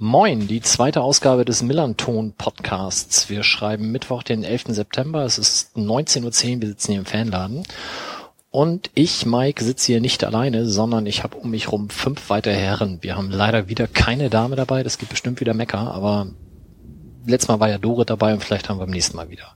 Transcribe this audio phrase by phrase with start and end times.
[0.00, 3.28] Moin, die zweite Ausgabe des Millanton Podcasts.
[3.30, 4.66] Wir schreiben Mittwoch, den 11.
[4.68, 5.24] September.
[5.24, 6.22] Es ist 19.10
[6.54, 6.60] Uhr.
[6.60, 7.64] Wir sitzen hier im Fanladen.
[8.52, 12.54] Und ich, Mike, sitze hier nicht alleine, sondern ich habe um mich rum fünf weitere
[12.54, 12.98] Herren.
[13.00, 14.84] Wir haben leider wieder keine Dame dabei.
[14.84, 16.28] Das gibt bestimmt wieder Mecker, aber
[17.26, 19.52] letztes Mal war ja Dore dabei und vielleicht haben wir beim nächsten Mal wieder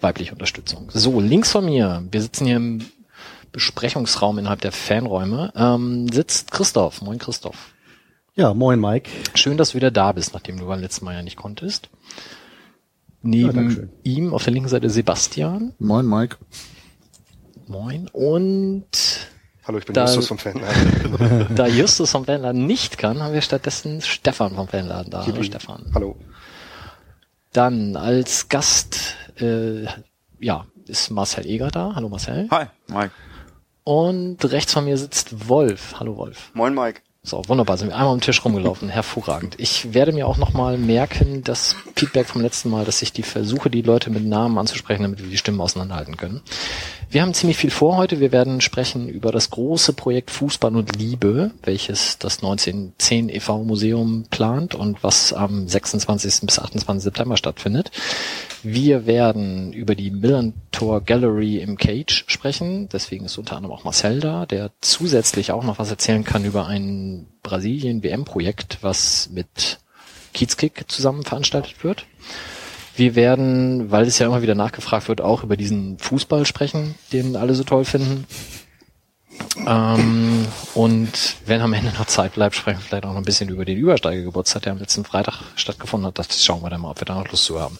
[0.00, 0.88] weibliche Unterstützung.
[0.90, 2.86] So, links von mir, wir sitzen hier im
[3.52, 7.02] Besprechungsraum innerhalb der Fanräume, ähm, sitzt Christoph.
[7.02, 7.75] Moin Christoph.
[8.38, 9.10] Ja, moin Mike.
[9.34, 11.88] Schön, dass du wieder da bist, nachdem du beim letzten Mal ja nicht konntest.
[13.22, 15.72] Neben ja, ihm auf der linken Seite Sebastian.
[15.78, 16.36] Moin Mike.
[17.66, 18.86] Moin und
[19.64, 21.46] Hallo, ich bin da, Justus vom Fanladen.
[21.56, 25.26] da Justus vom Fanladen nicht kann, haben wir stattdessen Stefan vom Fanladen da.
[25.26, 25.90] Hallo Stefan.
[25.94, 26.16] Hallo.
[27.54, 29.86] Dann als Gast, äh,
[30.40, 31.94] ja, ist Marcel Eger da.
[31.94, 32.48] Hallo Marcel.
[32.50, 33.12] Hi, Mike.
[33.82, 35.94] Und rechts von mir sitzt Wolf.
[35.98, 36.50] Hallo Wolf.
[36.52, 37.00] Moin Mike.
[37.26, 38.88] So, wunderbar, sind wir einmal am Tisch rumgelaufen.
[38.88, 39.56] Hervorragend.
[39.58, 43.68] Ich werde mir auch nochmal merken, das Feedback vom letzten Mal, dass ich die versuche,
[43.68, 46.40] die Leute mit Namen anzusprechen, damit wir die Stimmen auseinanderhalten können.
[47.10, 48.20] Wir haben ziemlich viel vor heute.
[48.20, 53.64] Wir werden sprechen über das große Projekt Fußball und Liebe, welches das 1910 e.V.
[53.64, 56.46] Museum plant und was am 26.
[56.46, 57.02] bis 28.
[57.02, 57.90] September stattfindet.
[58.62, 62.88] Wir werden über die Millantor Gallery im Cage sprechen.
[62.92, 66.66] Deswegen ist unter anderem auch Marcel da, der zusätzlich auch noch was erzählen kann über
[67.42, 69.78] Brasilien-WM-Projekt, was mit
[70.34, 72.06] Kiezkick zusammen veranstaltet wird.
[72.96, 77.36] Wir werden, weil es ja immer wieder nachgefragt wird, auch über diesen Fußball sprechen, den
[77.36, 78.26] alle so toll finden.
[79.66, 83.48] Ähm, und wenn am Ende noch Zeit bleibt, sprechen wir vielleicht auch noch ein bisschen
[83.48, 86.18] über den Übersteigergeburtstag, der am letzten Freitag stattgefunden hat.
[86.18, 87.78] Das schauen wir dann mal, ob wir da noch Lust zu haben.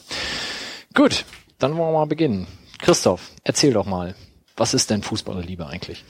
[0.94, 1.24] Gut,
[1.58, 2.46] dann wollen wir mal beginnen.
[2.78, 4.14] Christoph, erzähl doch mal,
[4.56, 6.04] was ist denn Fußball und Liebe eigentlich?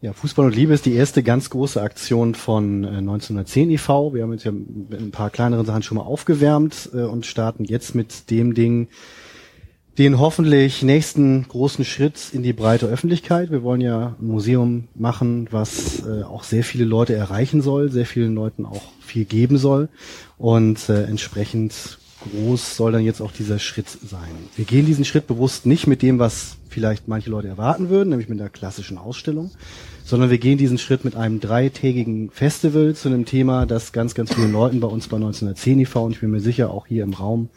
[0.00, 4.14] Ja, Fußball und Liebe ist die erste ganz große Aktion von 1910 äh, e.V.
[4.14, 7.96] Wir haben jetzt ja ein paar kleinere Sachen schon mal aufgewärmt äh, und starten jetzt
[7.96, 8.86] mit dem Ding,
[9.98, 13.50] den hoffentlich nächsten großen Schritt in die breite Öffentlichkeit.
[13.50, 18.06] Wir wollen ja ein Museum machen, was äh, auch sehr viele Leute erreichen soll, sehr
[18.06, 19.88] vielen Leuten auch viel geben soll
[20.36, 21.98] und entsprechend
[22.30, 24.28] groß soll dann jetzt auch dieser Schritt sein.
[24.54, 28.28] Wir gehen diesen Schritt bewusst nicht mit dem, was vielleicht manche Leute erwarten würden, nämlich
[28.28, 29.50] mit einer klassischen Ausstellung,
[30.04, 34.32] sondern wir gehen diesen Schritt mit einem dreitägigen Festival zu einem Thema, das ganz, ganz
[34.34, 37.14] vielen Leuten bei uns bei 1910 IV und ich bin mir sicher auch hier im
[37.14, 37.50] Raum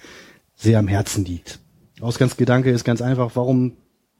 [0.56, 1.60] sehr am Herzen liegt.
[2.00, 3.74] Ausgangsgedanke ist ganz einfach, warum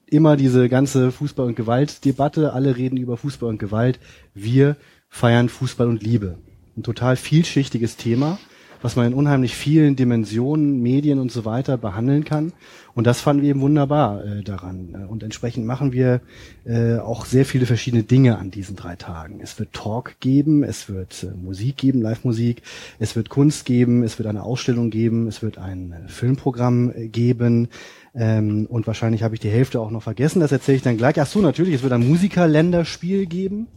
[0.06, 3.98] immer diese ganze Fußball- und Gewalt-Debatte, alle reden über Fußball und Gewalt,
[4.34, 4.76] wir
[5.08, 6.38] feiern Fußball und Liebe.
[6.76, 8.38] Ein total vielschichtiges Thema
[8.82, 12.52] was man in unheimlich vielen Dimensionen, Medien und so weiter behandeln kann.
[12.94, 15.06] Und das fanden wir eben wunderbar äh, daran.
[15.08, 16.20] Und entsprechend machen wir
[16.64, 19.40] äh, auch sehr viele verschiedene Dinge an diesen drei Tagen.
[19.42, 22.62] Es wird Talk geben, es wird äh, Musik geben, Live-Musik,
[22.98, 27.08] es wird Kunst geben, es wird eine Ausstellung geben, es wird ein äh, Filmprogramm äh,
[27.08, 27.68] geben.
[28.14, 31.18] Ähm, und wahrscheinlich habe ich die Hälfte auch noch vergessen, das erzähle ich dann gleich.
[31.18, 33.68] Ach so, natürlich, es wird ein Musikerländerspiel geben.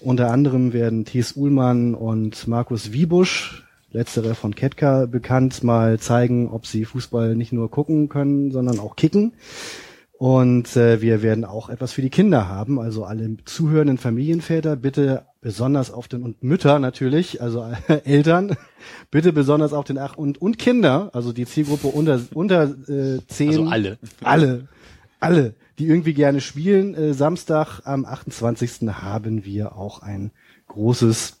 [0.00, 6.66] Unter anderem werden Thies Uhlmann und Markus Wiebusch letztere von Ketka bekannt, mal zeigen, ob
[6.66, 9.32] sie Fußball nicht nur gucken können, sondern auch kicken.
[10.18, 15.26] Und äh, wir werden auch etwas für die Kinder haben, also alle zuhörenden Familienväter bitte
[15.40, 18.56] besonders auf den und Mütter natürlich, also äh, Eltern,
[19.12, 23.50] bitte besonders auf den Ach und und Kinder, also die Zielgruppe unter unter äh, zehn,
[23.50, 24.68] also alle, alle,
[25.20, 26.96] alle, die irgendwie gerne spielen.
[26.96, 28.88] Äh, Samstag am 28.
[28.88, 30.32] haben wir auch ein
[30.66, 31.37] großes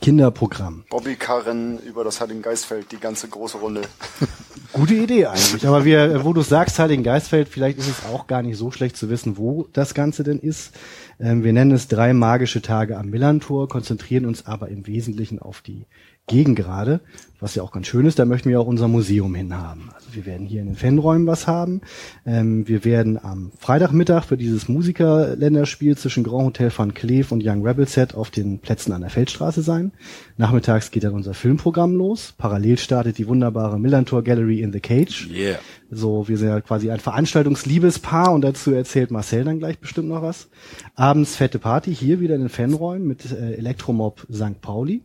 [0.00, 0.84] Kinderprogramm.
[0.88, 3.82] Bobbykarren über das Heiligengeistfeld, die ganze große Runde.
[4.72, 5.66] Gute Idee eigentlich.
[5.66, 9.10] Aber wir, wo du sagst Heiligengeistfeld, vielleicht ist es auch gar nicht so schlecht zu
[9.10, 10.72] wissen, wo das Ganze denn ist.
[11.18, 15.60] Ähm, wir nennen es drei magische Tage am Millantor, konzentrieren uns aber im Wesentlichen auf
[15.60, 15.86] die
[16.30, 17.00] Gegengrade,
[17.40, 19.90] was ja auch ganz schön ist, da möchten wir auch unser Museum hinhaben.
[19.94, 21.80] Also wir werden hier in den Fanräumen was haben.
[22.24, 27.66] Ähm, wir werden am Freitagmittag für dieses Musikerländerspiel zwischen Grand Hotel van Cleef und Young
[27.66, 29.90] Rebel Set auf den Plätzen an der Feldstraße sein.
[30.36, 32.32] Nachmittags geht dann unser Filmprogramm los.
[32.38, 35.28] Parallel startet die wunderbare Millantor Gallery in the Cage.
[35.32, 35.58] Yeah.
[35.90, 40.22] So, wir sind ja quasi ein Veranstaltungsliebespaar und dazu erzählt Marcel dann gleich bestimmt noch
[40.22, 40.48] was.
[40.94, 44.60] Abends fette Party hier wieder in den Fanräumen mit äh, Elektromob St.
[44.60, 45.02] Pauli.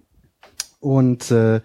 [0.85, 1.61] Und äh,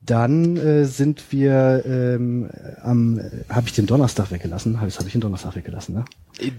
[0.00, 2.48] dann äh, sind wir ähm,
[2.80, 4.80] am, äh, habe ich den Donnerstag weggelassen?
[4.80, 6.04] Habe ich den Donnerstag weggelassen, ne?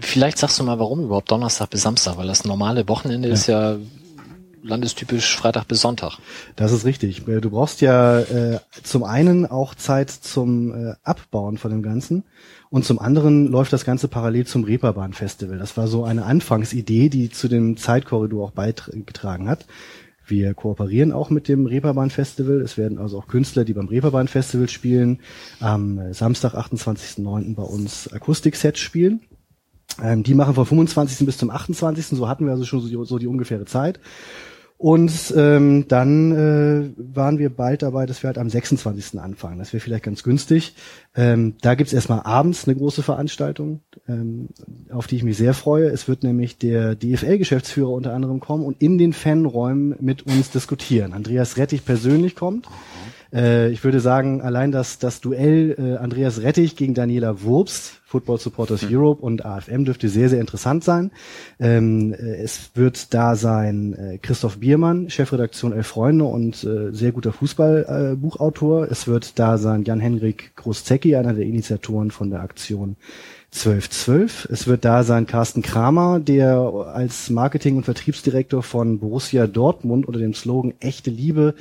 [0.00, 3.34] Vielleicht sagst du mal, warum überhaupt Donnerstag bis Samstag, weil das normale Wochenende ja.
[3.34, 3.76] ist ja
[4.62, 6.18] landestypisch Freitag bis Sonntag.
[6.56, 7.26] Das ist richtig.
[7.26, 12.24] Äh, du brauchst ja äh, zum einen auch Zeit zum äh, Abbauen von dem Ganzen
[12.68, 15.56] und zum anderen läuft das Ganze parallel zum Reeperbahn Festival.
[15.56, 19.64] Das war so eine Anfangsidee, die zu dem Zeitkorridor auch beigetragen hat.
[20.26, 22.60] Wir kooperieren auch mit dem Reeperbahn Festival.
[22.60, 25.20] Es werden also auch Künstler, die beim Reeperbahn Festival spielen,
[25.60, 27.54] am Samstag, 28.09.
[27.54, 29.20] bei uns Akustiksets spielen.
[30.02, 31.26] Ähm, die machen vom 25.
[31.26, 32.06] bis zum 28.
[32.06, 34.00] So hatten wir also schon so, so die ungefähre Zeit.
[34.84, 39.18] Und ähm, dann äh, waren wir bald dabei, dass wir halt am 26.
[39.18, 39.58] anfangen.
[39.58, 40.74] Das wäre vielleicht ganz günstig.
[41.16, 44.50] Ähm, da gibt's erstmal abends eine große Veranstaltung, ähm,
[44.92, 45.86] auf die ich mich sehr freue.
[45.86, 51.14] Es wird nämlich der DFL-Geschäftsführer unter anderem kommen und in den Fanräumen mit uns diskutieren.
[51.14, 52.68] Andreas Rettich persönlich kommt.
[53.34, 58.38] Äh, ich würde sagen, allein das, das Duell äh, Andreas Rettich gegen Daniela Wurps, Football
[58.38, 58.96] Supporters mhm.
[58.96, 61.10] Europe und AFM dürfte sehr, sehr interessant sein.
[61.58, 67.10] Ähm, äh, es wird da sein äh, Christoph Biermann, Chefredaktion Elf Freunde und äh, sehr
[67.10, 68.88] guter Fußballbuchautor.
[68.90, 72.96] es wird da sein Jan-Henrik Großzecki, einer der Initiatoren von der Aktion
[73.52, 74.48] 1212.
[74.50, 76.56] Es wird da sein Carsten Kramer, der
[76.92, 81.54] als Marketing- und Vertriebsdirektor von Borussia Dortmund unter dem Slogan Echte Liebe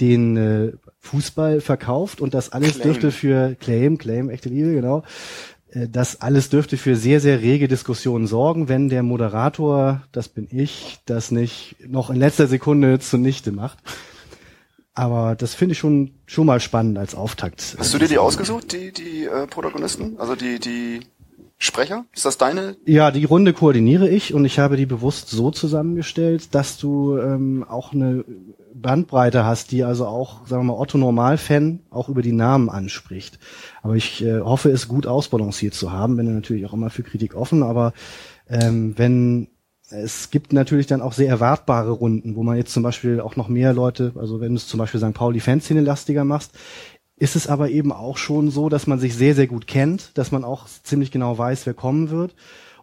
[0.00, 0.72] den äh,
[1.06, 2.82] Fußball verkauft und das alles Claim.
[2.82, 5.02] dürfte für Claim, Claim, echte Liebe, genau.
[5.70, 10.48] Äh, das alles dürfte für sehr, sehr rege Diskussionen sorgen, wenn der Moderator, das bin
[10.50, 13.78] ich, das nicht noch in letzter Sekunde zunichte macht.
[14.94, 17.76] Aber das finde ich schon schon mal spannend als Auftakt.
[17.78, 21.00] Hast du dir die ausgesucht, die die äh, Protagonisten, also die die
[21.58, 22.06] Sprecher?
[22.14, 22.76] Ist das deine?
[22.86, 27.64] Ja, die Runde koordiniere ich und ich habe die bewusst so zusammengestellt, dass du ähm,
[27.68, 28.24] auch eine
[28.80, 33.38] Bandbreite hast, die also auch, sagen wir mal, Otto Normalfan auch über die Namen anspricht.
[33.82, 37.34] Aber ich äh, hoffe, es gut ausbalanciert zu haben, bin natürlich auch immer für Kritik
[37.34, 37.92] offen, aber
[38.48, 39.48] ähm, wenn
[39.88, 43.48] es gibt natürlich dann auch sehr erwartbare Runden, wo man jetzt zum Beispiel auch noch
[43.48, 45.14] mehr Leute, also wenn du es zum Beispiel St.
[45.14, 46.52] Pauli Fanszene lastiger machst,
[47.16, 50.32] ist es aber eben auch schon so, dass man sich sehr, sehr gut kennt, dass
[50.32, 52.34] man auch ziemlich genau weiß, wer kommen wird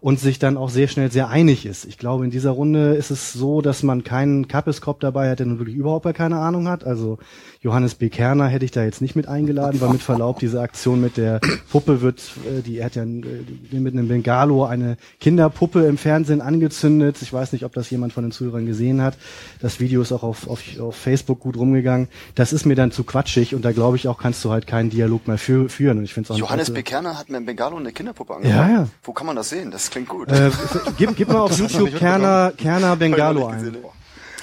[0.04, 1.86] und sich dann auch sehr schnell sehr einig ist.
[1.86, 5.46] Ich glaube, in dieser Runde ist es so, dass man keinen Kappeskopf dabei hat, der
[5.46, 6.84] nun wirklich überhaupt keine Ahnung hat.
[6.84, 7.20] Also
[7.62, 8.10] Johannes B.
[8.10, 11.40] Kerner hätte ich da jetzt nicht mit eingeladen, weil mit Verlaub diese Aktion mit der
[11.72, 17.22] Puppe wird, äh, die hat ja äh, mit einem Bengalo eine Kinderpuppe im Fernsehen angezündet.
[17.22, 19.18] Ich weiß nicht, ob das jemand von den Zuhörern gesehen hat.
[19.62, 22.10] Das Video ist auch auf, auf, auf Facebook gut rumgegangen.
[22.36, 24.90] Das ist mir dann zu quatschig und da glaube ich auch, kannst du halt keinen
[24.90, 26.00] Dialog mehr fü führen.
[26.00, 26.84] Und ich finde auch Johannes B.
[26.84, 28.70] Kerner hat mit einem Bengalo eine Kinderpuppe angemacht.
[28.70, 28.88] Ja, ja.
[29.04, 29.72] Wo kann man das sehen?
[29.72, 30.32] Das klingt gut.
[30.32, 30.52] Äh,
[30.98, 33.78] gib, gib mal auf YouTube Kerner, Kerner Bengalo ein.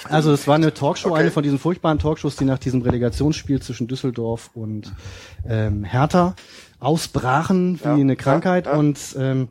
[0.08, 1.20] Also es war eine Talkshow, okay.
[1.20, 4.92] eine von diesen furchtbaren Talkshows, die nach diesem Relegationsspiel zwischen Düsseldorf und
[5.46, 6.34] ähm, Hertha
[6.78, 8.78] ausbrachen wie ja, eine Krankheit ja, ja.
[8.78, 9.48] und ähm,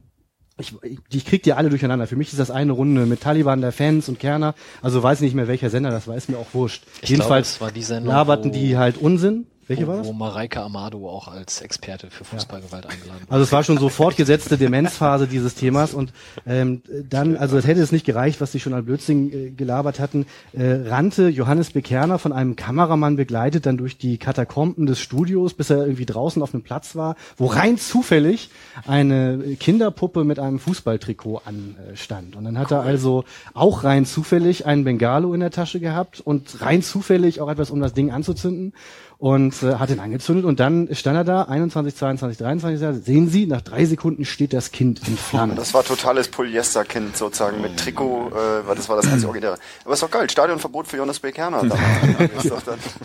[0.57, 2.07] ich, ich, ich krieg die alle durcheinander.
[2.07, 4.56] Für mich ist das eine Runde mit Taliban der Fans und Kerner.
[4.81, 6.84] Also weiß nicht mehr welcher Sender das war, ist mir auch wurscht.
[7.01, 10.07] Ich Jedenfalls glaube, war die Sendung, laberten die halt Unsinn welche wo, war das?
[10.07, 12.89] Wo Mareike Amado auch als Experte für Fußballgewalt ja.
[12.89, 13.33] eingeladen war.
[13.33, 16.12] Also es war schon so fortgesetzte Demenzphase dieses Themas und
[16.48, 20.00] ähm, dann, also es hätte es nicht gereicht, was die schon an Blödsinn äh, gelabert
[20.00, 25.54] hatten, äh, rannte Johannes Bekerner von einem Kameramann begleitet dann durch die Katakomben des Studios,
[25.54, 28.50] bis er irgendwie draußen auf einem Platz war, wo rein zufällig
[28.88, 32.36] eine Kinderpuppe mit einem Fußballtrikot anstand.
[32.36, 32.77] Und dann hat cool.
[32.77, 33.24] er also
[33.54, 37.80] auch rein zufällig einen Bengalo in der Tasche gehabt und rein zufällig auch etwas, um
[37.80, 38.74] das Ding anzuzünden
[39.19, 43.48] und äh, hat ihn angezündet und dann stand er da, 21, 22, 23, sehen Sie,
[43.48, 45.57] nach drei Sekunden steht das Kind in Flammen.
[45.57, 49.57] Das war totales Polyesterkind sozusagen mit Trikot, äh, das war das einzige Originäre.
[49.83, 51.63] Aber ist doch geil, Stadionverbot für Johannes Bekerner.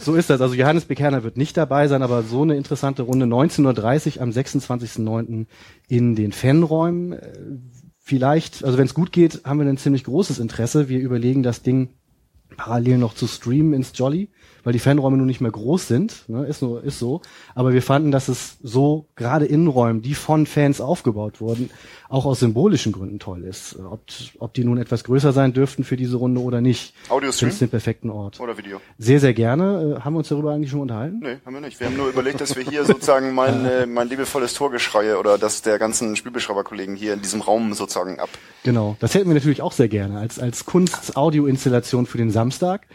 [0.00, 3.26] so ist das, also Johannes Bekerner wird nicht dabei sein, aber so eine interessante Runde,
[3.26, 5.46] 19.30 Uhr am 26.09.
[5.88, 7.14] in den Fanräumen.
[7.14, 7.32] Äh,
[7.98, 10.88] vielleicht, also wenn es gut geht, haben wir ein ziemlich großes Interesse.
[10.88, 11.88] Wir überlegen das Ding
[12.56, 14.30] parallel noch zu streamen ins Jolly
[14.64, 17.20] weil die Fanräume nun nicht mehr groß sind, ne, ist, nur, ist so.
[17.54, 21.70] Aber wir fanden, dass es so gerade Innenräumen, die von Fans aufgebaut wurden,
[22.08, 23.78] auch aus symbolischen Gründen toll ist.
[23.78, 24.00] Ob,
[24.38, 26.94] ob die nun etwas größer sein dürften für diese Runde oder nicht.
[27.08, 27.58] Audio-Stream?
[27.58, 28.40] den perfekten Ort.
[28.40, 28.80] Oder Video?
[28.98, 29.96] Sehr, sehr gerne.
[29.98, 31.20] Äh, haben wir uns darüber eigentlich schon unterhalten?
[31.20, 31.78] Nee, haben wir nicht.
[31.80, 35.62] Wir haben nur überlegt, dass wir hier sozusagen mein, äh, mein liebevolles Torgeschreie oder das
[35.62, 38.30] der ganzen Spielbeschreiberkollegen hier in diesem Raum sozusagen ab.
[38.62, 38.96] Genau.
[39.00, 42.86] Das hätten wir natürlich auch sehr gerne als, als Kunst-Audio-Installation für den Samstag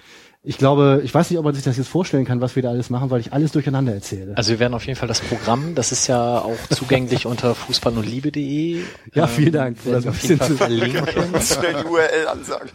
[0.41, 2.69] ich glaube, ich weiß nicht, ob man sich das jetzt vorstellen kann, was wir da
[2.69, 4.37] alles machen, weil ich alles durcheinander erzähle.
[4.37, 8.83] Also wir werden auf jeden Fall das Programm, das ist ja auch zugänglich unter fußballundliebe.de.
[9.13, 9.77] Ja, vielen Dank.
[9.85, 11.05] Ähm, wir auf jeden Fall verlinken.
[11.41, 12.69] Schnell die URL ansagen.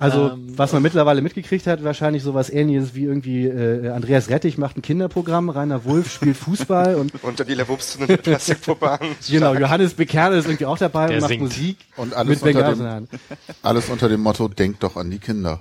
[0.00, 4.56] Also, ähm, was man mittlerweile mitgekriegt hat, wahrscheinlich sowas ähnliches wie irgendwie äh, Andreas Rettich
[4.56, 8.98] macht ein Kinderprogramm, Rainer Wulff spielt Fußball und und Daniela Wups eine Plastikpuppe.
[9.28, 11.42] Genau, Johannes Bekerle ist irgendwie auch dabei Der und macht singt.
[11.42, 13.08] Musik und alles mit unter dem,
[13.62, 15.60] alles unter dem Motto denkt doch an die Kinder.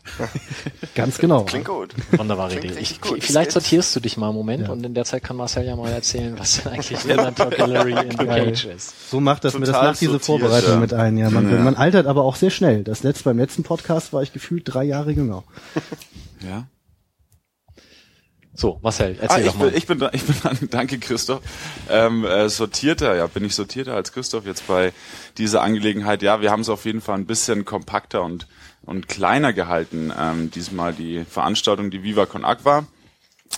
[0.96, 1.43] Ganz genau.
[1.43, 1.93] Klingt gut.
[2.12, 2.79] Wunderbare Idee.
[2.79, 3.22] Ich, gut.
[3.22, 4.72] Vielleicht sortierst du dich mal einen Moment ja.
[4.72, 7.91] und in der Zeit kann Marcel ja mal erzählen, was denn eigentlich Villain Talk Gallery
[7.91, 9.10] in the Cage ist.
[9.12, 10.79] So macht das Total mir das macht diese Vorbereitung ja.
[10.79, 11.29] mit ein, ja.
[11.29, 12.84] Man, man altert aber auch sehr schnell.
[12.84, 15.43] Das letzte beim letzten Podcast war ich ich gefühlt drei Jahre jünger.
[16.41, 16.69] Ja.
[18.53, 19.69] So, Marcel, erzähl ah, doch mal.
[19.71, 20.57] Bin, ich bin ich bin dran.
[20.71, 21.41] Danke, Christoph.
[21.89, 24.93] Ähm, äh, sortierter, ja, bin ich sortierter als Christoph jetzt bei
[25.38, 26.21] dieser Angelegenheit.
[26.21, 28.48] Ja, wir haben es auf jeden Fall ein bisschen kompakter und
[28.83, 30.12] und kleiner gehalten.
[30.17, 32.88] Ähm, diesmal die Veranstaltung, die Viva Con Aqua.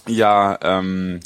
[0.08, 1.20] Ja, ähm,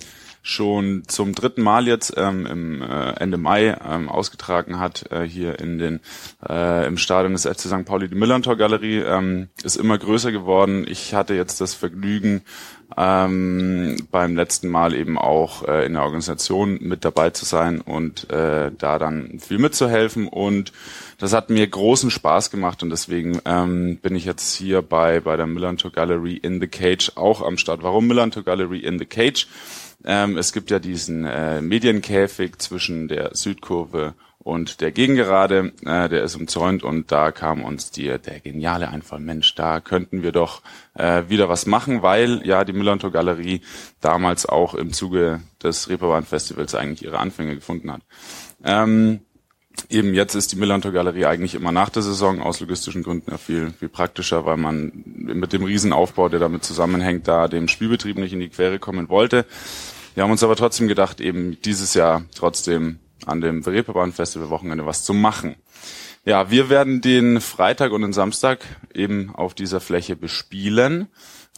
[0.45, 5.59] schon zum dritten Mal jetzt ähm, im äh, Ende Mai ähm, ausgetragen hat äh, hier
[5.59, 6.01] in den
[6.47, 7.83] äh, im Stadion des FC St.
[7.83, 10.85] Pauli die Millantor Galerie ähm, ist immer größer geworden.
[10.87, 12.43] Ich hatte jetzt das Vergnügen
[12.95, 18.29] ähm, beim letzten Mal eben auch äh, in der Organisation mit dabei zu sein und
[18.29, 20.71] äh, da dann viel mitzuhelfen und
[21.17, 25.37] das hat mir großen Spaß gemacht und deswegen ähm, bin ich jetzt hier bei bei
[25.37, 27.81] der Millantor Gallery in the Cage auch am Start.
[27.81, 29.47] Warum Millantor Gallery in the Cage?
[30.05, 34.13] Ähm, es gibt ja diesen äh, Medienkäfig zwischen der Südkurve
[34.45, 39.19] und der Gegengerade, äh, der ist umzäunt und da kam uns die, der geniale Einfall,
[39.19, 40.61] Mensch, da könnten wir doch
[40.93, 43.61] äh, wieder was machen, weil ja die Millantor Galerie
[44.01, 48.01] damals auch im Zuge des Reeperbahn Festivals eigentlich ihre Anfänge gefunden hat.
[48.63, 49.21] Ähm,
[49.89, 53.39] eben jetzt ist die Millantor Galerie eigentlich immer nach der Saison aus logistischen Gründen ja
[53.39, 58.33] viel, viel praktischer, weil man mit dem Riesenaufbau, der damit zusammenhängt, da dem Spielbetrieb nicht
[58.33, 59.47] in die Quere kommen wollte.
[60.15, 64.85] Wir haben uns aber trotzdem gedacht, eben dieses Jahr trotzdem an dem Reeperbahn Festival Wochenende
[64.85, 65.55] was zu machen.
[66.23, 71.07] Ja, wir werden den Freitag und den Samstag eben auf dieser Fläche bespielen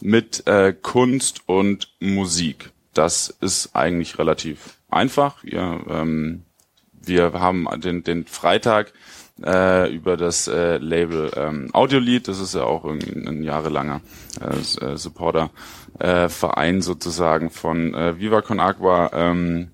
[0.02, 2.72] mit äh, Kunst und Musik.
[2.94, 5.44] Das ist eigentlich relativ einfach.
[5.44, 6.42] Ja, ähm,
[6.92, 8.92] wir haben den, den Freitag
[9.44, 14.00] äh, über das äh, Label ähm, Audiolied, das ist ja auch ein, ein jahrelanger
[14.40, 15.50] äh, äh Supporter
[15.98, 19.70] äh, Verein sozusagen von äh, Viva Con Agua ähm,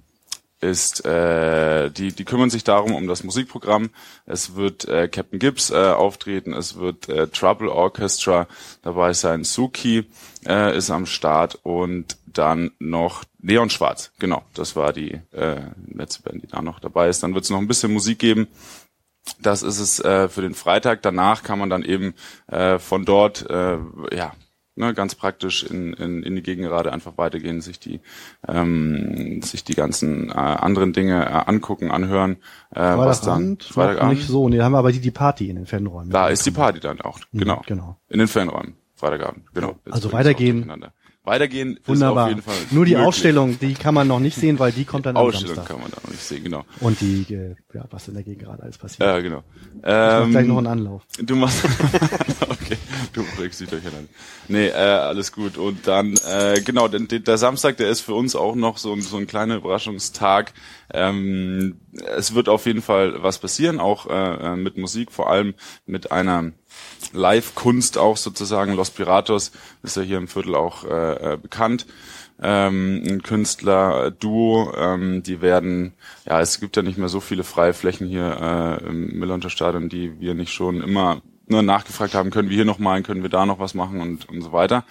[0.65, 3.91] ist, äh, die, die kümmern sich darum um das Musikprogramm.
[4.25, 8.47] Es wird äh, Captain Gibbs äh, auftreten, es wird äh, Trouble Orchestra
[8.83, 10.07] dabei sein, Suki
[10.47, 14.11] äh, ist am Start und dann noch Neon Schwarz.
[14.19, 15.61] Genau, das war die äh,
[15.93, 17.23] letzte Band, die da noch dabei ist.
[17.23, 18.49] Dann wird es noch ein bisschen Musik geben.
[19.41, 21.03] Das ist es äh, für den Freitag.
[21.03, 22.15] Danach kann man dann eben
[22.47, 23.79] äh, von dort äh,
[24.13, 24.33] ja
[24.77, 28.01] ne, ganz praktisch in, in, in die Gegengerade einfach weitergehen, sich die
[28.47, 32.37] ähm, sich die ganzen äh, anderen Dinge äh, angucken, anhören.
[32.71, 35.57] Äh, was dann Freitagabend nicht so, nee, da haben wir aber die die Party in
[35.57, 36.11] den Fanräumen.
[36.11, 37.97] Da ist die Party dann auch, mhm, genau, genau.
[38.09, 38.77] in den Fanräumen.
[38.95, 39.77] Freitagabend, genau.
[39.85, 40.71] Jetzt also weitergehen.
[41.25, 42.13] Weitergehen Wunderbar.
[42.13, 42.55] ist auf jeden Fall.
[42.71, 43.07] Nur die möglich.
[43.09, 45.73] Ausstellung, die kann man noch nicht sehen, weil die kommt dann am Ausstellung Samstag.
[45.73, 46.65] kann man da noch nicht sehen, genau.
[46.81, 49.09] Und die, äh, ja, was in der Gegend gerade alles passiert.
[49.09, 49.43] Ja, genau.
[49.83, 51.03] Ähm, gleich noch einen Anlauf.
[51.19, 51.65] Du machst,
[52.49, 52.77] okay,
[53.15, 54.09] du bringst dich durcheinander.
[54.49, 55.57] Nee, äh, alles gut.
[55.57, 58.95] Und dann, äh, genau, den, den, der Samstag, der ist für uns auch noch so,
[59.01, 60.53] so ein kleiner Überraschungstag.
[60.93, 61.81] Ähm,
[62.17, 65.55] es wird auf jeden Fall was passieren, auch äh, äh mit Musik, vor allem
[65.87, 66.53] mit einer
[67.13, 68.75] Live-Kunst auch sozusagen.
[68.75, 69.53] Los Piratos
[69.83, 71.87] ist ja hier im Viertel auch äh, äh bekannt.
[72.43, 75.93] Ähm, ein Künstler, Duo, ähm, die werden,
[76.27, 79.89] ja, es gibt ja nicht mehr so viele freie Flächen hier äh, im Millanter Stadion,
[79.89, 83.31] die wir nicht schon immer nur nachgefragt haben, können wir hier noch malen, können wir
[83.31, 84.85] da noch was machen und, und so weiter.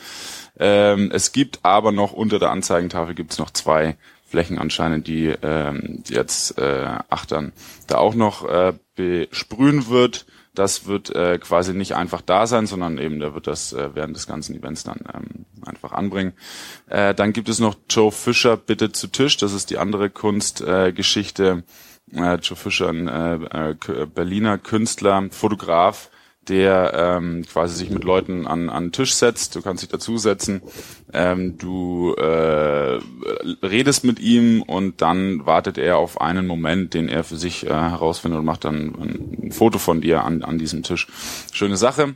[0.57, 5.33] Ähm, es gibt aber noch unter der Anzeigentafel gibt es noch zwei Flächen anscheinend, die,
[5.41, 7.53] ähm, jetzt äh, Achtern
[7.87, 10.25] da auch noch äh, besprühen wird.
[10.55, 14.15] Das wird äh, quasi nicht einfach da sein, sondern eben der wird das äh, während
[14.15, 16.33] des ganzen Events dann ähm, einfach anbringen.
[16.87, 19.37] Äh, dann gibt es noch Joe Fischer, bitte zu Tisch.
[19.37, 21.63] Das ist die andere Kunstgeschichte.
[22.11, 26.11] Äh, Joe Fischer, ein äh, äh, Berliner Künstler, Fotograf,
[26.49, 29.55] der ähm, quasi sich mit Leuten an an Tisch setzt.
[29.55, 30.61] Du kannst dich dazusetzen.
[31.13, 32.99] Ähm, du äh,
[33.61, 37.69] redest mit ihm und dann wartet er auf einen Moment, den er für sich äh,
[37.69, 41.07] herausfindet und macht dann ein, ein Foto von dir an an diesem Tisch.
[41.51, 42.15] Schöne Sache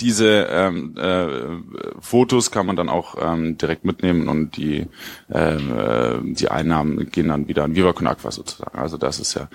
[0.00, 4.86] diese ähm, äh, Fotos kann man dann auch ähm, direkt mitnehmen und die
[5.30, 8.78] ähm, äh, die Einnahmen gehen dann wieder an Viva Con Aqua sozusagen.
[8.78, 9.48] Also das ist ja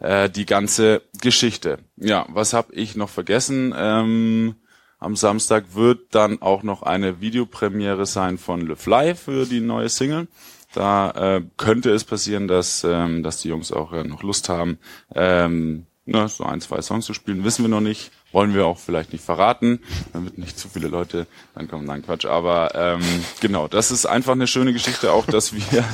[0.00, 1.78] äh, die ganze Geschichte.
[1.96, 3.74] Ja, was habe ich noch vergessen?
[3.76, 4.54] Ähm,
[5.00, 9.88] am Samstag wird dann auch noch eine Videopremiere sein von Le Fly für die neue
[9.88, 10.28] Single.
[10.74, 14.78] Da äh, könnte es passieren, dass ähm, dass die Jungs auch äh, noch Lust haben,
[15.14, 17.44] ähm, ne, so ein, zwei Songs zu spielen.
[17.44, 19.80] Wissen wir noch nicht wollen wir auch vielleicht nicht verraten,
[20.12, 21.86] damit nicht zu viele Leute dann kommen.
[21.86, 22.26] Nein, Quatsch.
[22.26, 23.00] Aber ähm,
[23.40, 25.62] genau, das ist einfach eine schöne Geschichte, auch dass wir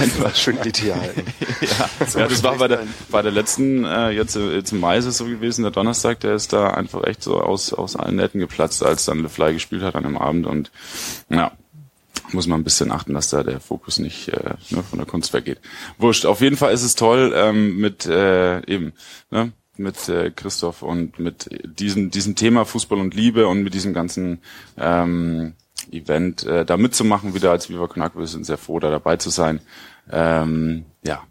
[0.00, 1.24] einfach schön Detail halten.
[1.60, 1.88] ja,
[2.20, 5.18] ja, das war bei der bei der letzten äh, jetzt jetzt im Mai ist es
[5.18, 5.62] so gewesen.
[5.62, 9.22] Der Donnerstag, der ist da einfach echt so aus aus allen Netten geplatzt, als dann
[9.22, 10.70] Le Fly gespielt hat an dem Abend und
[11.28, 11.52] ja
[12.32, 15.32] muss man ein bisschen achten, dass da der Fokus nicht äh, ne, von der Kunst
[15.32, 15.60] weggeht.
[15.98, 16.26] Wurscht.
[16.26, 18.92] Auf jeden Fall ist es toll ähm, mit äh, eben
[19.30, 23.92] ne, mit äh, Christoph und mit diesem, diesem Thema Fußball und Liebe und mit diesem
[23.92, 24.40] ganzen
[24.76, 25.54] ähm,
[25.90, 29.30] Event äh, da mitzumachen, wieder als Viva Con Wir sind sehr froh, da dabei zu
[29.30, 29.60] sein.
[30.10, 31.22] Ähm, ja,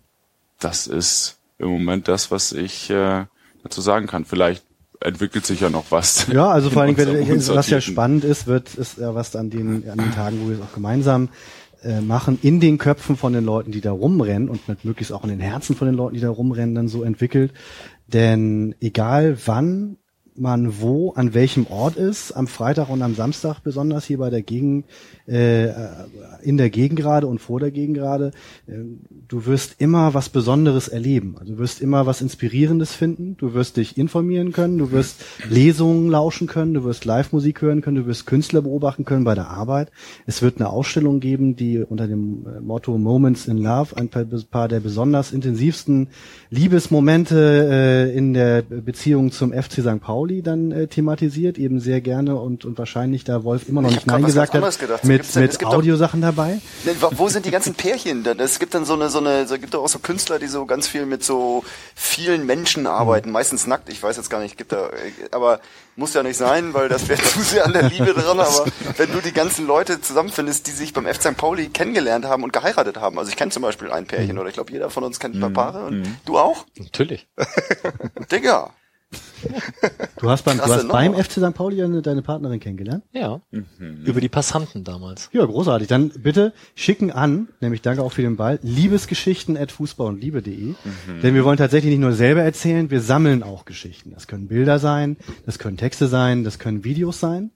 [0.59, 3.25] das ist im Moment das, was ich äh,
[3.63, 4.25] dazu sagen kann.
[4.25, 4.63] Vielleicht
[5.01, 6.27] entwickelt sich ja noch was.
[6.33, 9.97] Ja, also vor allem, was ja spannend ist, wird, ist ja was an den, an
[9.97, 11.29] den Tagen, wo wir es auch gemeinsam
[11.83, 15.29] äh, machen, in den Köpfen von den Leuten, die da rumrennen und möglichst auch in
[15.29, 17.53] den Herzen von den Leuten, die da rumrennen, dann so entwickelt.
[18.07, 19.97] Denn egal wann
[20.37, 24.41] man wo, an welchem Ort ist, am Freitag und am Samstag besonders hier bei der
[24.41, 24.85] Gegend,
[25.27, 25.69] äh,
[26.43, 28.31] in der Gegend gerade und vor der Gegend gerade,
[28.67, 28.73] äh,
[29.27, 31.35] du wirst immer was Besonderes erleben.
[31.39, 36.09] Also du wirst immer was Inspirierendes finden, du wirst dich informieren können, du wirst Lesungen
[36.09, 39.91] lauschen können, du wirst Live-Musik hören können, du wirst Künstler beobachten können bei der Arbeit.
[40.25, 44.67] Es wird eine Ausstellung geben, die unter dem äh, Motto Moments in Love ein paar
[44.67, 46.09] der besonders intensivsten
[46.49, 50.01] Liebesmomente äh, in der Beziehung zum FC St.
[50.01, 54.07] Pauli dann äh, thematisiert, eben sehr gerne und, und wahrscheinlich, da Wolf immer noch nicht
[54.07, 55.03] Nein gesagt hat, gedacht.
[55.03, 56.59] mit, mit Audiosachen dabei.
[57.11, 58.25] Wo sind die ganzen Pärchen?
[58.39, 60.65] Es gibt dann so eine, so eine, es gibt doch auch so Künstler, die so
[60.65, 61.63] ganz viel mit so
[61.95, 63.33] vielen Menschen arbeiten, mhm.
[63.33, 64.89] meistens nackt, ich weiß jetzt gar nicht, gibt da,
[65.31, 65.59] aber
[65.95, 68.65] muss ja nicht sein, weil das wäre zu sehr an der Liebe dran, aber
[68.97, 71.21] wenn du die ganzen Leute zusammenfindest, die sich beim F.
[71.21, 71.37] St.
[71.37, 74.39] Pauli kennengelernt haben und geheiratet haben, also ich kenne zum Beispiel ein Pärchen, mhm.
[74.39, 75.53] oder ich glaube jeder von uns kennt ein paar mhm.
[75.53, 76.17] Paare, und mhm.
[76.25, 76.65] du auch?
[76.77, 77.27] Natürlich.
[78.31, 78.71] Digga.
[80.19, 81.53] Du hast beim, du hast beim FC St.
[81.53, 83.03] Pauli deine, deine Partnerin kennengelernt?
[83.11, 83.41] Ja.
[83.51, 84.03] Mhm.
[84.05, 85.29] Über die Passanten damals.
[85.33, 85.87] Ja, großartig.
[85.87, 90.53] Dann bitte schicken an, nämlich danke auch für den Ball, Liebesgeschichten at fußball und liebe.de.
[90.53, 90.75] Mhm.
[91.21, 94.11] Denn wir wollen tatsächlich nicht nur selber erzählen, wir sammeln auch Geschichten.
[94.11, 97.51] Das können Bilder sein, das können Texte sein, das können Videos sein.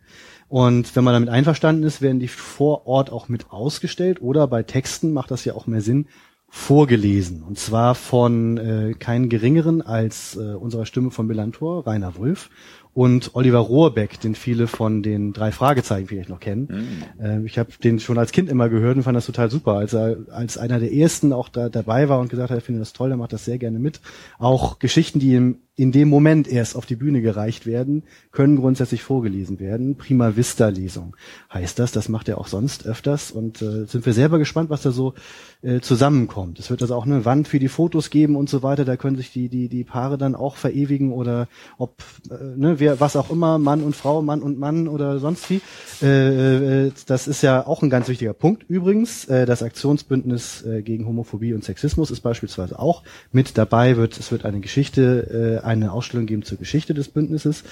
[0.50, 4.64] Und wenn man damit einverstanden ist, werden die vor Ort auch mit ausgestellt oder bei
[4.64, 6.08] Texten macht das ja auch mehr Sinn,
[6.50, 7.44] vorgelesen.
[7.44, 12.50] Und zwar von äh, keinen geringeren als äh, unserer Stimme von Millantor, Rainer Wulff
[12.94, 17.04] und Oliver Rohrbeck, den viele von den drei Fragezeichen vielleicht noch kennen.
[17.20, 17.24] Mhm.
[17.24, 19.94] Äh, ich habe den schon als Kind immer gehört und fand das total super, als
[19.94, 22.94] er als einer der ersten auch da dabei war und gesagt hat, er findet das
[22.94, 24.02] toll, er macht das sehr gerne mit.
[24.40, 29.02] Auch Geschichten, die ihm in dem Moment erst auf die Bühne gereicht werden, können grundsätzlich
[29.02, 29.96] vorgelesen werden.
[29.96, 31.16] Prima Vista Lesung
[31.54, 31.94] heißt das.
[31.94, 35.14] Das macht er auch sonst öfters und äh, sind wir selber gespannt, was da so
[35.62, 36.60] äh, zusammenkommt.
[36.60, 38.84] Es wird also auch eine Wand für die Fotos geben und so weiter.
[38.84, 41.96] Da können sich die die die Paare dann auch verewigen oder ob
[42.30, 45.62] äh, ne, wer was auch immer Mann und Frau, Mann und Mann oder sonst wie.
[46.02, 48.66] Äh, äh, das ist ja auch ein ganz wichtiger Punkt.
[48.68, 53.96] Übrigens, äh, das Aktionsbündnis äh, gegen Homophobie und Sexismus ist beispielsweise auch mit dabei.
[53.96, 57.64] Wird es wird eine Geschichte äh, eine Ausstellung geben zur Geschichte des Bündnisses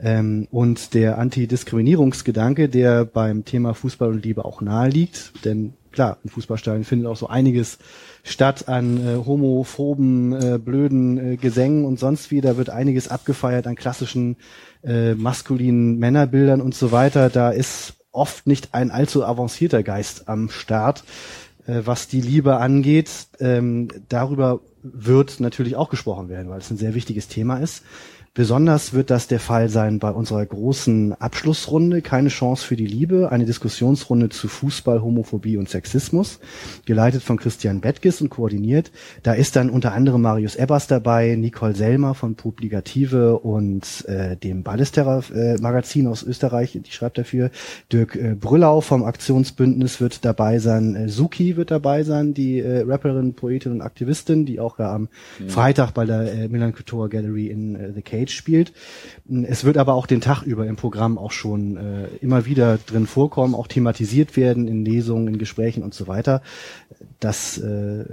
[0.00, 6.18] ähm, und der Antidiskriminierungsgedanke, der beim Thema Fußball und Liebe auch nahe liegt, denn klar,
[6.24, 7.78] im Fußballstadion findet auch so einiges
[8.24, 12.40] statt an äh, homophoben, äh, blöden äh, Gesängen und sonst wie.
[12.40, 14.36] Da wird einiges abgefeiert an klassischen
[14.82, 17.30] äh, maskulinen Männerbildern und so weiter.
[17.30, 21.04] Da ist oft nicht ein allzu avancierter Geist am Start,
[21.66, 23.10] äh, was die Liebe angeht.
[23.38, 27.82] Ähm, darüber wird natürlich auch gesprochen werden, weil es ein sehr wichtiges Thema ist.
[28.36, 33.30] Besonders wird das der Fall sein bei unserer großen Abschlussrunde, keine Chance für die Liebe,
[33.30, 36.40] eine Diskussionsrunde zu Fußball, Homophobie und Sexismus,
[36.84, 38.90] geleitet von Christian Bettges und koordiniert.
[39.22, 44.64] Da ist dann unter anderem Marius Ebbers dabei, Nicole Selmer von Publikative und äh, dem
[44.64, 47.52] Ballesterer äh, Magazin aus Österreich, die schreibt dafür.
[47.92, 52.82] Dirk äh, Brüllau vom Aktionsbündnis wird dabei sein, äh, Suki wird dabei sein, die äh,
[52.84, 55.50] Rapperin, Poetin und Aktivistin, die auch ja am mhm.
[55.50, 58.72] Freitag bei der äh, Milan Couture Gallery in äh, The Cave Stage spielt.
[59.44, 63.06] Es wird aber auch den Tag über im Programm auch schon äh, immer wieder drin
[63.06, 66.42] vorkommen, auch thematisiert werden in Lesungen, in Gesprächen und so weiter.
[67.20, 68.04] Das äh,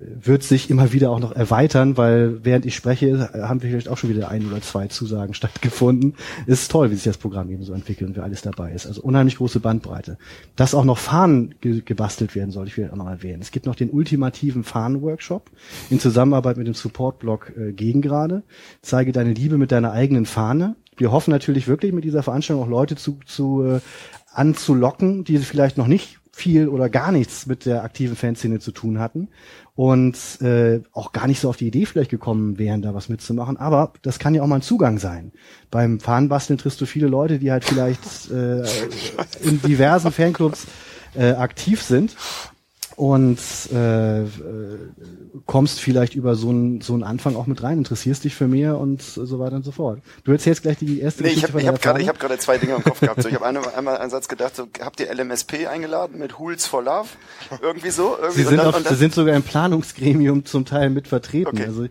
[0.00, 4.08] wird sich immer wieder auch noch erweitern, weil während ich spreche, haben vielleicht auch schon
[4.08, 6.14] wieder ein oder zwei Zusagen stattgefunden.
[6.46, 8.86] Es ist toll, wie sich das Programm eben so entwickelt und wer alles dabei ist.
[8.86, 10.16] Also unheimlich große Bandbreite.
[10.56, 13.42] Dass auch noch Fahnen ge gebastelt werden soll, ich will auch noch erwähnen.
[13.42, 15.50] Es gibt noch den ultimativen Fahnen-Workshop
[15.90, 18.42] in Zusammenarbeit mit dem Support-Blog äh, Gegengrade.
[18.80, 20.76] Zeige deine Liebe mit deiner eigenen Fahne.
[20.96, 23.80] Wir hoffen natürlich wirklich mit dieser Veranstaltung auch Leute zu, zu äh,
[24.32, 28.98] anzulocken, die vielleicht noch nicht viel oder gar nichts mit der aktiven Fanszene zu tun
[28.98, 29.28] hatten
[29.74, 33.56] und äh, auch gar nicht so auf die Idee vielleicht gekommen wären, da was mitzumachen.
[33.56, 35.32] Aber das kann ja auch mal ein Zugang sein.
[35.70, 38.62] Beim Fahnenbasteln triffst du viele Leute, die halt vielleicht äh,
[39.42, 40.66] in diversen Fanclubs
[41.14, 42.16] äh, aktiv sind
[43.00, 43.38] und
[43.72, 44.24] äh,
[45.46, 48.76] kommst vielleicht über so einen so einen Anfang auch mit rein, interessierst dich für mehr
[48.76, 50.00] und so weiter und so fort.
[50.24, 52.58] Du erzählst gleich die erste nee, Geschichte ich habe hab gerade ich habe gerade zwei
[52.58, 53.22] Dinge im Kopf gehabt.
[53.22, 56.66] So, ich habe eine, einmal einen Satz gedacht, so, habt ihr LMSP eingeladen mit Hools
[56.66, 57.08] for Love?
[57.62, 58.18] Irgendwie so?
[58.20, 61.56] Irgendwie sie, sind dann, auf, sie sind sogar im Planungsgremium zum Teil mit vertreten.
[61.56, 61.64] Okay.
[61.64, 61.86] Also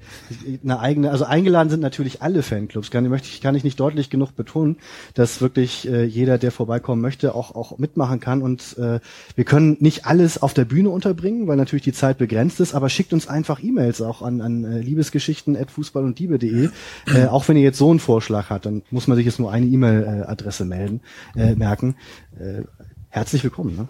[0.63, 2.91] eine eigene, also eingeladen sind natürlich alle Fanclubs.
[2.91, 4.77] Kann, möchte ich, kann ich nicht deutlich genug betonen,
[5.15, 8.43] dass wirklich äh, jeder, der vorbeikommen möchte, auch auch mitmachen kann.
[8.43, 8.99] Und äh,
[9.33, 12.75] wir können nicht alles auf der Bühne unterbringen, weil natürlich die Zeit begrenzt ist.
[12.75, 16.69] Aber schickt uns einfach E-Mails auch an, an äh, liebesgeschichten@fußball und liebe.de.
[17.07, 19.51] Äh, auch wenn ihr jetzt so einen Vorschlag habt, dann muss man sich jetzt nur
[19.51, 21.01] eine E-Mail-Adresse melden,
[21.35, 21.95] äh, merken.
[22.37, 22.63] Äh,
[23.09, 23.75] herzlich willkommen.
[23.75, 23.87] Ne?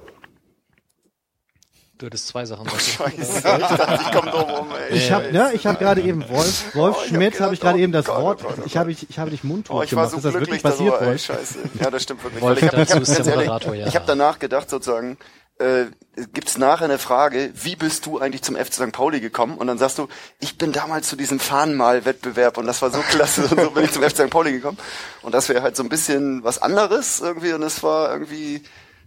[1.97, 2.79] Du hättest zwei Sachen sagen.
[2.79, 4.97] Scheiße, ich dachte, ich komme drum rum, ey.
[4.97, 7.91] Ich habe ja, ich habe gerade eben Wolf, Wolf oh, Schmidt habe ich gerade eben
[7.91, 8.39] das oh Wort.
[8.41, 10.11] Oh Gott, ich habe ich, ich habe dich mundtot oh, ich war gemacht.
[10.11, 11.21] So ist das wirklich passiert, darüber, Wolf?
[11.21, 11.59] Scheiße.
[11.77, 12.41] Ja, das stimmt wirklich.
[12.41, 15.17] Wolf, ich habe ich hab, ehrlich, ich hab danach gedacht sozusagen,
[15.59, 15.85] äh,
[16.33, 18.91] gibt es nachher eine Frage, wie bist du eigentlich zum FC St.
[18.91, 19.57] Pauli gekommen?
[19.57, 20.07] Und dann sagst du,
[20.39, 23.91] ich bin damals zu diesem Fahnenmal-Wettbewerb und das war so klasse und so bin ich
[23.91, 24.29] zum FC St.
[24.29, 24.77] Pauli gekommen.
[25.21, 28.63] Und das wäre halt so ein bisschen was anderes irgendwie und es war irgendwie,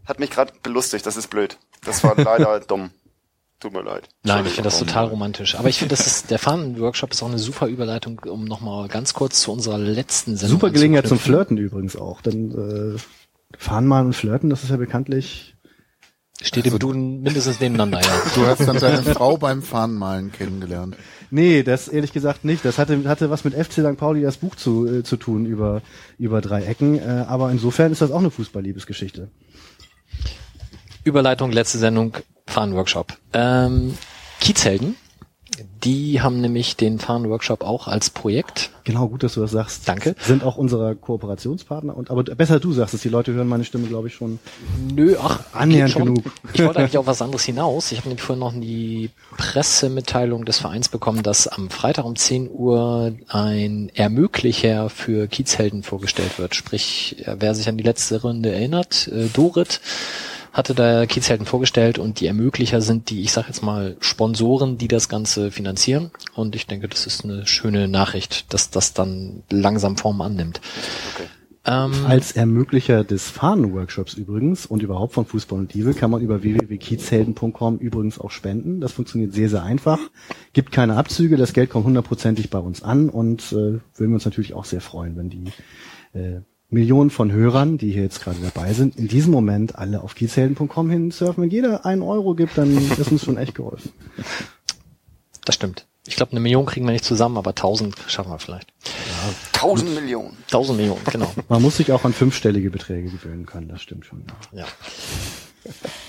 [0.07, 1.59] hat mich gerade belustigt, das ist blöd.
[1.85, 2.91] Das war leider dumm.
[3.61, 4.09] Tut mir leid.
[4.25, 5.55] Nein, ich finde das total romantisch.
[5.55, 9.15] Aber ich finde, das ist, der Fahnen-Workshop ist auch eine super Überleitung, um nochmal ganz
[9.15, 12.23] kurz zu unserer letzten Sendung Super Gelegenheit zum Flirten übrigens auch.
[12.23, 12.99] Denn äh,
[13.57, 15.55] Fahnenmalen und Flirten, das ist ja bekanntlich
[16.43, 18.23] Steht also, im Duden mindestens nebeneinander, ja.
[18.35, 20.97] Du hast dann deine Frau beim Fahnenmalen kennengelernt.
[21.31, 22.65] Nee, das ehrlich gesagt nicht.
[22.65, 23.97] Das hatte, hatte was mit FC St.
[23.97, 25.83] Pauli das Buch zu, äh, zu tun über,
[26.19, 26.99] über drei Ecken.
[26.99, 29.29] Äh, aber insofern ist das auch eine Fußballliebesgeschichte.
[31.05, 33.17] Überleitung, letzte Sendung, Fahnenworkshop.
[33.33, 33.97] Ähm,
[34.41, 34.97] Kiezhelden
[35.85, 38.71] die haben nämlich den Fahren-Workshop auch als Projekt.
[38.85, 39.89] Genau, gut, dass du das sagst.
[39.89, 40.15] Danke.
[40.21, 41.97] Sind auch unsere Kooperationspartner.
[41.97, 43.03] Und aber besser du sagst es.
[43.03, 44.39] Die Leute hören meine Stimme, glaube ich, schon.
[44.95, 46.23] Nö, ach, annähernd genug.
[46.53, 47.93] Ich wollte eigentlich auf was anderes hinaus.
[47.93, 52.51] Ich habe nämlich vorhin noch die Pressemitteilung des Vereins bekommen, dass am Freitag um 10
[52.51, 56.55] Uhr ein Ermöglicher für Kiezhelden vorgestellt wird.
[56.55, 59.81] Sprich, wer sich an die letzte Runde erinnert, äh, Dorit
[60.53, 64.89] hatte da Kiezhelden vorgestellt und die Ermöglicher sind die, ich sag jetzt mal, Sponsoren, die
[64.89, 66.11] das Ganze finanzieren.
[66.35, 70.61] Und ich denke, das ist eine schöne Nachricht, dass das dann langsam Form annimmt.
[71.15, 71.29] Okay.
[71.65, 76.43] Ähm, Als Ermöglicher des Fahnenworkshops übrigens und überhaupt von Fußball und Liebe kann man über
[76.43, 78.81] www.kiezhelden.com übrigens auch spenden.
[78.81, 80.01] Das funktioniert sehr, sehr einfach.
[80.53, 84.25] Gibt keine Abzüge, das Geld kommt hundertprozentig bei uns an und äh, würden wir uns
[84.25, 85.45] natürlich auch sehr freuen, wenn die
[86.15, 86.41] äh,
[86.73, 90.91] Millionen von Hörern, die hier jetzt gerade dabei sind, in diesem Moment alle auf kiezhelden.com
[90.91, 91.43] hin surfen.
[91.43, 93.93] Wenn jeder einen Euro gibt, dann ist uns schon echt geholfen.
[95.45, 95.87] Das stimmt.
[96.07, 98.73] Ich glaube, eine Million kriegen wir nicht zusammen, aber tausend schaffen wir vielleicht.
[98.85, 100.37] Ja, tausend Millionen.
[100.49, 101.33] Tausend Millionen, genau.
[101.49, 104.25] Man muss sich auch an fünfstellige Beträge gewöhnen können, das stimmt schon.
[104.53, 104.65] Ja.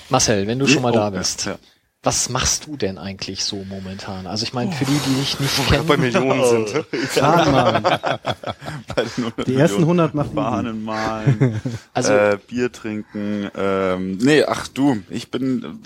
[0.10, 1.45] Marcel, wenn du schon mal da bist.
[1.45, 1.60] Ja.
[2.06, 4.28] Was machst du denn eigentlich so momentan?
[4.28, 5.88] Also ich meine, für die, die dich nicht oh, kennen.
[5.88, 6.86] bei Millionen sind.
[7.16, 8.20] Ja.
[9.48, 11.62] die ersten 100 macht Bahnen malen,
[11.94, 13.50] also, äh, Bier trinken.
[13.56, 15.80] Ähm, nee, ach du, ich bin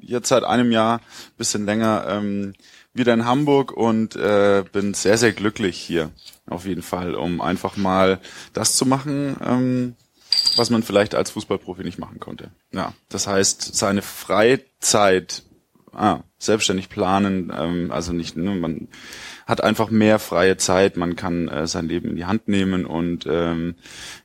[0.00, 1.02] jetzt seit einem Jahr,
[1.36, 2.54] bisschen länger, ähm,
[2.94, 6.10] wieder in Hamburg und äh, bin sehr, sehr glücklich hier.
[6.48, 8.20] Auf jeden Fall, um einfach mal
[8.54, 9.96] das zu machen, ähm,
[10.56, 12.50] was man vielleicht als Fußballprofi nicht machen konnte.
[12.72, 15.42] Ja, das heißt, seine Freizeit
[15.98, 18.88] ah, selbstständig planen, ähm, also nicht, ne, man
[19.46, 23.26] hat einfach mehr freie Zeit, man kann äh, sein Leben in die Hand nehmen und
[23.28, 23.74] ähm,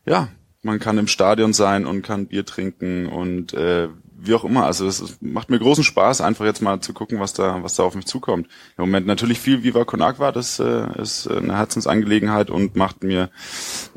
[0.05, 0.29] ja,
[0.61, 3.89] man kann im Stadion sein und kann Bier trinken und äh,
[4.25, 4.65] wie auch immer.
[4.65, 7.83] Also es macht mir großen Spaß, einfach jetzt mal zu gucken, was da, was da
[7.83, 8.47] auf mich zukommt.
[8.77, 13.29] Im Moment natürlich viel Viva Con Agua, das äh, ist eine Herzensangelegenheit und macht mir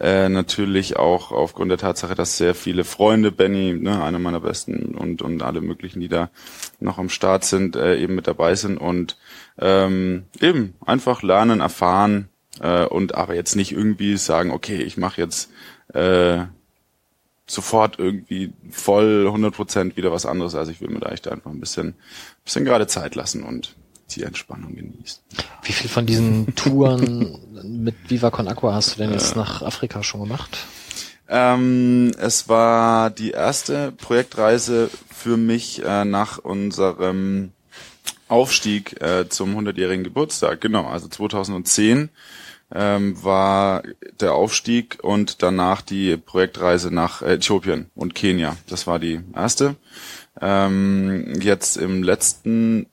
[0.00, 4.94] äh, natürlich auch aufgrund der Tatsache, dass sehr viele Freunde, Benny, ne, einer meiner besten
[4.94, 6.30] und, und alle möglichen, die da
[6.80, 9.16] noch am Start sind, äh, eben mit dabei sind und
[9.58, 12.28] ähm, eben einfach lernen, erfahren
[12.60, 15.50] äh, und aber jetzt nicht irgendwie sagen, okay, ich mache jetzt
[15.94, 16.44] äh,
[17.46, 20.54] sofort irgendwie voll 100% wieder was anderes.
[20.54, 21.94] Also ich will mir da echt einfach ein bisschen,
[22.44, 23.76] bisschen gerade Zeit lassen und
[24.10, 25.22] die Entspannung genießen.
[25.62, 29.62] Wie viel von diesen Touren mit Viva Con Aqua hast du denn jetzt äh, nach
[29.62, 30.66] Afrika schon gemacht?
[31.28, 37.50] Ähm, es war die erste Projektreise für mich äh, nach unserem
[38.28, 40.60] Aufstieg äh, zum 100-jährigen Geburtstag.
[40.60, 42.10] Genau, also 2010
[42.72, 43.82] ähm, war
[44.20, 48.56] der Aufstieg und danach die Projektreise nach Äthiopien und Kenia.
[48.68, 49.76] Das war die erste.
[50.40, 52.86] Ähm, jetzt im letzten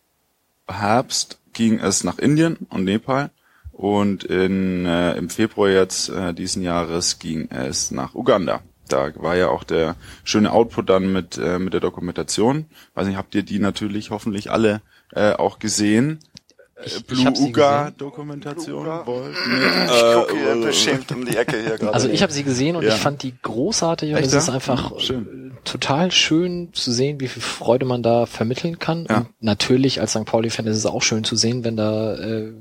[0.68, 3.32] Herbst ging es nach Indien und Nepal
[3.72, 8.62] und in, äh, im Februar jetzt äh, diesen Jahres ging es nach Uganda.
[8.88, 12.66] da war ja auch der schöne Output dann mit, äh, mit der Dokumentation.
[12.94, 14.82] Weiß nicht, habt ihr die natürlich hoffentlich alle
[15.12, 16.20] äh, auch gesehen?
[16.86, 18.84] Ich, Blue ich Uga Dokumentation.
[18.84, 21.94] Blue Wollt- Ich gucke hier äh, beschämt um die Ecke hier gerade.
[21.94, 22.90] Also ich habe sie gesehen und Ja.
[22.90, 24.54] ich fand die großartig und Echt, es ist ja?
[24.54, 25.52] einfach Mhm, schön.
[25.56, 29.06] äh, total schön zu sehen, wie viel Freude man da vermitteln kann.
[29.10, 29.18] Ja.
[29.20, 30.26] Und natürlich als St.
[30.26, 32.52] Pauli-Fan ist es auch schön zu sehen, wenn da äh,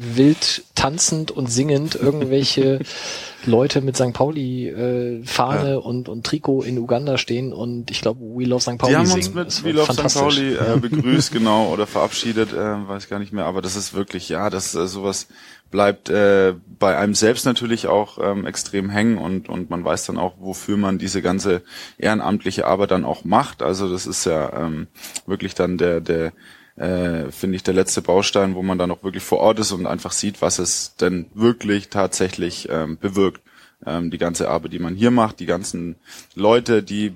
[0.00, 2.80] wild tanzend und singend irgendwelche
[3.46, 4.12] Leute mit St.
[4.12, 5.76] Pauli äh, Fahne Ja.
[5.76, 8.78] und, und Trikot in Uganda stehen und ich glaube We Love St.
[8.78, 9.38] Pauli Die haben singen.
[9.38, 10.18] uns mit We Love St.
[10.18, 12.56] Pauli äh, begrüßt, genau, oder verabschiedet, äh,
[12.88, 15.28] weiß gar nicht mehr, aber das ist wirklich, ja, das äh, sowas
[15.70, 20.16] bleibt äh, bei einem selbst natürlich auch ähm, extrem hängen und und man weiß dann
[20.18, 21.62] auch, wofür man diese ganze
[21.98, 23.62] ehrenamtliche Arbeit dann auch macht.
[23.62, 24.86] Also das ist ja ähm,
[25.26, 26.32] wirklich dann der der
[26.78, 29.86] äh, finde ich der letzte Baustein, wo man dann auch wirklich vor Ort ist und
[29.86, 33.42] einfach sieht, was es denn wirklich tatsächlich ähm, bewirkt
[33.86, 35.96] ähm, die ganze Arbeit, die man hier macht, die ganzen
[36.34, 37.14] Leute, die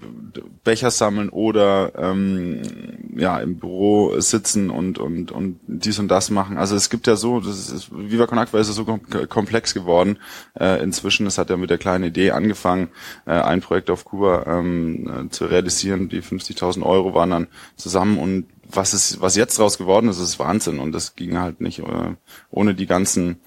[0.65, 2.63] Becher sammeln oder ähm,
[3.17, 6.57] ja im Büro sitzen und und und dies und das machen.
[6.57, 9.75] Also es gibt ja so, das ist Viva Con Agua ist ja so kom komplex
[9.75, 10.19] geworden
[10.59, 11.27] äh, inzwischen.
[11.27, 12.89] Es hat ja mit der kleinen Idee angefangen,
[13.27, 16.09] äh, ein Projekt auf Kuba ähm, äh, zu realisieren.
[16.09, 17.47] Die 50.000 Euro waren dann
[17.77, 20.79] zusammen und was ist was jetzt draus geworden ist, ist Wahnsinn.
[20.79, 22.15] Und das ging halt nicht äh,
[22.51, 23.41] ohne die ganzen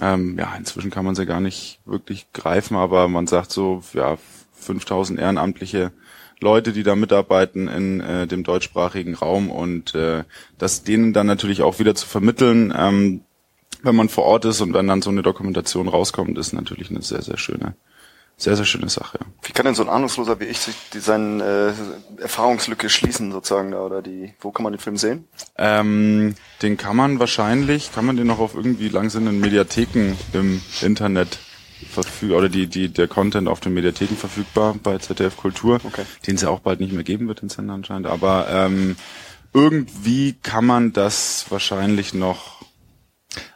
[0.00, 4.16] ähm, ja, inzwischen kann man sie gar nicht wirklich greifen, aber man sagt so, ja,
[4.54, 5.92] 5000 ehrenamtliche
[6.40, 10.24] Leute, die da mitarbeiten in äh, dem deutschsprachigen Raum und äh,
[10.58, 13.20] das denen dann natürlich auch wieder zu vermitteln, ähm,
[13.82, 17.02] wenn man vor Ort ist und wenn dann so eine Dokumentation rauskommt, ist natürlich eine
[17.02, 17.74] sehr, sehr schöne,
[18.42, 19.18] sehr, sehr schöne Sache.
[19.42, 21.74] Wie kann denn so ein Ahnungsloser wie ich sich die, seine
[22.18, 24.34] äh, Erfahrungslücke schließen sozusagen da oder die?
[24.40, 25.28] Wo kann man den Film sehen?
[25.56, 31.38] Ähm, den kann man wahrscheinlich, kann man den noch auf irgendwie langsinnigen Mediatheken im Internet
[31.90, 36.04] verfügen, oder die, die, der Content auf den Mediatheken verfügbar bei ZDF Kultur, Okay.
[36.26, 38.96] den es ja auch bald nicht mehr geben wird in Sender anscheinend, aber ähm,
[39.52, 42.61] irgendwie kann man das wahrscheinlich noch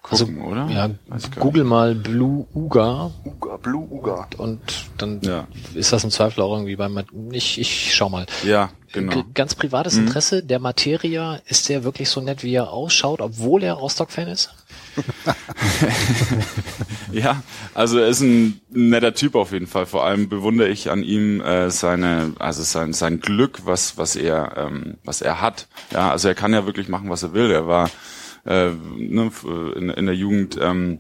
[0.09, 0.63] gucken, oder?
[0.63, 4.29] Also, Ja, Weiß ich gar google mal Blue Uga Uga, Blue Uga.
[4.39, 4.61] und
[4.99, 5.47] dann Ja.
[5.75, 6.99] ist das im Zweifel auch irgendwie beim
[7.33, 8.27] ich ich schau mal.
[8.45, 9.13] Ja, genau.
[9.15, 13.63] G- Ganz privates Interesse, der Materia, ist der wirklich so nett, wie er ausschaut, obwohl
[13.63, 14.51] er Rostock-Fan ist?
[17.13, 17.43] Ja,
[17.75, 19.87] also er ist ein netter Typ auf jeden Fall.
[19.87, 24.55] Vor allem bewundere ich an ihm äh, seine, also sein sein Glück, was was er
[24.57, 25.69] ähm, was er hat.
[25.93, 27.51] Ja, also er kann ja wirklich machen, was er will.
[27.51, 27.91] Er war
[28.47, 30.99] äh, ne, f- in, in der Jugend ähm,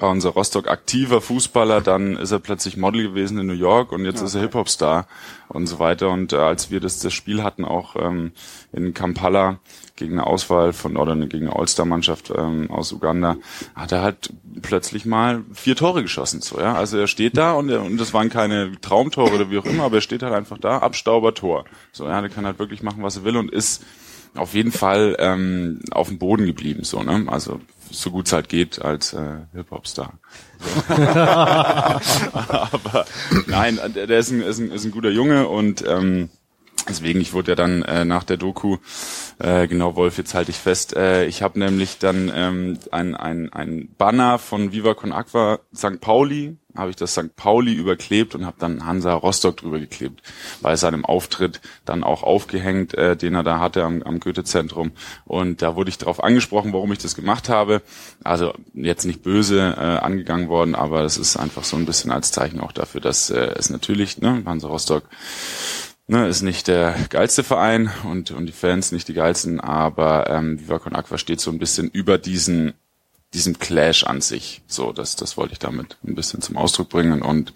[0.00, 4.04] war unser Rostock aktiver Fußballer, dann ist er plötzlich Model gewesen in New York und
[4.04, 5.06] jetzt ist er Hip-Hop-Star
[5.48, 6.10] und so weiter.
[6.10, 8.32] Und äh, als wir das, das Spiel hatten, auch ähm,
[8.72, 9.58] in Kampala
[9.96, 13.36] gegen eine Auswahl von oder gegen eine All-Star-Mannschaft ähm, aus Uganda,
[13.74, 14.30] hat er halt
[14.62, 16.42] plötzlich mal vier Tore geschossen.
[16.42, 16.74] So, ja?
[16.74, 19.84] Also er steht da und, er, und das waren keine Traumtore oder wie auch immer,
[19.84, 21.64] aber er steht halt einfach da, Abstauber Tor.
[21.92, 23.84] So, ja, der kann halt wirklich machen, was er will und ist
[24.34, 27.26] auf jeden Fall ähm, auf dem Boden geblieben, so, ne?
[27.28, 27.60] Also
[27.90, 30.14] so gut es halt geht als äh, Hip-Hop-Star.
[30.58, 30.94] So.
[30.94, 33.06] Aber
[33.46, 36.30] nein, der, der ist, ein, ist, ein, ist ein guter Junge und ähm,
[36.88, 38.78] deswegen, ich wurde ja dann äh, nach der Doku,
[39.38, 43.52] äh, genau Wolf, jetzt halte ich fest, äh, ich habe nämlich dann ähm, ein, ein,
[43.52, 46.00] ein Banner von Viva Con Aqua St.
[46.00, 47.34] Pauli, habe ich das St.
[47.34, 50.22] Pauli überklebt und habe dann Hansa Rostock drüber geklebt,
[50.60, 54.92] bei seinem Auftritt dann auch aufgehängt, äh, den er da hatte am, am Goethe-Zentrum.
[55.24, 57.82] Und da wurde ich darauf angesprochen, warum ich das gemacht habe.
[58.22, 62.32] Also jetzt nicht böse äh, angegangen worden, aber das ist einfach so ein bisschen als
[62.32, 65.04] Zeichen auch dafür, dass äh, es natürlich, ne, Hansa Rostock
[66.06, 70.60] ne, ist nicht der geilste Verein und, und die Fans nicht die geilsten, aber ähm,
[70.60, 72.74] Viva Aqua steht so ein bisschen über diesen
[73.34, 74.62] diesem Clash an sich.
[74.66, 77.52] So, das, das wollte ich damit ein bisschen zum Ausdruck bringen und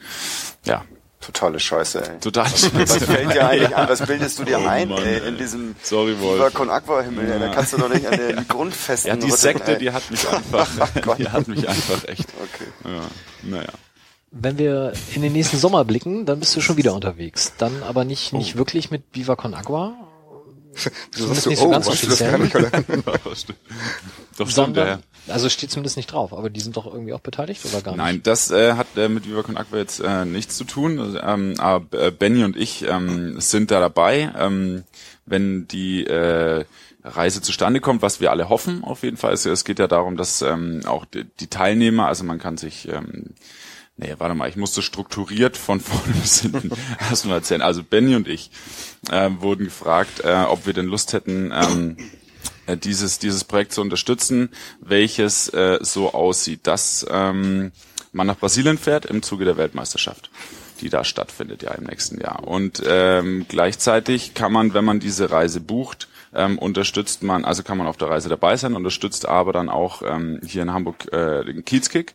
[0.64, 0.85] ja,
[1.20, 2.18] Totale Scheiße, ey.
[2.18, 3.88] total Was fällt dir eigentlich an?
[3.88, 6.40] Was bildest du dir Oh ein, Mann, ey, in diesem Sorry, Wolf.
[6.40, 7.30] Viva Con Aqua Himmel?
[7.30, 7.38] ey.
[7.38, 7.52] Da Ja.
[7.54, 9.78] kannst du doch nicht an den Grundfesten Ja, die rütteln, Sekte, ey.
[9.78, 10.68] die hat mich einfach,
[11.18, 12.26] die hat mich einfach echt.
[12.42, 12.66] Okay.
[12.85, 13.00] Ja,
[13.48, 13.68] naja.
[14.32, 17.52] Wenn wir in den nächsten Sommer blicken, dann bist du schon wieder unterwegs.
[17.56, 19.94] Dann aber nicht, nicht wirklich mit Viva Con Agua,
[20.74, 20.90] Wieso
[21.35, 22.30] Zumindest sagst du, nicht so oh, ganz was, das offiziell.
[22.32, 22.72] kann
[23.32, 23.46] ich.
[24.38, 24.98] Doch stimmt, ja.
[25.28, 27.98] Also steht zumindest nicht drauf, aber die sind doch irgendwie auch beteiligt oder gar nicht?
[27.98, 30.98] Nein, das äh, hat äh, mit Viva Con Aqua jetzt äh, nichts zu tun.
[30.98, 34.85] Also, Ähm, aber äh, Benny und ich ähm, sind da dabei, ähm,
[35.26, 36.64] wenn die äh,
[37.04, 39.32] Reise zustande kommt, was wir alle hoffen auf jeden Fall.
[39.32, 42.88] Es, es geht ja darum, dass ähm, auch die, die Teilnehmer, also man kann sich
[42.88, 43.35] ähm,
[43.98, 46.70] Nee, warte mal, ich musste strukturiert von vorne bis hinten
[47.11, 47.62] erstmal erzählen.
[47.62, 48.50] Also Benny und ich
[49.11, 51.96] äh, wurden gefragt, äh, ob wir denn Lust hätten, ähm,
[52.66, 57.72] äh, dieses, dieses Projekt zu unterstützen, welches äh, so aussieht, dass ähm,
[58.12, 60.31] man nach Brasilien fährt im Zuge der Weltmeisterschaft.
[60.81, 62.46] die da stattfindet ja im nächsten Jahr.
[62.46, 67.79] Und ähm, gleichzeitig kann man, wenn man diese Reise bucht, ähm, unterstützt man, also kann
[67.79, 71.44] man auf der Reise dabei sein, unterstützt aber dann auch ähm, hier in Hamburg äh,
[71.44, 72.14] den Kiezkick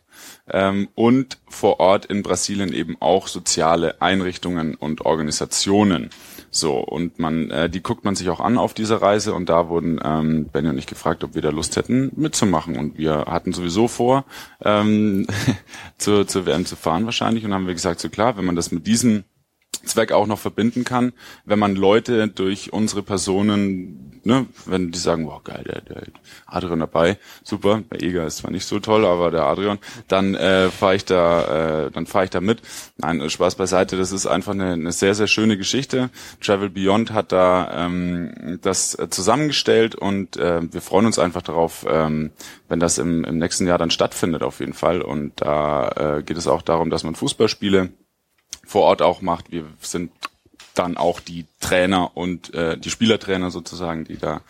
[0.50, 6.10] ähm, und vor Ort in Brasilien eben auch soziale Einrichtungen und Organisationen.
[6.50, 9.68] So, und man, äh, die guckt man sich auch an auf dieser Reise und da
[9.68, 12.76] wurden ähm, Benny und ich gefragt, ob wir da Lust hätten mitzumachen.
[12.76, 14.24] Und wir hatten sowieso vor,
[14.64, 15.26] ähm,
[15.98, 18.72] zur, zur WM zu fahren wahrscheinlich und haben wir gesagt, so klar, wenn man das
[18.72, 19.24] mit diesem
[19.88, 21.12] Zweck auch noch verbinden kann,
[21.44, 26.02] wenn man Leute durch unsere Personen, ne, wenn die sagen, wow, geil, der, der
[26.46, 30.70] Adrian dabei, super, der Eger ist zwar nicht so toll, aber der Adrian, dann äh,
[30.70, 32.62] fahre ich da, äh, dann fahre ich da mit.
[32.98, 36.10] Nein, Spaß beiseite, das ist einfach eine, eine sehr, sehr schöne Geschichte.
[36.40, 41.86] Travel Beyond hat da ähm, das äh, zusammengestellt und äh, wir freuen uns einfach darauf,
[41.88, 42.30] ähm,
[42.68, 45.00] wenn das im, im nächsten Jahr dann stattfindet auf jeden Fall.
[45.02, 47.90] Und da äh, geht es auch darum, dass man Fußballspiele
[48.68, 49.50] vor Ort auch macht.
[49.50, 50.12] Wir sind
[50.74, 54.42] dann auch die Trainer und äh, die Spielertrainer sozusagen, die da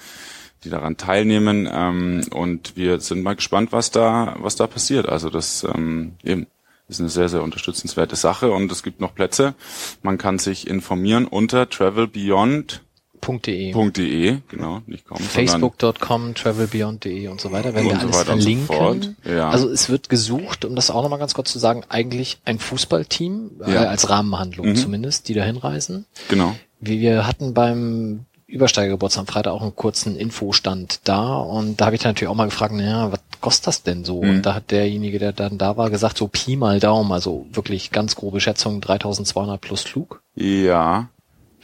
[0.65, 5.09] die daran teilnehmen ähm, und wir sind mal gespannt, was da was da passiert.
[5.09, 6.49] Also das ähm, eben
[6.89, 9.55] ist eine sehr sehr unterstützenswerte Sache und es gibt noch Plätze.
[10.03, 12.83] Man kann sich informieren unter Travel Beyond
[13.27, 13.91] .de.
[13.91, 15.05] .de, genau, nicht.
[15.09, 19.17] Facebook.com, travelbeyond.de und so weiter, werden wir alles so verlinken.
[19.25, 19.51] So ja.
[19.51, 23.51] Also es wird gesucht, um das auch nochmal ganz kurz zu sagen, eigentlich ein Fußballteam,
[23.67, 23.85] äh, ja.
[23.85, 24.77] äh, als Rahmenhandlung mhm.
[24.77, 26.07] zumindest, die da hinreisen.
[26.29, 26.55] Genau.
[26.81, 32.03] Wir hatten beim Übersteigergeburtstag am Freitag auch einen kurzen Infostand da und da habe ich
[32.03, 34.23] dann natürlich auch mal gefragt, naja, was kostet das denn so?
[34.23, 34.31] Mhm.
[34.31, 37.91] Und da hat derjenige, der dann da war, gesagt, so Pi mal Daumen, also wirklich
[37.91, 40.23] ganz grobe Schätzung, 3200 plus Flug.
[40.35, 41.09] Ja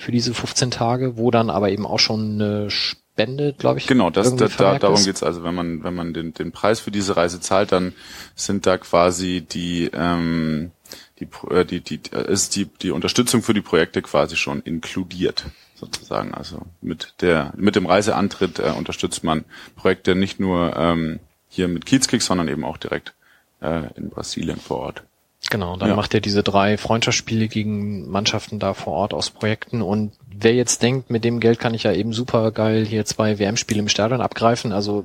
[0.05, 3.87] für diese 15 Tage, wo dann aber eben auch schon eine Spende, glaube ich.
[3.87, 5.23] Genau, das, da, da, darum geht's.
[5.23, 7.95] Also wenn man wenn man den, den Preis für diese Reise zahlt, dann
[8.35, 10.73] sind da quasi die ähm,
[11.21, 16.35] die, äh, die, die ist die die Unterstützung für die Projekte quasi schon inkludiert sozusagen.
[16.35, 21.87] Also mit der mit dem Reiseantritt äh, unterstützt man Projekte nicht nur ähm, hier mit
[21.87, 23.15] Kiezkick, sondern eben auch direkt
[23.63, 25.03] äh, in Brasilien vor Ort.
[25.51, 25.97] Genau, dann ja.
[25.97, 30.83] macht er diese drei Freundschaftsspiele gegen Mannschaften da vor Ort aus Projekten und wer jetzt
[30.83, 34.21] denkt, mit dem Geld kann ich ja eben super geil hier zwei WM-Spiele im Stadion
[34.21, 35.05] abgreifen, also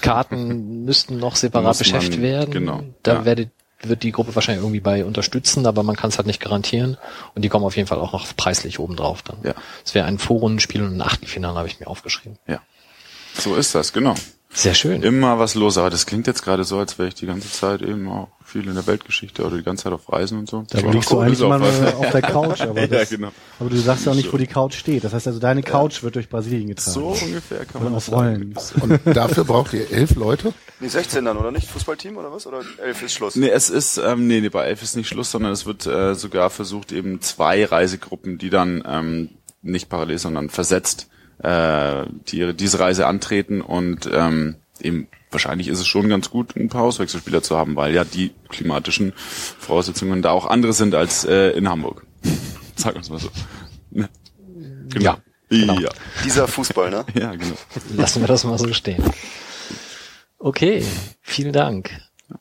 [0.00, 2.50] Karten müssten noch separat beschäftigt werden.
[2.50, 2.82] Genau.
[3.02, 3.24] Da ja.
[3.24, 3.50] werdet,
[3.82, 6.96] wird die Gruppe wahrscheinlich irgendwie bei unterstützen, aber man kann es halt nicht garantieren
[7.34, 9.38] und die kommen auf jeden Fall auch noch preislich oben drauf dann.
[9.42, 9.54] Ja.
[9.84, 12.38] Es wäre ein Vorrundenspiel und ein Achtelfinale habe ich mir aufgeschrieben.
[12.46, 12.60] Ja.
[13.34, 14.14] So ist das, genau.
[14.50, 15.02] Sehr schön.
[15.02, 17.82] Immer was los, aber das klingt jetzt gerade so, als wäre ich die ganze Zeit
[17.82, 20.64] eben auch viel in der Weltgeschichte oder die ganze Zeit auf Reisen und so.
[20.68, 23.30] Da liegst du eigentlich immer auf der Couch, aber, das, ja, genau.
[23.60, 25.04] aber du sagst ja auch nicht, wo die Couch steht.
[25.04, 26.02] Das heißt also, deine Couch ja.
[26.04, 26.92] wird durch Brasilien getragen.
[26.92, 28.54] So ungefähr kann man das Rollen.
[28.80, 30.52] Und dafür braucht ihr elf Leute?
[30.80, 31.68] Nee, 16 dann, oder nicht?
[31.68, 32.46] Fußballteam oder was?
[32.46, 33.36] Oder elf ist Schluss?
[33.36, 36.14] Nee, es ist, ähm, nee, nee, bei elf ist nicht Schluss, sondern es wird äh,
[36.14, 39.30] sogar versucht, eben zwei Reisegruppen, die dann ähm,
[39.62, 41.08] nicht parallel, sondern versetzt
[41.42, 46.68] äh, die diese Reise antreten und ähm, eben wahrscheinlich ist es schon ganz gut, ein
[46.68, 51.50] paar Auswechselspieler zu haben, weil ja die klimatischen Voraussetzungen da auch andere sind als äh,
[51.50, 52.06] in Hamburg.
[52.76, 53.28] Sag uns mal so.
[53.90, 54.08] Ne?
[54.88, 55.04] Genau.
[55.04, 55.18] Ja.
[55.50, 55.78] Genau.
[55.80, 55.90] Ja.
[56.24, 57.04] Dieser Fußball, ne?
[57.14, 57.56] ja, genau.
[57.96, 59.02] Lassen wir das mal so stehen.
[60.38, 60.84] Okay,
[61.22, 61.90] vielen Dank.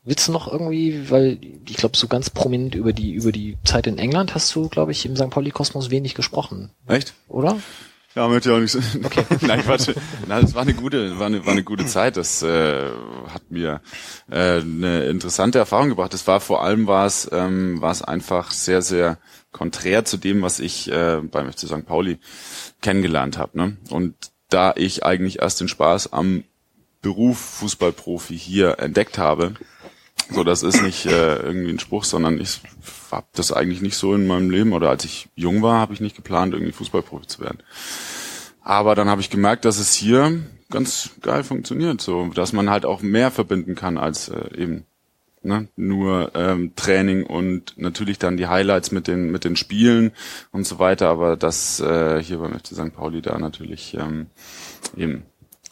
[0.03, 3.87] Willst du noch irgendwie, weil ich glaube, so ganz prominent über die über die Zeit
[3.87, 5.29] in England hast du, glaube ich, im St.
[5.29, 6.71] Pauli Kosmos wenig gesprochen.
[6.87, 7.13] Echt?
[7.29, 7.57] Oder?
[8.17, 8.79] Ja, möchte ich auch nicht so.
[9.05, 9.23] Okay.
[9.45, 9.89] Nein, Quatsch.
[10.27, 12.17] Nein, das war eine gute, war eine, war eine gute Zeit.
[12.17, 12.89] Das äh,
[13.29, 13.79] hat mir
[14.31, 16.15] äh, eine interessante Erfahrung gebracht.
[16.15, 19.19] Das war vor allem war es, ähm, war es einfach sehr, sehr
[19.51, 21.85] konträr zu dem, was ich äh, beim FC St.
[21.85, 22.17] Pauli
[22.81, 23.55] kennengelernt habe.
[23.55, 23.77] Ne?
[23.91, 24.15] Und
[24.49, 26.43] da ich eigentlich erst den Spaß am
[27.03, 29.53] Beruf Fußballprofi hier entdeckt habe,
[30.29, 32.61] so, das ist nicht äh, irgendwie ein Spruch, sondern ich
[33.11, 36.01] habe das eigentlich nicht so in meinem Leben oder als ich jung war, habe ich
[36.01, 37.59] nicht geplant, irgendwie Fußballprofi zu werden.
[38.61, 42.85] Aber dann habe ich gemerkt, dass es hier ganz geil funktioniert, so, dass man halt
[42.85, 44.85] auch mehr verbinden kann als äh, eben
[45.41, 50.11] ne, nur ähm, Training und natürlich dann die Highlights mit den mit den Spielen
[50.51, 51.09] und so weiter.
[51.09, 52.93] Aber das äh, hier beim FC St.
[52.93, 54.27] Pauli da natürlich ähm,
[54.95, 55.23] eben,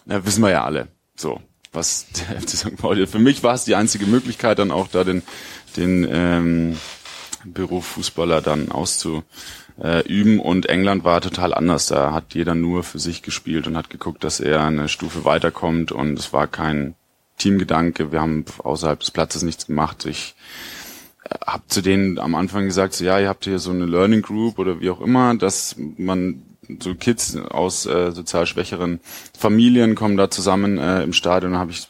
[0.06, 0.88] na, wissen wir ja alle.
[1.16, 1.42] So,
[1.76, 2.78] was der FC St.
[2.78, 3.08] Pauli.
[3.08, 5.24] Für mich war es die einzige Möglichkeit, dann auch da den,
[5.78, 6.78] den ähm,
[7.46, 10.40] Beruf Fußballer dann auszuüben.
[10.40, 11.88] Und England war total anders.
[11.88, 15.92] Da hat jeder nur für sich gespielt und hat geguckt, dass er eine Stufe weiterkommt.
[15.92, 16.96] Und es war kein
[17.38, 18.12] Teamgedanke.
[18.12, 20.06] Wir haben außerhalb des Platzes nichts gemacht.
[20.06, 20.36] Ich
[21.24, 24.22] äh, habe zu denen am Anfang gesagt, so, ja, ihr habt hier so eine Learning
[24.22, 26.42] Group oder wie auch immer, dass man
[26.80, 29.00] so Kids aus äh, sozial schwächeren
[29.38, 31.54] Familien kommen da zusammen äh, im Stadion.
[31.54, 31.88] Da habe ich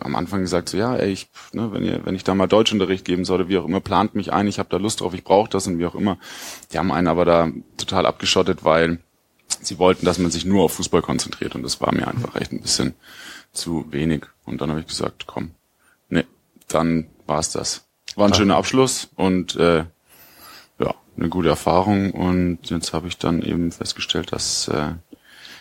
[0.00, 3.04] am Anfang gesagt, so ja, ey, ich, ne, wenn ihr, wenn ich da mal Deutschunterricht
[3.04, 5.50] geben sollte, wie auch immer, plant mich ein, ich habe da Lust drauf, ich brauche
[5.50, 6.18] das und wie auch immer.
[6.72, 8.98] Die haben einen aber da total abgeschottet, weil
[9.60, 12.52] sie wollten, dass man sich nur auf Fußball konzentriert und das war mir einfach echt
[12.52, 12.94] ein bisschen
[13.52, 14.24] zu wenig.
[14.44, 15.52] Und dann habe ich gesagt, komm,
[16.08, 16.24] nee,
[16.68, 17.86] dann war's das.
[18.16, 19.84] War ein schöner Abschluss und äh,
[21.16, 24.92] eine gute Erfahrung und jetzt habe ich dann eben festgestellt, dass äh,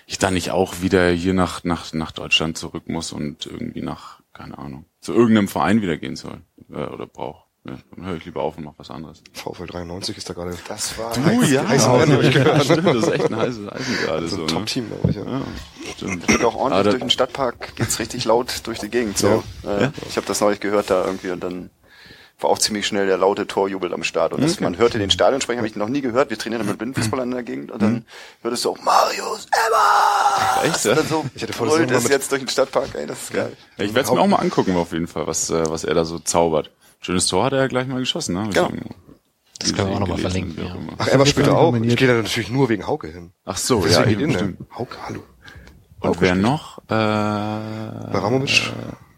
[0.07, 4.19] ich dann nicht auch wieder hier nach, nach, nach Deutschland zurück muss und irgendwie nach,
[4.33, 6.41] keine Ahnung, zu irgendeinem Verein wieder gehen soll
[6.71, 7.43] äh, oder brauche.
[7.65, 9.23] Ja, dann höre ich lieber auf und mache was anderes.
[9.31, 10.53] VfL 93 ist da gerade.
[10.67, 12.63] Das war Du, ja, heiß ja, werden, hab ich gehört.
[12.65, 14.41] stimmt, das ist echt ein heißes Eisen gerade so so.
[14.41, 14.53] ein ne?
[14.53, 15.15] Top-Team, glaube ich.
[15.15, 15.23] Ja.
[15.25, 15.41] Ja,
[15.95, 16.27] stimmt.
[16.27, 19.17] geht auch ordentlich Ah, durch den Stadtpark, geht's richtig laut durch die Gegend.
[19.17, 19.45] So.
[19.65, 21.69] Äh, Ich habe das neulich gehört da irgendwie und dann
[22.43, 24.33] war auch ziemlich schnell der laute Torjubel am Start.
[24.33, 26.29] Und das, man hörte den Stadionsprecher, habe ich noch nie gehört.
[26.29, 28.05] Wir trainieren mit Blindenfußballern in der Gegend und dann
[28.41, 30.63] hörtest du auch Marius Emma!
[30.63, 30.95] Echt, ja?
[31.03, 33.55] So Ich hätte vor, das jetzt durch den Stadtpark, ey, das ist geil.
[33.77, 35.93] Ja, ich werde es mir auch mal angucken auf jeden Fall, was, äh, was er
[35.93, 36.69] da so zaubert.
[37.01, 38.49] Schönes Tor hat er ja gleich mal geschossen, ne?
[38.53, 38.89] Irgendwo
[39.59, 40.65] Das können wir auch nochmal verlinken.
[40.65, 40.75] Ja.
[40.97, 41.75] Ach, Emma spielt auch.
[41.75, 43.31] Ich gehe da natürlich nur wegen Hauke hin.
[43.45, 44.57] Ach so, Deswegen ja, eben, ne?
[44.77, 45.23] Hauke, hallo.
[45.99, 46.79] Und wer noch?
[46.79, 48.71] Äh, Baramovic,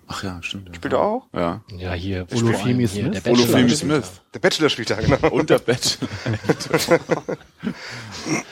[0.07, 0.75] ach ja, stimmt.
[0.75, 1.27] Spielt er auch?
[1.33, 1.63] Ja.
[1.77, 2.27] Ja, hier.
[2.33, 3.23] Olufemi der Smith.
[3.23, 3.33] Bachelor.
[3.33, 4.21] Olufemi Smith.
[4.33, 5.29] der Bachelor spielt da, genau.
[5.29, 5.97] Und der Bett.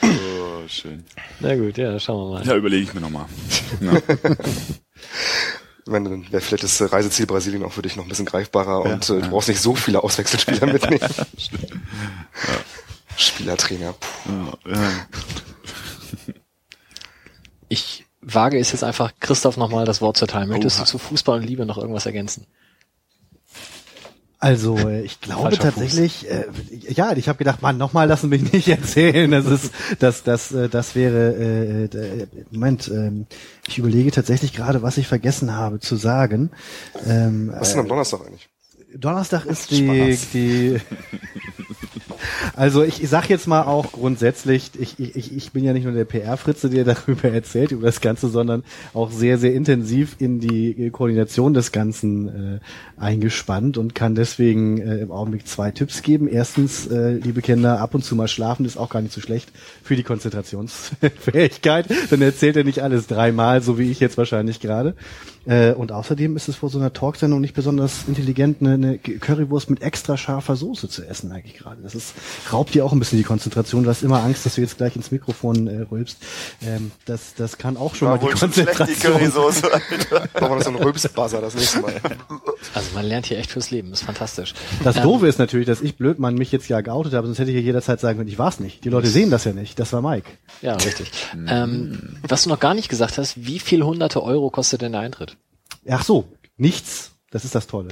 [0.01, 1.04] oh, schön.
[1.39, 2.47] Na gut, ja, schauen wir mal.
[2.47, 3.26] Ja, überlege ich mir nochmal.
[3.82, 3.93] Ja.
[5.86, 9.10] Wenn, dann wäre vielleicht das Reiseziel Brasilien auch für dich noch ein bisschen greifbarer und
[9.10, 11.10] äh, du brauchst nicht so viele Auswechselspieler mitnehmen.
[13.18, 13.93] Spielertrainer.
[13.93, 14.54] Puh.
[14.66, 15.08] Ja.
[17.68, 20.49] Ich wage es jetzt einfach Christoph nochmal das Wort zu teilen.
[20.49, 20.86] Möchtest Oha.
[20.86, 22.45] du zu Fußball und Liebe noch irgendwas ergänzen?
[24.43, 26.43] Also äh, ich glaube tatsächlich, äh,
[26.89, 29.32] ja, ich habe gedacht, Mann, nochmal lassen mich nicht erzählen.
[29.32, 33.26] Das ist, das, das, äh, das wäre, äh, äh, Moment, ähm,
[33.69, 36.51] ich überlege tatsächlich gerade, was ich vergessen habe zu sagen.
[37.07, 38.49] Ähm, Was ist denn am Donnerstag eigentlich?
[38.95, 40.82] Donnerstag ist die, die
[42.55, 45.93] also ich, ich sag jetzt mal auch grundsätzlich, ich, ich, ich bin ja nicht nur
[45.93, 48.63] der PR-Fritze, der darüber erzählt, über das Ganze, sondern
[48.93, 52.59] auch sehr, sehr intensiv in die Koordination des Ganzen äh,
[52.97, 56.28] eingespannt und kann deswegen äh, im Augenblick zwei Tipps geben.
[56.28, 59.51] Erstens, äh, liebe Kinder, ab und zu mal schlafen ist auch gar nicht so schlecht
[59.84, 61.88] für die Konzentrationsfähigkeit.
[62.09, 64.95] Dann erzählt er nicht alles dreimal, so wie ich jetzt wahrscheinlich gerade.
[65.45, 69.69] Äh, und außerdem ist es vor so einer Talksendung nicht besonders intelligent, eine, eine Currywurst
[69.69, 71.82] mit extra scharfer Soße zu essen eigentlich gerade.
[71.82, 72.12] Das ist,
[72.51, 73.84] raubt dir auch ein bisschen die Konzentration.
[73.84, 76.18] Du hast immer Angst, dass du jetzt gleich ins Mikrofon äh, rülpst.
[76.66, 79.14] Ähm, das, das kann auch schon War mal die schlecht, die Konzentration.
[79.14, 79.74] Currysoße.
[79.74, 80.20] Alter.
[80.39, 81.93] Machen wir das so ein Rülpsbuzzer das nächste Mal.
[82.74, 84.53] Also man lernt hier echt fürs Leben, ist fantastisch.
[84.84, 87.51] Das Ähm, Doofe ist natürlich, dass ich Blödmann mich jetzt ja geoutet habe, sonst hätte
[87.51, 88.84] ich ja jederzeit sagen können, ich war's nicht.
[88.86, 89.80] Die Leute sehen das ja nicht.
[89.80, 90.30] Das war Mike.
[90.61, 91.11] Ja, richtig.
[91.47, 95.01] ähm, was du noch gar nicht gesagt hast, wie viel hunderte Euro kostet denn der
[95.01, 95.38] Eintritt?
[95.89, 96.26] Ach so,
[96.57, 97.12] nichts.
[97.34, 97.89] Das ist das Tolle.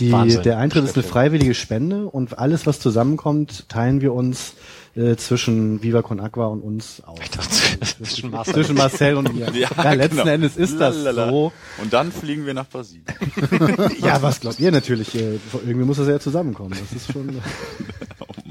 [0.00, 0.42] Die, Wahnsinn.
[0.42, 4.54] der Eintritt ist eine freiwillige Spende und alles, was zusammenkommt, teilen wir uns
[4.96, 7.20] äh, zwischen Viva Con Aqua und uns auf.
[7.20, 8.54] Dachte, zwischen Marcel.
[8.54, 9.46] Zwischen Marcel und mir.
[9.54, 10.30] Ja, letzten genau.
[10.32, 11.30] Endes ist das Lalala.
[11.30, 11.52] so.
[11.80, 13.04] Und dann fliegen wir nach Brasilien.
[14.02, 15.14] Ja, was glaubt ihr natürlich?
[15.14, 16.70] Äh, irgendwie muss das ja zusammenkommen.
[16.70, 17.40] Das ist schon.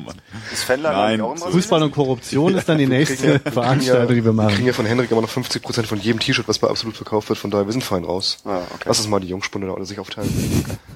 [0.03, 0.15] Mann.
[0.53, 1.21] Ist Fanlager Nein.
[1.21, 1.53] auch im Brasilien?
[1.53, 4.49] Fußball und Korruption ist dann die nächste ja- Veranstaltung, die wir Wir machen.
[4.55, 7.37] kriegen ja von Henrik immer noch 50% von jedem T-Shirt, was bei Absolut verkauft wird,
[7.39, 8.37] von daher wir sind fein raus.
[8.45, 8.83] Ah, okay.
[8.85, 10.29] Lass es mal die Jungspunde da alle sich aufteilen.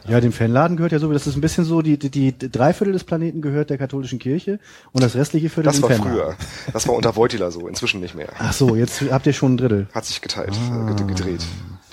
[0.07, 2.93] Ja, dem Fanladen gehört ja so, das ist ein bisschen so, die, die, die Dreiviertel
[2.93, 4.59] des Planeten gehört der katholischen Kirche
[4.91, 6.13] und das restliche Viertel Das war Fanladen.
[6.13, 6.35] früher.
[6.73, 8.29] Das war unter Voitila so, inzwischen nicht mehr.
[8.39, 9.87] Ach so, jetzt habt ihr schon ein Drittel.
[9.93, 11.41] Hat sich geteilt, äh, ged- gedreht,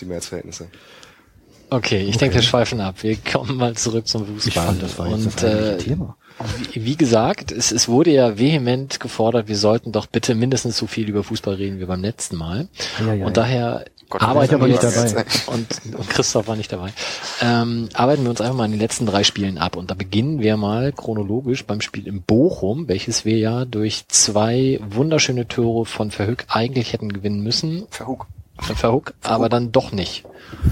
[0.01, 0.69] die Mehrheitsverhältnisse.
[1.73, 2.97] Okay, ich denke, wir schweifen ab.
[3.03, 4.49] Wir kommen mal zurück zum Fußball.
[4.49, 6.17] Ich fand, das war jetzt Und das äh, Thema.
[6.73, 10.87] Wie, wie gesagt, es, es wurde ja vehement gefordert, wir sollten doch bitte mindestens so
[10.87, 12.69] viel über Fußball reden wie beim letzten Mal.
[12.99, 13.43] Ja, ja, und ja.
[13.43, 15.25] daher Gott, arbeiten wir nicht dabei.
[15.47, 15.67] Und,
[15.97, 16.93] und Christoph war nicht dabei.
[17.41, 19.77] Ähm, arbeiten wir uns einfach mal in den letzten drei Spielen ab.
[19.77, 24.81] Und da beginnen wir mal chronologisch beim Spiel in Bochum, welches wir ja durch zwei
[24.83, 27.87] wunderschöne Tore von Verhück eigentlich hätten gewinnen müssen.
[27.91, 28.27] Verhug.
[28.59, 30.25] Von Verhook, aber dann doch nicht.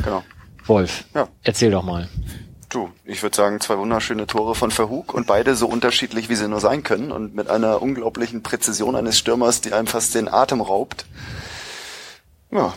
[0.04, 0.22] Genau.
[0.66, 1.28] Wolf, Ja.
[1.44, 2.08] erzähl doch mal.
[2.68, 6.48] Du, ich würde sagen, zwei wunderschöne Tore von Verhug und beide so unterschiedlich, wie sie
[6.48, 10.60] nur sein können und mit einer unglaublichen Präzision eines Stürmers, die einem fast den Atem
[10.60, 11.06] raubt.
[12.50, 12.74] Ja,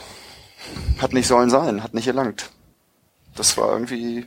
[0.99, 2.51] hat nicht sollen sein, hat nicht gelangt.
[3.35, 4.25] Das war irgendwie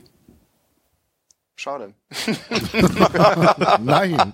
[1.55, 1.93] schade.
[3.81, 4.33] Nein.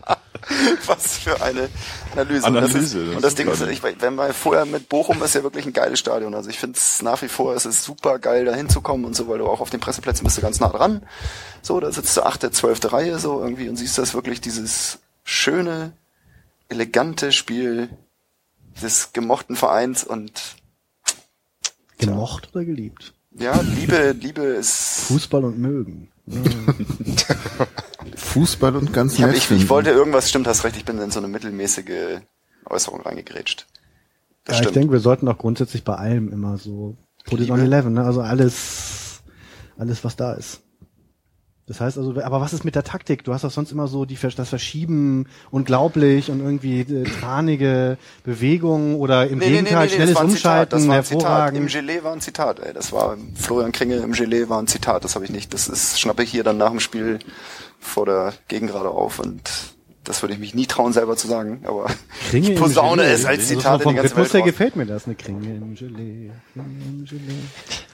[0.85, 1.69] Was für eine
[2.13, 2.47] Analyse.
[2.47, 4.89] Analyse, Und das, ist, das und das ist Ding ist, ich, wenn man vorher mit
[4.89, 6.33] Bochum ist ja wirklich ein geiles Stadion.
[6.33, 9.27] Also ich finde es nach wie vor, es ist super geil, da hinzukommen und so,
[9.27, 11.05] weil du auch auf den Presseplätzen bist du ganz nah dran.
[11.61, 15.93] So, da sitzt du achte, zwölfte Reihe so irgendwie und siehst das wirklich dieses schöne,
[16.69, 17.89] elegante Spiel
[18.81, 20.55] des gemochten Vereins und
[21.97, 23.13] Gemocht oder geliebt?
[23.37, 25.05] ja, Liebe, Liebe ist.
[25.07, 26.10] Fußball und mögen.
[28.15, 31.11] Fußball und ganz Ich, hab, ich, ich wollte irgendwas, stimmt, hast recht, ich bin in
[31.11, 32.21] so eine mittelmäßige
[32.65, 33.67] Äußerung reingegrätscht.
[34.45, 37.61] Das Ja, ich denke, wir sollten auch grundsätzlich bei allem immer so put it on
[37.61, 37.75] Liebe.
[37.75, 38.03] 11, ne?
[38.03, 39.21] Also alles,
[39.77, 40.61] alles, was da ist.
[41.71, 43.23] Das heißt also, aber was ist mit der Taktik?
[43.23, 48.95] Du hast doch sonst immer so die, das Verschieben unglaublich und irgendwie äh, tranige Bewegungen
[48.95, 51.55] oder im Gegenteil schnelles das war ein Zitat, Umschalten, das war ein Zitat.
[51.55, 51.67] Im.
[51.67, 52.73] Gelee war ein Zitat, ey.
[52.73, 55.53] Das war Florian Kringe im Gelee war ein Zitat, das habe ich nicht.
[55.53, 57.19] Das ist schnappe ich hier dann nach dem Spiel
[57.79, 59.41] vor der Gegengrade auf und
[60.03, 61.85] das würde ich mich nie trauen, selber zu sagen, aber
[62.29, 63.13] Kringe ich im posaune Gelee.
[63.13, 64.45] es als Zitat in die ganze Rhythmus Welt raus.
[64.51, 67.33] gefällt mir das, eine Kringe im Gelee, Kringe im Gelee.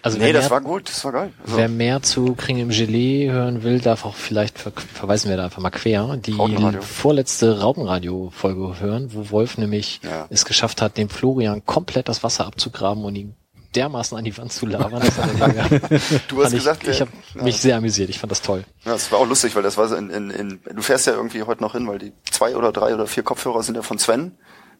[0.01, 1.33] Also Nee, wer das mehr, war gut, das war geil.
[1.43, 5.37] Also, wer mehr zu Kring im Gelee hören will, darf auch vielleicht ver verweisen wir
[5.37, 6.37] da einfach mal quer, die
[6.81, 10.27] vorletzte Rautenradio-Folge hören, wo Wolf nämlich Ja.
[10.29, 13.35] es geschafft hat, dem Florian komplett das Wasser abzugraben und ihn
[13.77, 15.01] dermaßen an die Wand zu labern.
[15.05, 18.09] Das hat er mega- Du hast gesagt, ich, ich der- habe mich sehr amüsiert.
[18.09, 18.63] Ich fand das toll.
[18.85, 21.13] Ja, das war auch lustig, weil das war so in, in, in, du fährst ja
[21.13, 23.99] irgendwie heute noch hin, weil die zwei oder drei oder vier Kopfhörer sind ja von
[23.99, 24.31] Sven,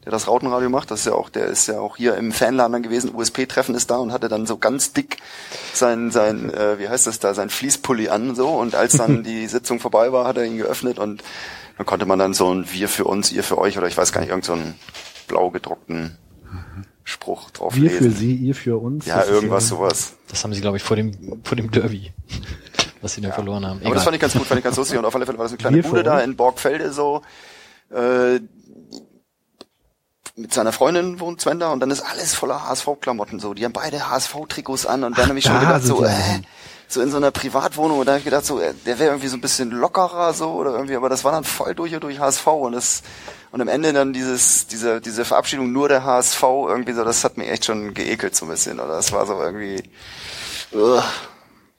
[0.04, 0.90] der das Rautenradio macht.
[0.92, 3.14] Das ist ja auch, der ist ja auch hier im Fanladen dann gewesen.
[3.14, 5.18] USP-Treffen ist da und hatte dann so ganz dick
[5.74, 8.48] sein, sein, äh, wie heißt das da, sein Fließpulli an, so.
[8.50, 11.24] Und als dann die Sitzung vorbei war, hat er ihn geöffnet und
[11.78, 14.12] dann konnte man dann so ein Wir für uns, ihr für euch oder ich weiß
[14.12, 14.76] gar nicht, irgend so einen
[15.28, 16.18] blau gedruckten
[17.08, 18.18] Spruch drauf Wir für lesen.
[18.18, 19.06] Sie, ihr für uns.
[19.06, 20.16] Ja, irgendwas sowas.
[20.28, 22.12] Das haben sie, glaube ich, vor dem, vor dem Derby,
[23.02, 23.80] was sie dann verloren haben.
[23.86, 25.00] Aber das fand ich ganz gut, fand ich ganz lustig.
[25.00, 27.22] Und auf alle Fälle war das eine kleine Wir für Bude da in Borgfelde so.
[27.96, 28.42] Äh,
[30.36, 33.54] mit seiner Freundin wohnt Sven da und dann ist alles voller HSV-Klamotten so.
[33.54, 36.12] Die haben beide HSV-Trikots an und dann habe ich schon da gedacht, so, äh.
[36.88, 39.28] So in so einer Privatwohnung und da habe ich gedacht, so, äh, der wäre irgendwie
[39.28, 42.20] so ein bisschen lockerer so oder irgendwie, aber das war dann voll durch und durch
[42.20, 43.04] HSV und das
[43.52, 47.38] und am Ende dann dieses, diese, diese Verabschiedung nur der HSV irgendwie so, das hat
[47.38, 48.80] mich echt schon geekelt so ein bisschen.
[48.80, 49.84] Oder das war so irgendwie.
[50.74, 51.04] Ugh.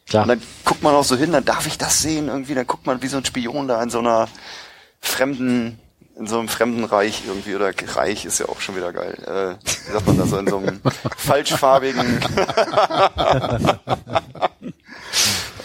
[0.09, 0.23] Klar.
[0.23, 2.87] Und dann guckt man auch so hin, dann darf ich das sehen irgendwie, dann guckt
[2.87, 4.27] man wie so ein Spion da in so einer
[5.03, 5.79] fremden,
[6.17, 9.19] in so einem fremden Reich irgendwie, oder Reich ist ja auch schon wieder geil.
[9.27, 9.57] Äh,
[9.87, 10.81] wie sagt man da so, in so einem
[11.19, 12.25] falschfarbigen.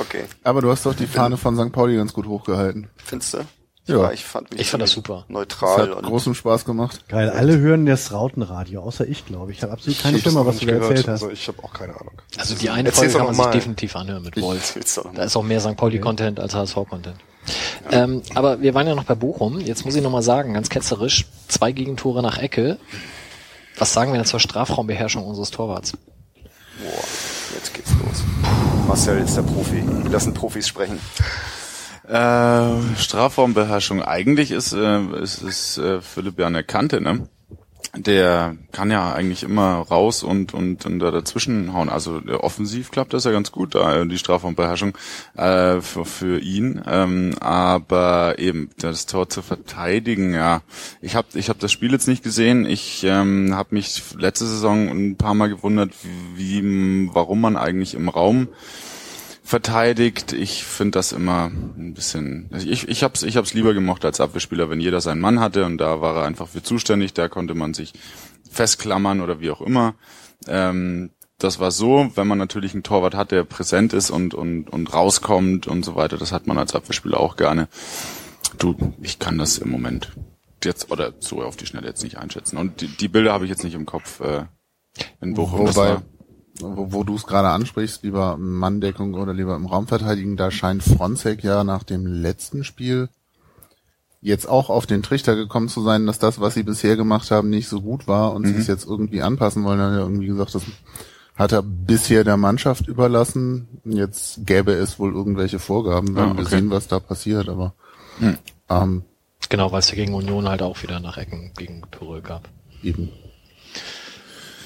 [0.04, 1.72] okay, Aber du hast doch die Fahne von St.
[1.72, 2.90] Pauli ganz gut hochgehalten.
[3.04, 3.40] findest du?
[3.86, 4.12] Ja.
[4.12, 5.26] ich fand, mich Ich fand das super.
[5.28, 7.10] Das Neutral hat und großen Spaß gemacht.
[7.10, 9.58] Geil, alle hören das Rautenradio, außer ich, glaube ich.
[9.58, 11.24] Ich habe absolut keine Stimme, was du da gehört, erzählt hast.
[11.24, 12.14] Also ich habe auch keine Ahnung.
[12.38, 14.80] Also die eine Erzähl's Folge kann man sich definitiv anhören mit Wolf.
[15.14, 15.76] Da ist auch mehr St.
[15.76, 17.18] Pauli-Content als HSV-Content.
[17.92, 19.60] Ähm, aber wir waren ja noch bei Bochum.
[19.60, 22.78] Jetzt muss ich noch mal sagen, ganz ketzerisch, zwei Gegentore nach Ecke.
[23.78, 25.92] Was sagen wir denn zur Strafraumbeherrschung unseres Torwarts?
[25.92, 27.33] Boah.
[28.94, 29.84] Marcel ist der Profi.
[30.12, 31.00] Lassen Profis sprechen.
[32.08, 34.04] Äh, Strafraumbeherrschung.
[34.04, 37.28] Eigentlich ist, äh, ist, ist äh, Philipp ja eine Kante, ne?
[37.96, 41.90] Der kann ja eigentlich immer raus und, und, und da dazwischen hauen.
[41.90, 44.98] Also äh, offensiv klappt das ja ganz gut, äh, die Strafraumbeherrschung
[45.36, 46.82] äh, für, für ihn.
[46.88, 50.62] Ähm, aber eben das Tor zu verteidigen, ja.
[51.02, 52.66] Ich habe ich hab das Spiel jetzt nicht gesehen.
[52.66, 55.92] Ich ähm, habe mich letzte Saison ein paar Mal gewundert,
[56.36, 58.48] wie, wie warum man eigentlich im Raum
[59.44, 60.34] verteidigt.
[60.34, 62.50] Ich finde das immer ein bisschen.
[62.52, 65.66] also Ich ich hab's ich hab's lieber gemocht als Abwehrspieler, wenn jeder seinen Mann hatte
[65.66, 67.14] und da war er einfach für zuständig.
[67.14, 67.94] Da konnte man sich
[68.50, 69.96] festklammern oder wie auch immer.
[70.48, 74.70] Ähm, das war so, wenn man natürlich einen Torwart hat, der präsent ist und und
[74.70, 76.18] und rauskommt und so weiter.
[76.18, 77.68] Das hat man als Abwehrspieler auch gerne.
[78.58, 80.14] Du, ich kann das im Moment
[80.64, 82.58] jetzt oder so auf die Schnelle jetzt nicht einschätzen.
[82.58, 84.46] Und die, die Bilder habe ich jetzt nicht im Kopf äh,
[85.22, 85.68] in Bochum.
[85.68, 85.98] Wobei,
[86.60, 90.84] wo, wo du es gerade ansprichst, lieber Manndeckung oder lieber im Raum verteidigen, da scheint
[90.84, 93.10] Fronzek ja nach dem letzten Spiel
[94.22, 97.50] jetzt auch auf den Trichter gekommen zu sein, dass das, was sie bisher gemacht haben,
[97.50, 99.80] nicht so gut war und sie es jetzt irgendwie anpassen wollen.
[99.80, 100.64] Er hat ja irgendwie gesagt, das
[101.36, 103.68] hat er bisher der Mannschaft überlassen.
[103.84, 106.18] Jetzt gäbe es wohl irgendwelche Vorgaben.
[106.18, 106.46] Ah, wir okay.
[106.46, 107.74] sehen, was da passiert, aber
[108.70, 109.04] ähm,
[109.50, 112.48] Genau, weil es ja gegen Union halt auch wieder nach Ecken gegen Pyrrhö gab.
[112.82, 113.10] eben.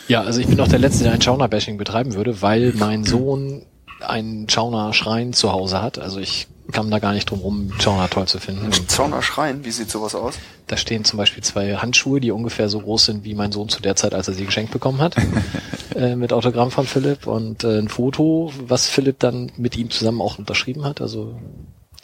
[0.07, 3.63] Ja, also ich bin auch der Letzte, der ein Schauner-Bashing betreiben würde, weil mein Sohn
[3.99, 5.99] einen Schauner-Schrein zu Hause hat.
[5.99, 8.71] Also ich kam da gar nicht drum rum, Schauner toll zu finden.
[8.87, 10.35] Zauner Schrein, wie sieht sowas aus?
[10.67, 13.81] da stehen zum Beispiel zwei Handschuhe, die ungefähr so groß sind wie mein Sohn zu
[13.81, 15.15] der Zeit, als er sie geschenkt bekommen hat,
[15.95, 20.21] äh, mit Autogramm von Philipp und äh, ein Foto, was Philipp dann mit ihm zusammen
[20.21, 20.99] auch unterschrieben hat.
[20.99, 21.39] Also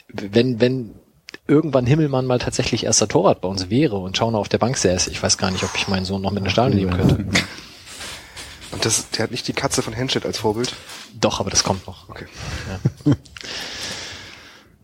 [0.08, 0.94] wenn, wenn
[1.46, 5.10] irgendwann Himmelmann mal tatsächlich erster Torwart bei uns wäre und Schauner auf der Bank säße,
[5.10, 7.26] ich weiß gar nicht, ob ich meinen Sohn noch mit in den Stadion nehmen könnte.
[8.74, 10.74] Und das, der hat nicht die Katze von Henschel als Vorbild.
[11.20, 12.08] Doch, aber das kommt noch.
[12.08, 12.26] Okay.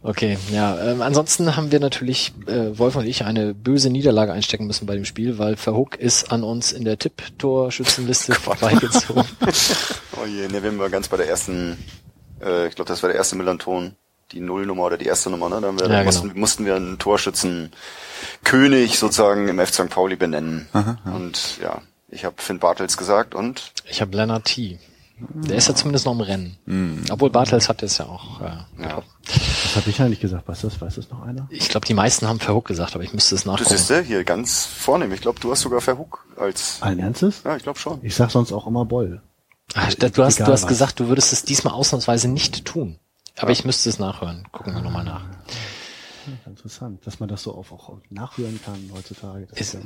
[0.03, 0.78] Okay, ja.
[0.80, 4.95] Ähm, ansonsten haben wir natürlich, äh, Wolf und ich, eine böse Niederlage einstecken müssen bei
[4.95, 9.24] dem Spiel, weil Verhook ist an uns in der Tipp-Torschützenliste vorbeigezogen.
[10.22, 11.82] Oh je, ne, wir waren ganz bei der ersten,
[12.43, 13.97] äh, ich glaube, das war der erste Millanton,
[14.32, 15.62] die Nullnummer oder die erste Nummer, ne?
[15.62, 16.05] Da, haben wir, Ja, da genau.
[16.12, 19.72] mussten, mussten wir einen Torschützenkönig sozusagen im F.
[19.72, 19.88] St.
[19.88, 20.68] Pauli benennen.
[21.07, 21.80] Und ja,
[22.11, 24.78] ich habe Finn Bartels gesagt und Ich habe Lennart T.
[25.18, 27.04] Der ist ja zumindest noch im Rennen.
[27.11, 28.40] Obwohl Bartels hat es ja auch.
[28.40, 28.44] Äh,
[28.82, 29.02] ja.
[29.26, 30.48] Was habe ich eigentlich gesagt?
[30.48, 31.46] Weiß das, weiß das noch einer?
[31.50, 33.68] Ich glaube, die meisten haben Verhook gesagt, aber ich müsste es Du nachgucken.
[33.68, 35.12] siehst du, hier ganz vornehm.
[35.12, 37.42] Ich glaube, du hast sogar Verhook als, Allen Ernstes?
[37.44, 37.98] ja, ich glaube schon.
[38.02, 39.20] Ich sag sonst auch immer Boll.
[39.74, 40.68] Ach, da- du hast, Egal du hast was.
[40.68, 42.98] gesagt, du würdest es diesmal ausnahmsweise nicht tun.
[43.38, 44.44] Aber ich müsste es nachhören.
[44.52, 45.22] Gucken wir nochmal nach.
[46.46, 49.46] Interessant, dass man das so auf, auch nachhören kann heutzutage.
[49.50, 49.80] Das Ist ja-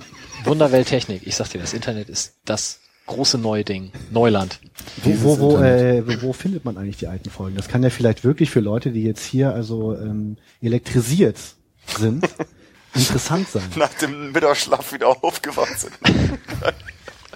[0.45, 1.27] Wunderwelt Technik.
[1.27, 3.93] Ich sag dir, das Internet ist das große neue Ding.
[4.11, 4.61] Neuland.
[5.03, 7.57] Wo, wo, wo, äh, wo, wo findet man eigentlich die alten Folgen?
[7.57, 11.39] Das kann ja vielleicht wirklich für Leute, die jetzt hier also ähm, elektrisiert
[11.87, 12.25] sind,
[12.95, 13.63] interessant sein.
[13.77, 15.93] Nach dem Mittagsschlaf wieder aufgewacht sind.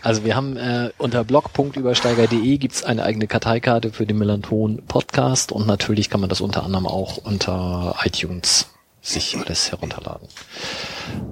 [0.00, 5.66] Also wir haben äh, unter blog.übersteiger.de gibt's eine eigene Karteikarte für den Melanton Podcast und
[5.66, 8.68] natürlich kann man das unter anderem auch unter iTunes
[9.08, 10.28] sich alles herunterladen.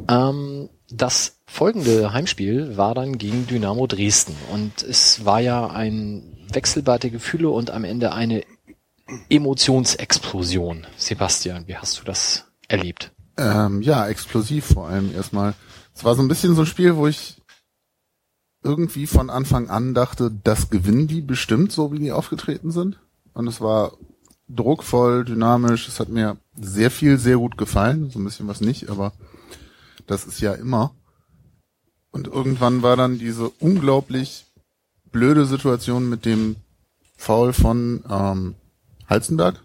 [0.09, 7.03] Ähm, das folgende Heimspiel war dann gegen Dynamo Dresden und es war ja ein Wechselbad
[7.03, 8.45] der Gefühle und am Ende eine
[9.29, 10.87] Emotionsexplosion.
[10.97, 13.13] Sebastian, wie hast du das erlebt?
[13.37, 15.55] Ähm, ja, explosiv vor allem erstmal.
[15.95, 17.37] Es war so ein bisschen so ein Spiel, wo ich
[18.63, 22.99] irgendwie von Anfang an dachte, das gewinnen die bestimmt, so wie die aufgetreten sind.
[23.33, 23.93] Und es war
[24.49, 25.89] druckvoll, dynamisch.
[25.89, 28.11] Es hat mir sehr viel, sehr gut gefallen.
[28.11, 29.13] So ein bisschen was nicht, aber
[30.07, 30.93] das ist ja immer.
[32.11, 34.47] Und irgendwann war dann diese unglaublich
[35.13, 36.57] blöde Situation mit dem
[37.17, 38.55] Foul von ähm,
[39.09, 39.63] Halzenberg.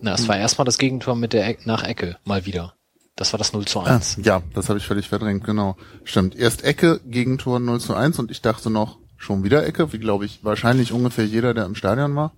[0.00, 2.74] Na, es war erstmal das Gegentor mit der Eck nach Ecke, mal wieder.
[3.16, 4.18] Das war das 0 zu Ah, 1.
[4.24, 5.76] ja, das habe ich völlig verdrängt, genau.
[6.02, 6.34] Stimmt.
[6.34, 10.24] Erst Ecke, Gegentor 0 zu 1 und ich dachte noch, schon wieder Ecke, wie glaube
[10.24, 12.32] ich wahrscheinlich ungefähr jeder, der im Stadion war.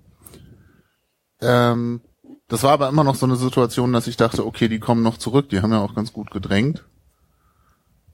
[1.46, 2.00] Ähm,
[2.48, 5.18] das war aber immer noch so eine Situation, dass ich dachte, okay, die kommen noch
[5.18, 6.84] zurück, die haben ja auch ganz gut gedrängt.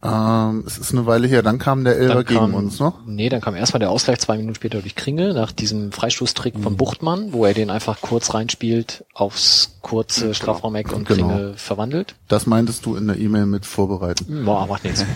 [0.04, 3.06] Ähm, es ist eine Weile her, dann kam der Elber gegen uns noch.
[3.06, 6.76] Nee, dann kam erstmal der Ausgleich zwei Minuten später durch Kringel nach diesem Freistoßtrick von
[6.76, 11.28] Buchtmann, wo er den einfach kurz reinspielt aufs kurze Strafraumeck und Genau.
[11.28, 12.16] Kringel verwandelt.
[12.26, 14.44] Das meintest du in der E-Mail mit vorbereiten.
[14.44, 15.04] Boah, macht nichts.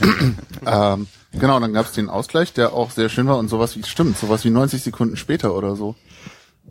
[0.68, 3.84] Ähm, genau, dann gab es den Ausgleich, der auch sehr schön war und sowas wie,
[3.84, 5.94] stimmt, sowas wie 90 Sekunden später oder so.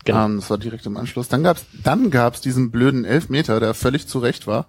[0.06, 0.26] Genau.
[0.26, 1.28] Ähm, das war direkt im Anschluss.
[1.28, 4.68] Dann gab's, dann gab's diesen blöden Elfmeter, der völlig zu Recht war.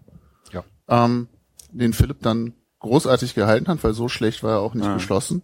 [0.53, 0.65] Ja.
[0.89, 1.29] Ähm,
[1.71, 5.43] den Philipp dann großartig gehalten hat, weil so schlecht war er auch nicht geschlossen.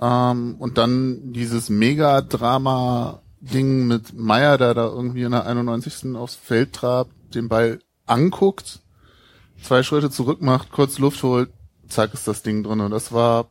[0.00, 6.14] Ähm, und dann dieses Mega-Drama-Ding mit Meier, der da irgendwie in der 91.
[6.16, 8.80] aufs Feld trabt, den Ball anguckt,
[9.62, 11.50] zwei Schritte zurück macht, kurz Luft holt,
[11.88, 12.80] zack ist das Ding drin.
[12.80, 13.46] Und das war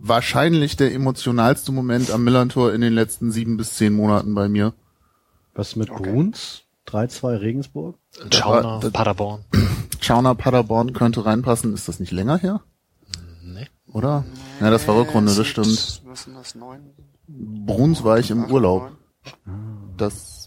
[0.00, 4.72] wahrscheinlich der emotionalste Moment am Millantor in den letzten sieben bis zehn Monaten bei mir.
[5.54, 6.62] Was mit Bruns?
[6.88, 7.96] 3-2 Regensburg?
[8.32, 9.44] Schauner, das- Paderborn.
[10.00, 11.74] Schauner Paderborn könnte reinpassen.
[11.74, 12.62] Ist das nicht länger her?
[13.42, 13.68] Nee.
[13.92, 14.24] Oder?
[14.60, 16.02] Ja, das war Rückrunde, das stimmt.
[16.06, 16.80] Was sind das, neun?
[17.28, 18.90] Bruns war ich im Urlaub.
[19.46, 19.94] neun?
[19.96, 20.39] Das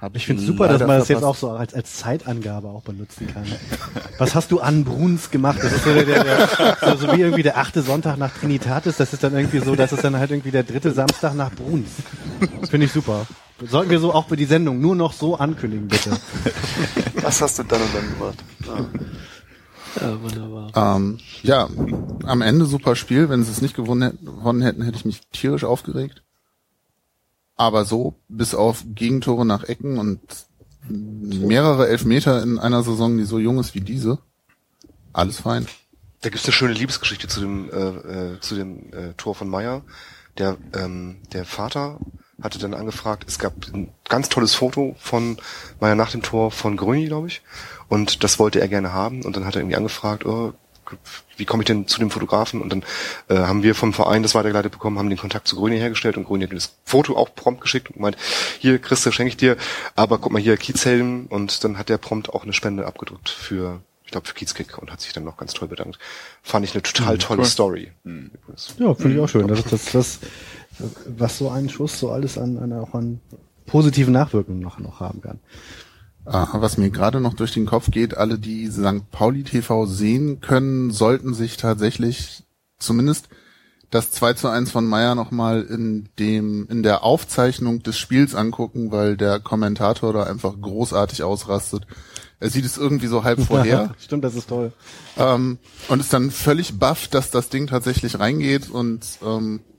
[0.00, 3.26] habe Ich finde super, dass man das jetzt auch so als, als Zeitangabe auch benutzen
[3.26, 3.44] kann.
[4.18, 5.58] Was hast du an Bruns gemacht?
[5.60, 8.96] Das ist so, der, der, der, so, so wie irgendwie der achte Sonntag nach Trinitatis.
[8.96, 11.88] Das ist dann irgendwie so, das ist dann halt irgendwie der dritte Samstag nach Bruns.
[12.60, 13.26] Das finde ich super.
[13.66, 16.10] Sollten wir so auch für die Sendung nur noch so ankündigen, bitte.
[17.22, 18.44] Was hast du dann und dann gemacht?
[18.68, 18.84] Ah.
[20.00, 20.96] Ja, wunderbar.
[20.96, 21.68] Ähm, ja,
[22.24, 23.28] am Ende super Spiel.
[23.28, 26.22] Wenn sie es nicht gewonnen hätten, hätte ich mich tierisch aufgeregt.
[27.58, 30.20] Aber so, bis auf Gegentore nach Ecken und
[30.88, 34.18] mehrere Elfmeter in einer Saison, die so jung ist wie diese,
[35.12, 35.66] alles fein.
[36.20, 39.82] Da gibt's eine schöne Liebesgeschichte zu dem, äh, äh, zu dem äh, Tor von Meyer.
[40.38, 41.98] Der, ähm, der Vater
[42.40, 45.36] hatte dann angefragt, es gab ein ganz tolles Foto von
[45.80, 47.42] Meyer nach dem Tor von Gröni, glaube ich.
[47.88, 49.24] Und das wollte er gerne haben.
[49.24, 50.54] Und dann hat er irgendwie angefragt, oh,
[51.36, 52.60] wie komme ich denn zu dem Fotografen?
[52.60, 52.84] Und dann
[53.28, 56.24] äh, haben wir vom Verein das weitergeleitet bekommen, haben den Kontakt zu Gröni hergestellt und
[56.24, 58.16] Gröni hat mir das Foto auch prompt geschickt und gemeint,
[58.58, 59.56] hier, Christe, schenke ich dir,
[59.94, 61.26] aber guck mal hier, Kiezhelm.
[61.28, 64.90] Und dann hat der prompt auch eine Spende abgedrückt für, ich glaube, für Kiezkick und
[64.90, 65.98] hat sich dann noch ganz toll bedankt.
[66.42, 67.92] Fand ich eine total tolle Story.
[68.04, 68.74] Übrigens.
[68.78, 69.48] Ja, finde ich auch schön.
[69.48, 70.18] Das ist das, das,
[71.06, 73.20] was so ein Schuss so alles an, an auch an
[73.66, 75.38] positiven Nachwirkungen noch, noch haben kann.
[76.30, 79.10] Ah, Was mir gerade noch durch den Kopf geht, alle, die St.
[79.10, 82.44] Pauli TV sehen können, sollten sich tatsächlich
[82.78, 83.28] zumindest
[83.90, 88.92] das 2 zu 1 von Meyer nochmal in dem, in der Aufzeichnung des Spiels angucken,
[88.92, 91.86] weil der Kommentator da einfach großartig ausrastet.
[92.40, 93.94] Er sieht es irgendwie so halb vorher.
[93.98, 94.72] Stimmt, das ist toll.
[95.16, 95.58] ähm,
[95.88, 99.77] und ist dann völlig baff, dass das Ding tatsächlich reingeht und ähm, äh,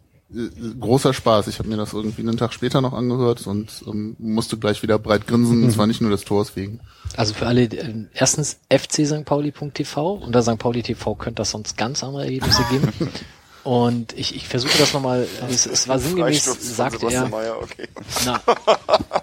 [0.79, 1.47] großer Spaß.
[1.47, 4.99] Ich habe mir das irgendwie einen Tag später noch angehört und ähm, musste gleich wieder
[4.99, 5.63] breit grinsen.
[5.63, 6.79] Und zwar nicht nur des Tors wegen.
[7.17, 10.13] Also für alle, äh, erstens fcstpauli.tv.
[10.13, 10.59] Unter St.
[10.59, 12.91] Pauli TV könnte das sonst ganz andere Ergebnisse geben.
[13.63, 17.29] Und ich, ich versuche das nochmal, es, es war sinngemäß, Freistoß von sagt Sebastian er,
[17.29, 17.87] Mayer, okay.
[18.25, 18.41] na,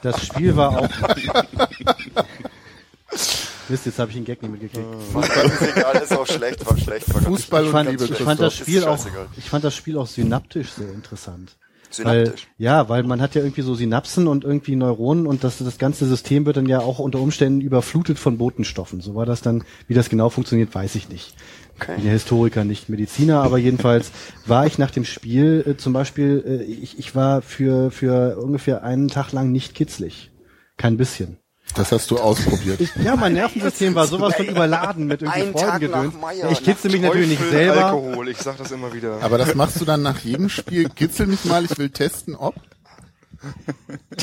[0.02, 0.88] Das Spiel war auch.
[3.68, 4.86] Mist, jetzt habe ich den Gag nicht mitgekriegt.
[4.90, 7.08] ist egal, ist auch schlecht, war schlecht.
[7.08, 9.06] War ganz Fußball Ich und fand, Liebe, ich fand das Spiel auch,
[9.36, 11.56] ich fand das Spiel auch synaptisch sehr interessant.
[11.90, 12.46] Synaptisch.
[12.46, 15.78] Weil, ja, weil man hat ja irgendwie so Synapsen und irgendwie Neuronen und das, das
[15.78, 19.00] ganze System wird dann ja auch unter Umständen überflutet von Botenstoffen.
[19.00, 21.34] So war das dann, wie das genau funktioniert, weiß ich nicht.
[21.76, 21.92] Okay.
[21.92, 24.10] Ich bin ja Historiker, nicht Mediziner, aber jedenfalls
[24.46, 28.82] war ich nach dem Spiel äh, zum Beispiel, äh, ich, ich war für, für ungefähr
[28.82, 30.30] einen Tag lang nicht kitzlig.
[30.76, 31.38] Kein bisschen.
[31.74, 32.80] Das hast du ausprobiert.
[32.80, 36.14] Ich, ja, mein Nervensystem war sowas von überladen mit irgendwie Freudengedöns.
[36.40, 37.86] Ja, ich kitzel mich natürlich nicht selber.
[37.86, 39.18] Alkohol, ich sag das immer wieder.
[39.22, 40.88] Aber das machst du dann nach jedem Spiel.
[40.88, 42.54] Kitzel mich mal, ich will testen, ob.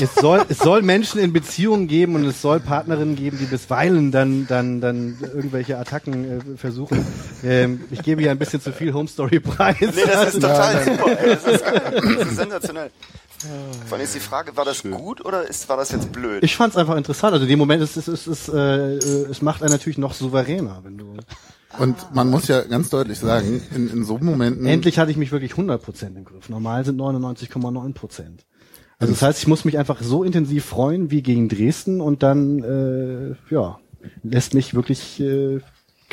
[0.00, 4.10] Es soll, es soll Menschen in Beziehungen geben und es soll Partnerinnen geben, die bisweilen
[4.10, 7.06] dann, dann, dann irgendwelche Attacken äh, versuchen.
[7.44, 9.76] Ähm, ich gebe hier ein bisschen zu viel Home Story Preis.
[9.80, 11.18] Nee, das ist total super.
[11.18, 11.28] Ey.
[11.30, 12.90] Das, ist, das ist sensationell.
[13.86, 16.42] Vor allem ist die Frage, war das gut oder ist, war das jetzt blöd?
[16.42, 17.32] Ich fand's einfach interessant.
[17.32, 20.14] Also in dem Moment ist es, ist, ist, äh, äh, es macht einen natürlich noch
[20.14, 21.16] souveräner, wenn du.
[21.78, 24.64] Und man muss ja ganz deutlich sagen, in, in so Momenten.
[24.66, 26.48] Endlich hatte ich mich wirklich 100% im Griff.
[26.48, 28.22] Normal sind 99,9%.
[28.98, 32.62] Also das heißt, ich muss mich einfach so intensiv freuen wie gegen Dresden und dann
[32.62, 33.78] äh, ja
[34.22, 35.60] lässt mich wirklich äh,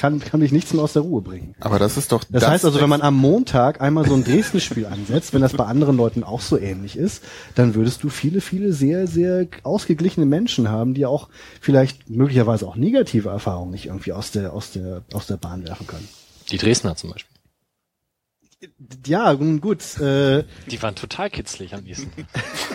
[0.01, 1.53] kann kann mich nichts mehr aus der Ruhe bringen.
[1.59, 2.23] Aber das ist doch.
[2.27, 5.65] Das, heißt also, wenn man am Montag einmal so ein Dresden-Spiel ansetzt, wenn das bei
[5.65, 7.23] anderen Leuten auch so ähnlich ist,
[7.53, 11.29] dann würdest du viele, viele sehr, sehr ausgeglichene Menschen haben, die auch
[11.59, 15.85] vielleicht möglicherweise auch negative Erfahrungen nicht irgendwie aus der, aus der, aus der Bahn werfen
[15.85, 16.07] können.
[16.49, 17.30] die Dresdner zum Beispiel.
[19.07, 22.11] Ja, nun gut, äh, Die waren total kitzlig am liebsten.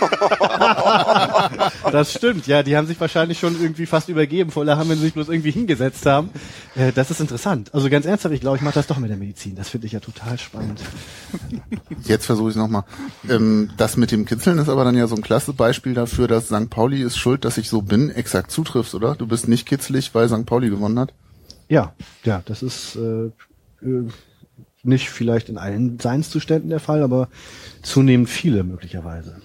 [1.93, 2.49] das stimmt.
[2.49, 5.29] Ja, die haben sich wahrscheinlich schon irgendwie fast übergeben vor Lachen, wenn sie sich bloß
[5.29, 6.31] irgendwie hingesetzt haben.
[6.75, 7.73] Äh, das ist interessant.
[7.73, 9.55] Also ganz ernsthaft, ich glaube, ich mache das doch mit der Medizin.
[9.55, 10.81] Das finde ich ja total spannend.
[12.03, 12.83] Jetzt versuche ich es nochmal.
[13.29, 16.47] Ähm, das mit dem Kitzeln ist aber dann ja so ein klasse Beispiel dafür, dass
[16.47, 16.69] St.
[16.69, 19.15] Pauli ist schuld, dass ich so bin, exakt zutrifft, oder?
[19.15, 20.47] Du bist nicht kitzlig, weil St.
[20.47, 21.15] Pauli gewonnen hat.
[21.69, 23.27] Ja, ja, das ist äh,
[23.87, 24.09] äh,
[24.87, 27.29] nicht vielleicht in allen Seinszuständen der Fall, aber
[27.83, 29.37] zunehmend viele möglicherweise.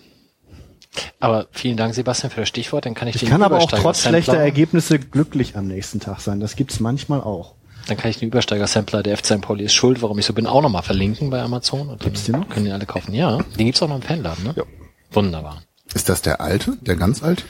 [1.19, 2.85] Aber vielen Dank, Sebastian, für das Stichwort.
[2.85, 6.19] Dann kann ich, Ich den kann aber auch trotz schlechter Ergebnisse glücklich am nächsten Tag
[6.19, 6.39] sein.
[6.39, 7.55] Das gibt's manchmal auch.
[7.87, 9.41] Dann kann ich den Übersteiger-Sampler, der FC St.
[9.41, 11.89] Pauli ist schuld, warum ich so bin, auch nochmal verlinken bei Amazon.
[11.89, 12.49] Und Gibt's den noch?
[12.49, 13.13] Können die alle kaufen.
[13.13, 14.53] Ja, den gibt's auch noch im Fanladen, ne?
[14.55, 14.63] Ja.
[15.11, 15.63] Wunderbar.
[15.93, 17.43] Ist das der alte, der ganz alt?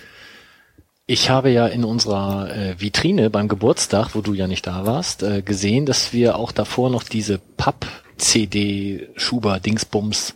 [1.12, 5.24] Ich habe ja in unserer äh, Vitrine beim Geburtstag, wo du ja nicht da warst,
[5.24, 10.36] äh, gesehen, dass wir auch davor noch diese Papp-CD Schuber-Dingsbums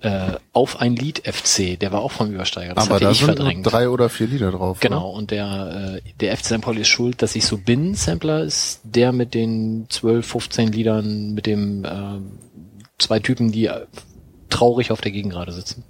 [0.00, 2.72] äh, auf ein Lied FC, der war auch vom Übersteiger.
[2.72, 3.70] Das aber da ich sind nur verdrängt.
[3.70, 4.80] drei oder vier Lieder drauf.
[4.80, 6.60] Genau, und der, äh, der FC St.
[6.62, 7.94] Pauli ist schuld, dass ich so bin.
[7.94, 11.90] Sampler ist der mit den 12, 15 Liedern, mit dem äh,
[12.96, 13.84] zwei Typen, die äh,
[14.48, 15.84] traurig auf der Gegengrade sitzen.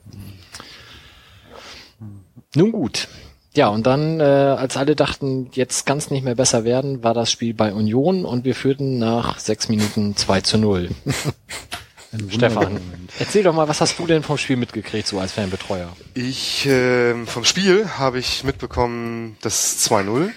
[2.56, 3.06] Nun gut.
[3.54, 7.14] Ja, und dann, äh, als alle dachten, jetzt kann es nicht mehr besser werden, war
[7.14, 10.90] das Spiel bei Union und wir führten nach sechs Minuten 2 zu 0.
[12.12, 12.80] Ein Stefan,
[13.18, 15.94] erzähl doch mal, was hast du denn vom Spiel mitgekriegt, so als Fanbetreuer?
[16.14, 20.30] Ich, ähm, vom Spiel habe ich mitbekommen, das 2-0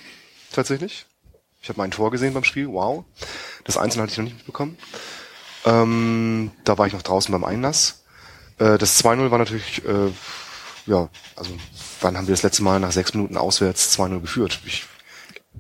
[0.52, 1.06] tatsächlich.
[1.62, 3.06] Ich habe mein Tor gesehen beim Spiel, wow.
[3.64, 4.78] Das Einzelne hatte ich noch nicht mitbekommen.
[5.66, 8.04] Ähm, da war ich noch draußen beim Einlass.
[8.58, 10.12] Äh, das 2-0 war natürlich, äh,
[10.88, 11.52] ja, also
[12.02, 14.60] wann haben wir das letzte Mal nach sechs Minuten auswärts 2-0 geführt?
[14.66, 14.86] Ich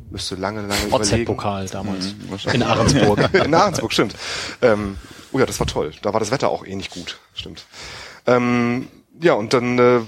[0.09, 1.21] müsste lange, lange überlegen.
[1.21, 2.15] OZ-Pokal damals.
[2.29, 2.61] wahrscheinlich.
[2.61, 3.33] In Ahrensburg.
[3.45, 4.15] In Ahrensburg, stimmt.
[4.61, 4.97] Ähm,
[5.31, 5.91] oh ja, das war toll.
[6.01, 7.65] Da war das Wetter auch ähnlich gut, stimmt.
[8.25, 8.87] Ähm,
[9.21, 10.01] ja, und dann äh,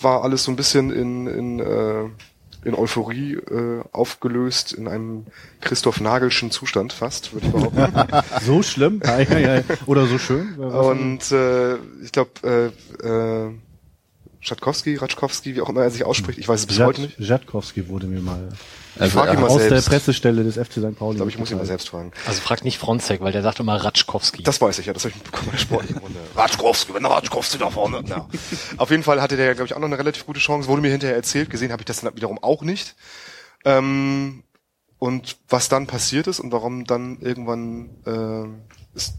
[0.00, 2.04] war alles so ein bisschen in, in, äh,
[2.66, 5.26] in Euphorie äh, aufgelöst, in einem
[5.60, 8.22] Christoph Nagelschen Zustand fast, würde ich behaupten.
[8.44, 9.00] So schlimm?
[9.04, 9.62] Ja, ja, ja.
[9.86, 10.54] Oder so schön?
[10.56, 12.72] Und äh, ich glaube,
[13.02, 13.52] äh, äh,
[14.46, 17.18] Schatkowski, Ratschkowski, wie auch immer er sich ausspricht, ich weiß es bis heute nicht.
[17.18, 18.48] Jatkowski wurde mir mal
[19.00, 19.86] Ich frage ihn mal aus selbst.
[19.88, 20.96] der Pressestelle des FC St.
[20.96, 21.12] Pauli.
[21.12, 22.12] Ich glaube, ich muss ihn mal selbst fragen.
[22.26, 24.44] Also frag nicht Fronzek, weil der sagt immer Ratschkowski.
[24.44, 26.18] Das weiß ich ja, das habe ich mitbekommen in der sportlichen Runde.
[26.36, 28.04] Ratschkowski, wenn der Ratschkowski da vorne.
[28.06, 28.28] Ja.
[28.76, 30.68] Auf jeden Fall hatte der, glaube ich, auch noch eine relativ gute Chance.
[30.68, 31.50] Wurde mir hinterher erzählt.
[31.50, 32.94] Gesehen habe ich das dann wiederum auch nicht.
[33.64, 34.44] Ähm,
[34.98, 39.14] und was dann passiert ist und warum dann irgendwann äh, es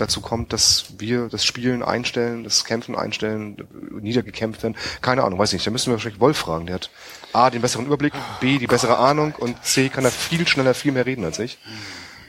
[0.00, 3.56] dazu kommt, dass wir das Spielen einstellen, das Kämpfen einstellen,
[4.00, 4.76] niedergekämpft werden.
[5.00, 5.66] Keine Ahnung, weiß nicht.
[5.66, 6.66] Da müssen wir wahrscheinlich Wolf fragen.
[6.66, 6.90] Der hat
[7.32, 10.92] A, den besseren Überblick, B, die bessere Ahnung und C, kann er viel schneller, viel
[10.92, 11.58] mehr reden als ich.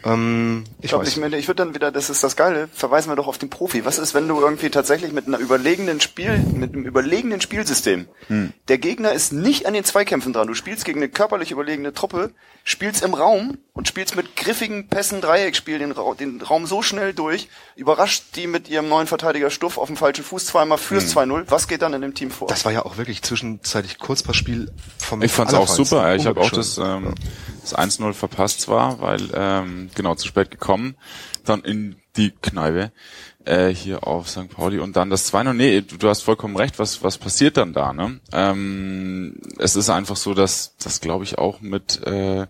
[0.06, 3.10] Ähm, ich, Ich glaube, ich, meine, ich würde dann wieder, das ist das Geile, verweisen
[3.12, 3.86] wir doch auf den Profi.
[3.86, 8.54] Was ist, wenn du irgendwie tatsächlich mit einer überlegenen Spiel, mit einem überlegenen Spielsystem, Hm.
[8.68, 12.32] der Gegner ist nicht an den Zweikämpfen dran, du spielst gegen eine körperlich überlegene Truppe,
[12.64, 17.14] spielst im Raum und spielst mit griffigen Pässen Dreieckspiel den, Ra den Raum so schnell
[17.14, 21.46] durch, überrascht die mit ihrem neuen Verteidiger Stuff auf dem falschen Fuß zweimal fürs 2-0.
[21.48, 22.48] Was geht dann in dem Team vor?
[22.48, 22.54] Hm.
[22.54, 26.16] Das war ja auch wirklich zwischenzeitlich Kurzpassspiel vom Ich fand's auch super.
[26.16, 27.16] Ich habe auch das, ähm,
[27.62, 30.96] das 1-0 verpasst zwar, weil ähm, genau zu spät gekommen,
[31.46, 32.92] dann in die Kneipe
[33.46, 34.50] äh, hier auf St.
[34.50, 35.54] Pauli und dann das 2-0.
[35.54, 36.80] Nee, du, du hast vollkommen recht.
[36.80, 37.94] Was was passiert dann da?
[37.94, 38.20] Ne?
[38.34, 42.48] Ähm, es ist einfach so, dass das glaube ich auch mit äh,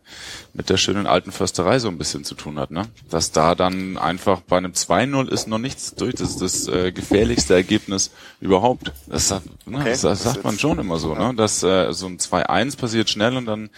[0.53, 2.71] mit der schönen alten Försterei so ein bisschen zu tun hat.
[2.71, 2.87] Ne?
[3.09, 6.15] Dass da dann einfach bei einem 2-0 ist noch nichts durch.
[6.15, 8.11] Das ist das äh, gefährlichste Ergebnis
[8.41, 8.91] überhaupt.
[9.07, 11.33] Das, sagt- ne, Okay, das, das sagt man schon immer so, ne?
[11.35, 13.69] Dass äh, so ein 2-1 passiert schnell und dann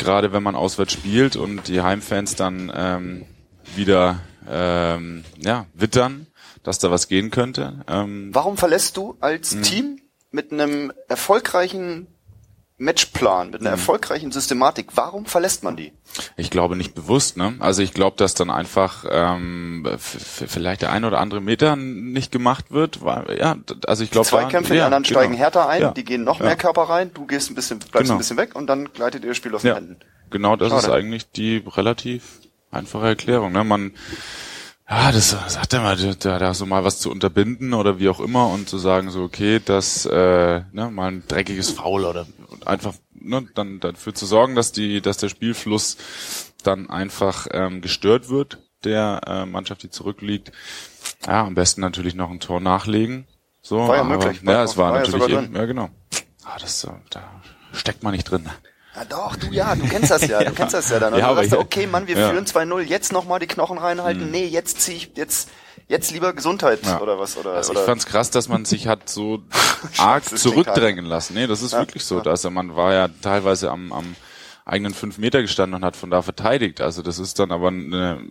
[0.00, 3.26] gerade wenn man auswärts spielt und die Heimfans dann ähm,
[3.76, 6.26] wieder ähm, ja, wittern,
[6.62, 7.84] dass da was gehen könnte.
[7.86, 9.62] Ähm, Warum verlässt du als Hm.
[9.62, 10.00] Team
[10.32, 12.06] mit einem erfolgreichen
[12.80, 13.78] Matchplan, mit einer Hm.
[13.78, 15.92] erfolgreichen Systematik, warum verlässt man die?
[16.36, 17.54] ich glaube nicht bewusst, ne?
[17.60, 22.72] Also ich glaube, dass dann einfach ähm, vielleicht der ein oder andere Meter nicht gemacht
[22.72, 23.56] wird, weil ja,
[23.86, 25.20] also ich glaube Zweikämpfe, da, die anderen genau.
[25.20, 25.90] steigen härter ein, Ja.
[25.92, 26.46] die gehen noch Ja.
[26.46, 28.14] mehr Körper rein, du gehst ein bisschen, bleibst Genau.
[28.14, 29.96] ein bisschen weg und dann gleitet ihr Spiel aus den Händen.
[30.30, 30.82] genau das Schade.
[30.86, 32.40] ist eigentlich die relativ
[32.72, 33.52] einfache Erklärung.
[33.52, 33.62] Ne?
[33.62, 33.92] Man,
[34.88, 38.18] ja, das sagt er mal, da, da so mal was zu unterbinden oder wie auch
[38.18, 42.26] immer und zu sagen so, okay, das, äh, ne, mal ein dreckiges Foul oder
[42.66, 45.96] einfach, ne, dann dafür zu sorgen, dass die, dass der Spielfluss
[46.62, 50.52] dann einfach ähm, gestört wird der äh, Mannschaft, die zurückliegt.
[51.26, 53.26] Ja, am besten natürlich noch ein Tor nachlegen.
[53.62, 55.90] So, War ja aber, möglich, Ja, es war, war ja natürlich sogar eben, ja genau.
[56.44, 57.42] Ah, das, äh, da
[57.72, 58.48] steckt man nicht drin.
[58.96, 61.12] Ja doch, du ja, du kennst das ja, du kennst das ja dann.
[61.14, 62.30] Ja, du aber sagst, okay, Mann, wir ja.
[62.30, 65.50] führen 2-0, jetzt nochmal die Knochen reinhalten, nee, jetzt zieh ich, jetzt,
[65.90, 67.00] jetzt lieber Gesundheit Ja.
[67.00, 69.42] oder was, oder, Also oder ich fand's krass, dass man sich hat so
[69.98, 71.34] arg zurückdrängen lassen.
[71.34, 72.18] Nee, das ist Ja, wirklich so.
[72.18, 72.24] ja.
[72.26, 74.14] Also man war ja teilweise am, am
[74.64, 76.80] eigenen fünf Meter gestanden und hat von da verteidigt.
[76.80, 78.22] Also das ist dann aber eine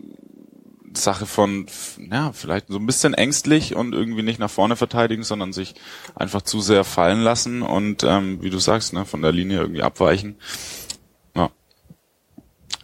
[0.93, 1.67] Sache von,
[2.11, 5.75] ja, vielleicht so ein bisschen ängstlich und irgendwie nicht nach vorne verteidigen, sondern sich
[6.15, 9.83] einfach zu sehr fallen lassen und, ähm, wie du sagst, ne, von der Linie irgendwie
[9.83, 10.37] abweichen.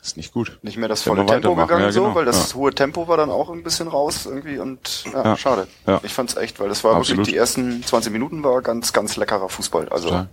[0.06, 0.60] Ist nicht gut.
[0.62, 2.56] nicht mehr das volle Tempo gegangen ja, so, genau, weil das ja.
[2.58, 5.68] hohe Tempo war dann auch ein bisschen raus irgendwie und ja, Ja, schade.
[5.88, 6.00] ja.
[6.04, 7.20] Ich fand's echt, weil das war Absolut.
[7.20, 9.90] wirklich die ersten 20 Minuten war ganz, ganz leckerer Fußball.
[9.90, 10.10] Also.
[10.10, 10.28] Ja.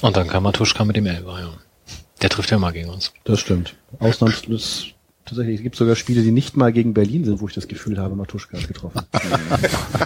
[0.00, 1.50] Und dann kam Matuschka mit dem Elber, ja.
[2.22, 3.12] Der trifft ja mal gegen uns.
[3.24, 3.76] Das stimmt.
[4.00, 4.86] Ausnahmslos.
[5.24, 7.98] Tatsächlich, es gibt sogar Spiele, die nicht mal gegen Berlin sind, wo ich das Gefühl
[7.98, 9.02] habe, Matuschka hat getroffen.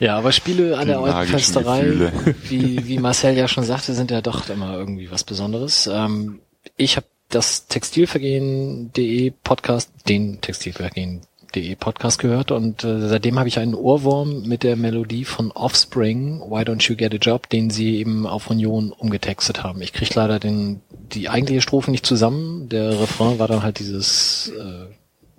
[0.00, 2.10] Ja, aber Spiele an der alten Försterei,
[2.48, 5.88] wie, wie Marcel ja schon sagte, sind ja doch immer irgendwie was Besonderes.
[5.92, 6.40] Ähm,
[6.76, 13.74] ich habe das Textilvergehen.de Podcast, den Textilvergehen.de Podcast gehört und äh, seitdem habe ich einen
[13.74, 18.26] Ohrwurm mit der Melodie von Offspring, Why Don't You Get a Job, den sie eben
[18.26, 19.82] auf Union umgetextet haben.
[19.82, 20.80] Ich krieg leider den,
[21.12, 22.70] die eigentliche Strophe nicht zusammen.
[22.70, 24.86] Der Refrain war dann halt dieses äh,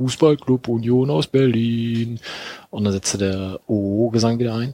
[0.02, 2.20] Fußballclub Union aus Berlin.
[2.72, 4.74] Und dann setzte der OO-Gesang wieder ein.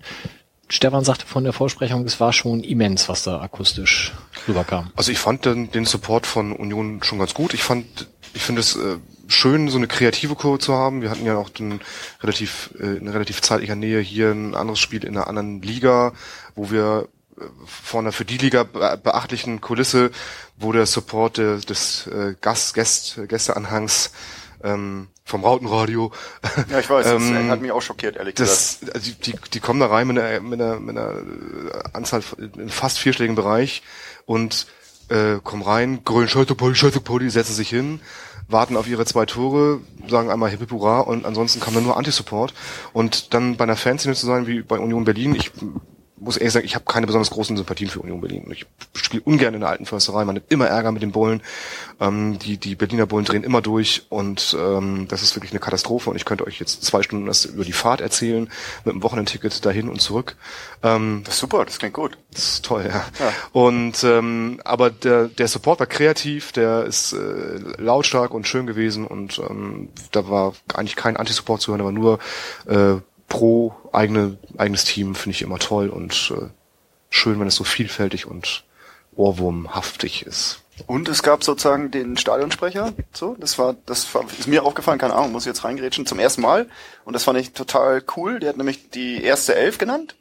[0.69, 4.13] Stefan sagte von der Vorsprechung, es war schon immens, was da akustisch
[4.47, 4.91] rüberkam.
[4.95, 7.53] Also ich fand den, den Support von Union schon ganz gut.
[7.53, 7.86] Ich fand,
[8.34, 8.97] ich finde es äh,
[9.28, 11.01] schön, so eine kreative Kurve zu haben.
[11.01, 11.80] Wir hatten ja auch den
[12.21, 16.11] relativ, äh, in relativ zeitlicher Nähe hier ein anderes Spiel in einer anderen Liga,
[16.55, 17.07] wo wir
[17.38, 20.11] äh, vor einer für die Liga be- beachtlichen Kulisse,
[20.57, 24.11] wo der Support des, des äh, Gast, Gäst, Gästeanhangs
[24.65, 26.11] ähm, vom Rautenradio
[26.71, 28.82] ja, ich weiß, das Ähm, hat mich auch schockiert, ehrlich gesagt.
[28.82, 31.84] das, also die, die, die kommen da rein mit einer, mit einer, mit einer äh,
[31.93, 33.84] Anzahl in fast vierstelligen Bereich
[34.25, 34.67] und
[35.09, 37.99] äh, kommen rein, grünen Schalterpoli, Schalterpoli, setzen sich hin,
[38.47, 41.97] warten auf ihre zwei Tore, sagen einmal Hip Hip Hurra und ansonsten kam dann nur
[41.97, 42.53] Anti-Support.
[42.93, 45.51] Und dann bei einer Fanszene zu sein wie bei Union Berlin, ich
[46.20, 48.45] muss ehrlich sagen, ich habe keine besonders großen Sympathien für Union Berlin.
[48.51, 48.65] Ich
[48.95, 51.41] spiele ungern in der alten Försterei, man hat immer Ärger mit den Bullen.
[51.99, 56.09] Ähm, die, die Berliner Bullen drehen immer durch und ähm, das ist wirklich eine Katastrophe
[56.09, 58.49] und ich könnte euch jetzt zwei Stunden das über die Fahrt erzählen,
[58.86, 60.36] mit einem Wochenendticket dahin und zurück.
[60.84, 62.18] Ähm, Das ist super, das klingt gut.
[62.32, 63.05] das ist toll, ja.
[63.20, 63.34] Ja.
[63.51, 69.05] Und ähm, aber der, der Support war kreativ, der ist äh, lautstark und schön gewesen
[69.05, 72.20] und ähm, da war eigentlich kein Anti-Support zu hören, aber nur
[72.68, 72.95] äh,
[73.28, 76.49] pro eigene eigenes Team finde ich immer toll und äh,
[77.09, 78.63] schön, wenn es so vielfältig und
[79.15, 80.61] ohrwurmhaftig ist.
[80.86, 85.15] Und es gab sozusagen den Stadionsprecher, so, das war, das war, ist mir aufgefallen, keine
[85.15, 86.69] Ahnung, muss ich jetzt reingrätschen, zum ersten Mal.
[87.03, 88.39] Und das fand ich total cool.
[88.39, 90.15] Der hat nämlich die erste Elf genannt,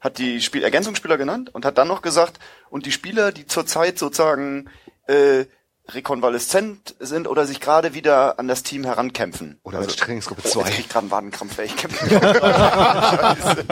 [0.00, 2.38] hat die Spiel Ergänzungsspieler genannt und hat dann noch gesagt,
[2.70, 4.70] und die Spieler, die zurzeit sozusagen
[5.06, 5.44] äh,
[5.90, 9.58] rekonvaleszent sind oder sich gerade wieder an das Team herankämpfen.
[9.62, 10.60] Oder als Also- Trainingsgruppe Oh, 2.
[10.60, 11.66] Jetzt krieg ich gerade einen Wadenkrampf, ey.
[11.66, 12.08] Ich kämpfe.
[13.38, 13.64] Scheiße.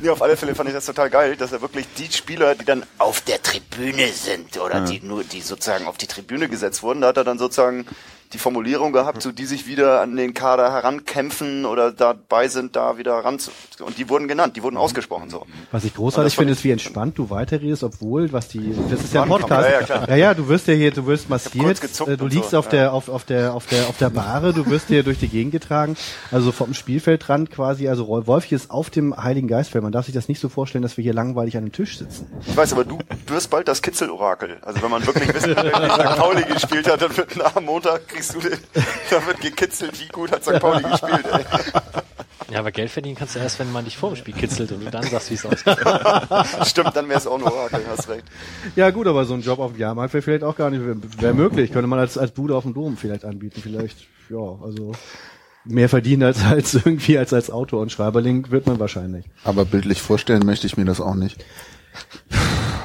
[0.00, 2.64] nee, auf alle Fälle fand ich das total geil, dass er wirklich die Spieler, die
[2.64, 7.00] dann auf der Tribüne sind oder die nur, die sozusagen auf die Tribüne gesetzt wurden,
[7.00, 7.86] da hat er dann sozusagen
[8.32, 12.96] die Formulierung gehabt, so die sich wieder an den Kader herankämpfen oder dabei sind, da
[12.96, 13.50] wieder ran zu,
[13.84, 15.46] und die wurden genannt, die wurden ausgesprochen so.
[15.70, 19.22] Was ich großartig finde, ist, wie entspannt du weiterredest, obwohl, was die, das ist ja
[19.22, 19.68] ein Podcast.
[19.68, 22.58] ja, ja, ja, ja, du wirst ja hier, du wirst massiert, äh, du liegst so,
[22.58, 22.70] auf ja.
[22.70, 25.52] der, auf, auf der, auf der, auf der Bahre, du wirst hier durch die Gegend
[25.52, 25.96] getragen,
[26.30, 29.82] also vom Spielfeldrand quasi, also Wolfi ist auf dem Heiligen Geistfeld.
[29.82, 32.30] Man darf sich das nicht so vorstellen, dass wir hier langweilig an einem Tisch sitzen.
[32.46, 34.58] Ich weiß, aber du wirst bald das Kitzel-Orakel.
[34.62, 36.16] Also wenn man wirklich wissen will, wie St.
[36.16, 38.58] Pauli gespielt hat, dann wird nach Montag kriegst du den,
[39.10, 40.58] da wird gekitzelt, wie gut hat St.
[40.60, 41.44] Pauli gespielt, ey.
[42.52, 44.84] Ja, aber Geld verdienen kannst du erst, wenn man dich vor dem Spiel kitzelt und
[44.84, 45.78] du dann sagst, wie es ausgeht.
[46.66, 48.24] Stimmt, dann wäre es auch ein Orakel, hast recht.
[48.76, 50.98] Ja gut, aber so ein Job auf dem Jahrmarkt wäre vielleicht auch gar nicht, wäre
[51.18, 54.92] wär möglich, könnte man als, als Bude auf dem Dom vielleicht anbieten, vielleicht, ja, also
[55.64, 59.24] mehr verdienen als, als irgendwie als als Autor und Schreiberling wird man wahrscheinlich.
[59.44, 61.42] Aber bildlich vorstellen möchte ich mir das auch nicht.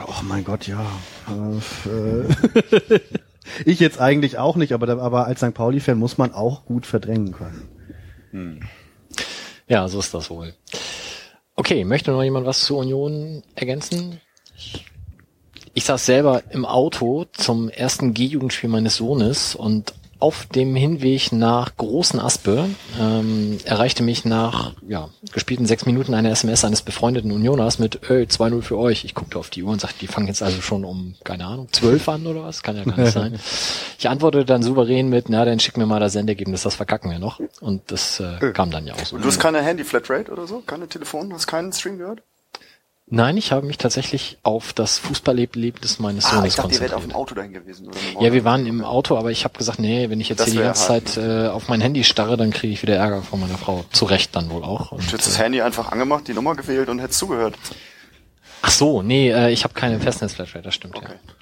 [0.07, 0.85] Oh mein Gott, ja.
[1.27, 2.99] Äh,
[3.65, 5.53] ich jetzt eigentlich auch nicht, aber, aber als St.
[5.53, 8.67] Pauli-Fan muss man auch gut verdrängen können.
[9.67, 10.53] Ja, so ist das wohl.
[11.55, 14.21] Okay, möchte noch jemand was zur Union ergänzen?
[15.73, 21.75] Ich saß selber im Auto zum ersten G-Jugendspiel meines Sohnes und auf dem Hinweg nach
[21.77, 27.79] Großen Aspe ähm, erreichte mich nach ja, gespielten sechs Minuten eine SMS eines befreundeten Unioners
[27.79, 29.05] mit ey, 2-0 für euch.
[29.05, 31.67] Ich guckte auf die Uhr und sagte, die fangen jetzt also schon um, keine Ahnung,
[31.71, 32.63] 12 an oder was?
[32.63, 33.39] Kann ja gar nicht sein.
[33.99, 37.17] Ich antwortete dann souverän mit, na, dann schick mir mal das Sendergebnis, das verkacken wir
[37.17, 37.39] noch.
[37.61, 39.15] Und das äh, kam dann ja auch so.
[39.15, 40.59] Und du hast keine Handy-Flatrate oder so?
[40.59, 41.33] Keine Telefon?
[41.33, 42.21] Hast keinen Stream gehört?
[43.09, 46.93] Nein, ich habe mich tatsächlich auf das Fußballerlebnis meines Ah, Sohnes ich dachte, ihr wärt
[46.93, 47.15] auf dem konzentriert.
[47.15, 47.87] Auto dahin gewesen.
[47.87, 50.47] Oder Ja, wir waren im Auto, aber ich habe gesagt, nee, wenn ich jetzt Das
[50.47, 51.07] hier die ganze hart.
[51.07, 53.85] Zeit äh, auf mein Handy starre, dann kriege ich wieder Ärger von meiner Frau.
[53.93, 54.91] Zu Recht dann wohl auch.
[54.91, 57.55] Und, Du hättest das äh, Handy einfach angemacht, die Nummer gewählt und hättest zugehört.
[58.61, 61.13] ach so, nee, äh, ich habe keine Festnetzflatrate, das stimmt Okay.
[61.13, 61.33] ja.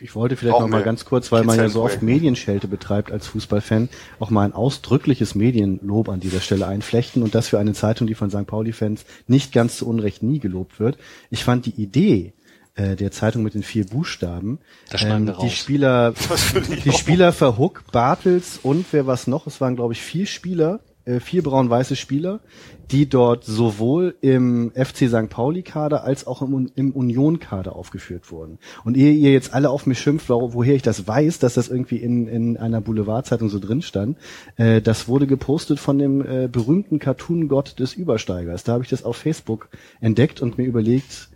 [0.00, 2.02] Ich, wollte vielleicht Auch noch mal ganz kurz, weil man ja so oft.
[2.02, 3.88] Medienschelte betreibt als Fußballfan,
[4.18, 8.14] auch mal ein ausdrückliches Medienlob an dieser Stelle einflechten und das für eine Zeitung, die
[8.14, 8.46] von St.
[8.46, 10.98] Pauli-Fans nicht ganz zu Unrecht nie gelobt wird.
[11.30, 12.32] Ich fand die Idee
[12.78, 14.60] äh, der Zeitung mit den vier Buchstaben,
[15.26, 15.50] wir die.
[15.50, 16.14] Spieler,
[16.84, 16.98] die auch.
[16.98, 21.42] Spieler Verhook, Bartels und wer was noch, es waren glaube ich vier Spieler, äh, vier
[21.42, 22.40] braun-weiße Spieler,
[22.90, 25.28] die dort sowohl im FC St.
[25.28, 28.58] Pauli-Kader als auch im, im Union-Kader aufgeführt wurden.
[28.84, 31.68] Und ehe ihr jetzt alle auf mich schimpft, wo- woher ich das weiß, dass das
[31.68, 34.16] irgendwie in, in einer Boulevardzeitung so drin stand,
[34.56, 38.64] äh, das wurde gepostet von dem äh, berühmten Cartoon-Gott des Übersteigers.
[38.64, 39.68] Da habe ich das auf Facebook
[40.00, 41.28] entdeckt und mir überlegt,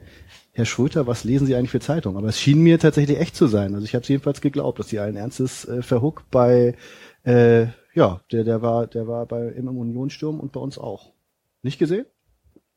[0.54, 2.18] Herr Schröter, was lesen Sie eigentlich für Zeitungen?
[2.18, 3.74] Aber es schien mir tatsächlich echt zu sein.
[3.74, 6.74] Also ich habe es jedenfalls geglaubt, dass Sie allen Ernstes äh, Verhook bei,
[7.24, 11.12] äh, ja, der, der war, der war bei im Unionssturm und bei uns auch.
[11.62, 12.06] Nicht gesehen?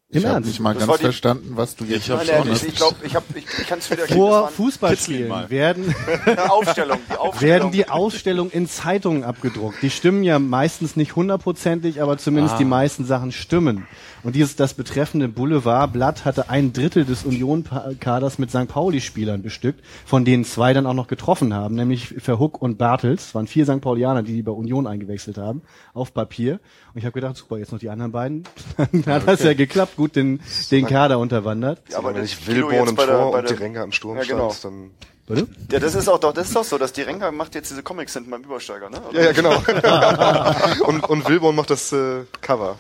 [0.10, 2.64] Im Ich habe nicht mal Das ganz verstanden, was du jetzt Nein, nein, ich, nicht.
[2.68, 5.96] ich glaube, ich habe, ich, ich kann es wieder Vor Fußballspielen werden,
[6.48, 7.42] Aufstellung, die Aufstellung.
[7.42, 9.82] werden die Ausstellungen in Zeitungen abgedruckt.
[9.82, 13.88] Die stimmen ja meistens nicht hundertprozentig, aber zumindest die meisten Sachen stimmen.
[14.26, 18.68] Und dieses, das betreffende Boulevardblatt hatte ein Drittel des Union-Kaders mit St.
[18.68, 23.28] Pauli-Spielern bestückt, von denen zwei dann auch noch getroffen haben, nämlich Verhook und Bartels.
[23.28, 23.82] Es waren vier St.
[23.82, 25.62] Paulianer, die, die bei Union eingewechselt haben,
[25.94, 26.54] auf Papier.
[26.94, 28.44] Und ich habe gedacht, super, jetzt noch die anderen beiden.
[28.78, 30.40] Dann hat das ja geklappt, gut den,
[30.72, 31.82] den Kader unterwandert.
[31.92, 33.92] Ja, aber wenn das ich Wilborn im bei der- Tor und der- die Renga im
[33.92, 34.50] Sturm Ja, genau.
[34.50, 34.92] stand, dann
[35.28, 35.48] Bitte?
[35.72, 37.82] Ja, das ist auch doch, das ist doch so, dass die Renker macht jetzt diese
[37.82, 39.02] Comics sind beim Übersteiger, ne?
[39.12, 39.56] Ja, ja, genau.
[40.86, 42.78] und, und Wilborn macht das äh, Cover.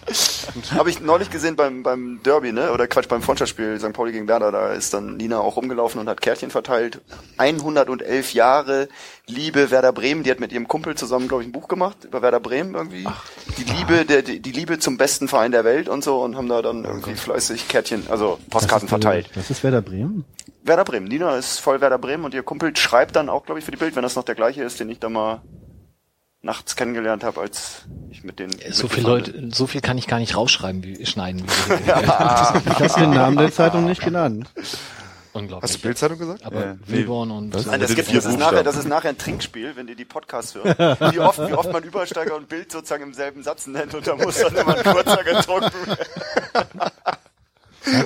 [0.75, 2.71] Habe ich neulich gesehen beim, beim Derby, ne?
[2.71, 3.93] Oder Quatsch, beim Freundschaftsspiel St.
[3.93, 7.01] Pauli gegen Werder, da ist dann Nina auch rumgelaufen und hat Kärtchen verteilt.
[7.37, 8.89] 111 Jahre
[9.27, 12.21] Liebe Werder Bremen, die hat mit ihrem Kumpel zusammen, glaube ich, ein Buch gemacht über
[12.21, 13.07] Werder Bremen irgendwie.
[13.57, 16.47] die Liebe, der, die, die Liebe zum besten Verein der Welt und so und haben
[16.47, 19.31] da dann irgendwie fleißig Kärtchen, also Postkarten verteilt.
[19.33, 20.25] Das ist Werder Bremen?
[20.65, 21.07] Werder Bremen.
[21.07, 23.77] Nina ist voll Werder Bremen und ihr Kumpel schreibt dann auch, glaube ich, für die
[23.77, 25.41] Bild, wenn das noch der gleiche ist, den ich da mal
[26.41, 29.03] nachts kennengelernt habe, als ich mit den So viel.
[29.03, 31.43] Leute, so viel kann ich gar nicht rausschreiben, wie schneiden.
[31.43, 34.49] Wie Ich habe den Namen der Zeitung nicht genannt.
[35.33, 35.69] Unglaublich.
[35.69, 36.45] Hast du Bildzeitung gesagt?
[36.45, 39.17] Aber Wilborn und Nein, das, Mit den gibt, das, ist nachher, das ist nachher ein
[39.17, 40.79] Trinkspiel, wenn ihr die Podcasts hört.
[41.13, 44.15] Wie oft, wie oft man Übersteiger und Bild sozusagen im selben Satz nennt und da
[44.15, 46.91] muss dann immer ein kurzer getrunken werden.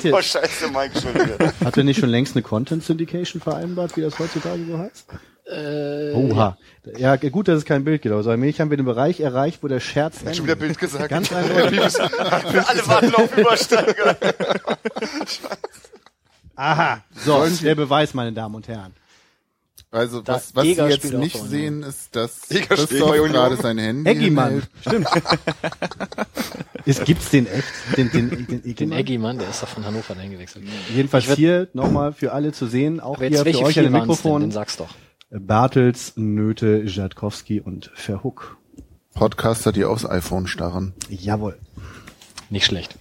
[0.04, 1.54] Ihr, Oh, scheiße, Mike, Entschuldige.
[1.64, 5.06] habt ihr nicht schon längst eine Content Syndication vereinbart, wie das heutzutage so heißt?
[5.46, 6.58] Äh, Oha.
[6.98, 9.68] Ja, gut, dass es kein Bild gibt, aber allmählich haben wir den Bereich erreicht, wo
[9.68, 11.10] der Scherz Hat schon wieder Bild gesagt.
[11.10, 11.80] Ganz eindeutig.
[12.00, 14.16] Alle warten auf Übersteiger.
[16.56, 17.04] Aha.
[17.16, 18.94] So, der Beweis, meine Damen und Herren.
[19.92, 24.10] Also Das was, was Sie jetzt nicht sehen, ist, dass Eger Christoph gerade sein Handy
[24.10, 24.64] Eggimann.
[24.82, 25.08] Stimmt.
[26.86, 27.66] Ist, gibt's den echt?
[27.98, 28.98] Den, den, den, den Eggimann?
[29.00, 30.66] Eggy-Mann, der ist doch von Hannover dahin gewechselt.
[30.96, 33.94] Jedenfalls Ich würd- hier nochmal für alle zu sehen, auch hier für euch an dem
[33.94, 34.32] waren's denn?
[34.32, 34.52] Den Mikrofon.
[34.52, 34.90] sag's doch.
[35.32, 38.58] Bartels, Nöte, Jadkowski und Verhook.
[39.14, 40.94] Podcaster, die aufs iPhone starren.
[41.10, 41.58] Jawohl.
[42.50, 42.96] Nicht schlecht.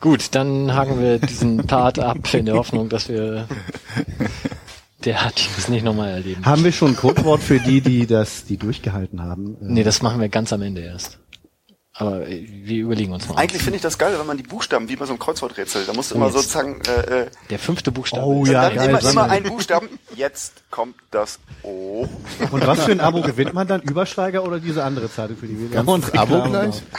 [0.00, 3.46] Gut, dann haken wir diesen Part ab in der Hoffnung, dass wir
[5.04, 6.44] der Teams nicht nochmal erleben.
[6.44, 9.56] Haben wir schon ein Codewort für die, die das, die durchgehalten haben?
[9.60, 11.18] Nee, das machen wir ganz am Ende erst.
[11.94, 13.34] Aber äh, wir überlegen uns mal.
[13.36, 15.92] Eigentlich finde ich das geil, wenn man die Buchstaben, wie bei so einem Kreuzworträtsel, da
[15.92, 16.34] musst du immer jetzt.
[16.36, 18.24] sozusagen, äh, äh, Der fünfte Buchstabe.
[18.24, 18.88] Oh ist- ja, dann geil.
[18.90, 19.88] immer, immer ein Buchstaben.
[20.14, 22.06] Jetzt kommt das O.
[22.52, 23.82] Und was für ein Abo gewinnt man dann?
[23.82, 26.82] Übersteiger oder diese andere Zeitung, für die wir Ganz uns das Abo Reklame gleich?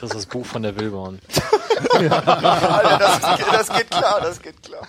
[0.00, 1.18] Das ist das Buch von der Wilborn.
[1.92, 4.86] Alter, das, das geht klar, das geht klar.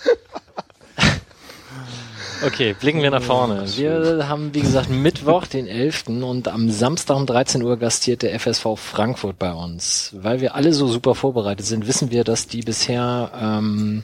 [2.45, 3.65] Okay, blicken wir nach vorne.
[3.75, 6.07] Wir haben, wie gesagt, Mittwoch, den 11.
[6.07, 10.11] und am Samstag um 13 Uhr gastiert der FSV Frankfurt bei uns.
[10.15, 14.03] Weil wir alle so super vorbereitet sind, wissen wir, dass die bisher ähm,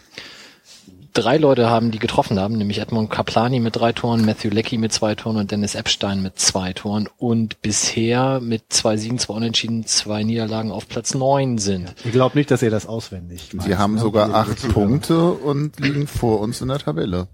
[1.14, 4.92] drei Leute haben, die getroffen haben, nämlich Edmond Kaplani mit drei Toren, Matthew Leckie mit
[4.92, 9.86] zwei Toren und Dennis Epstein mit zwei Toren und bisher mit zwei Siegen, zwei Unentschieden,
[9.86, 11.94] zwei Niederlagen auf Platz neun sind.
[12.04, 13.68] Ich glaube nicht, dass ihr das auswendig macht.
[13.68, 14.02] Sie haben ne?
[14.02, 17.28] sogar acht Punkte und liegen vor uns in der Tabelle.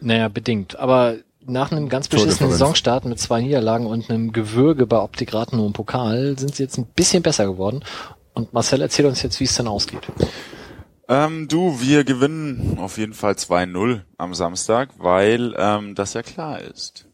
[0.00, 0.78] Naja, bedingt.
[0.78, 5.66] Aber nach einem ganz beschissenen Saisonstart mit zwei Niederlagen und einem Gewürge bei Optik Rathenow
[5.66, 7.84] im Pokal sind sie jetzt ein bisschen besser geworden.
[8.34, 10.02] Und Marcel erzählt uns jetzt, wie es denn ausgeht.
[11.08, 16.60] Ähm, du, wir gewinnen auf jeden Fall 2-0 am Samstag, weil ähm, das ja klar
[16.60, 17.06] ist.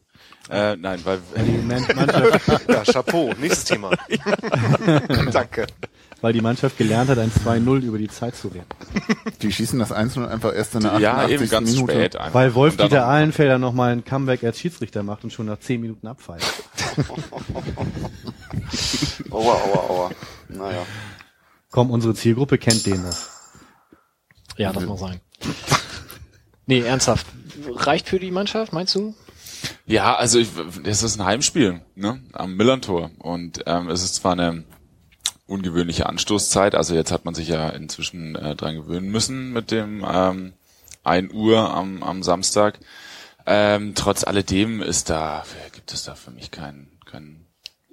[0.51, 3.33] Äh, nein, weil Die Man- Mannschaft, Ja, Chapeau.
[3.39, 3.91] Nächstes Thema.
[5.33, 5.67] Danke.
[6.23, 8.67] Weil die Mannschaft gelernt hat, ein 2-0 über die Zeit zu werden.
[9.43, 11.03] Die schießen das 1 einfach erst in der 88.
[11.03, 11.93] ja eben ganz Minute.
[11.93, 12.33] spät einfach.
[12.35, 16.07] Weil Wolf-Dieter noch- Ahlenfelder nochmal ein Comeback als Schiedsrichter macht und schon nach 10 Minuten
[16.07, 16.65] abpfeift.
[19.31, 20.11] Aua, aua, aua.
[20.49, 20.83] Naja.
[21.71, 23.17] Komm, unsere Zielgruppe kennt den noch.
[24.57, 25.21] Ja, das muss sein.
[26.67, 27.27] Nee, ernsthaft.
[27.75, 29.15] Reicht für die Mannschaft, meinst du?
[29.87, 30.49] Ja, also ich,
[30.85, 34.65] es ist ein Heimspiel, ne, am Millantor und ähm, es ist zwar eine
[35.53, 40.05] ungewöhnliche Anstoßzeit, also jetzt hat man sich ja inzwischen äh, dran gewöhnen müssen mit dem
[40.11, 40.53] ähm,
[41.05, 42.79] 1 Uhr am, am Samstag.
[43.47, 47.45] Ähm, trotz alledem ist da gibt es da für mich kein kein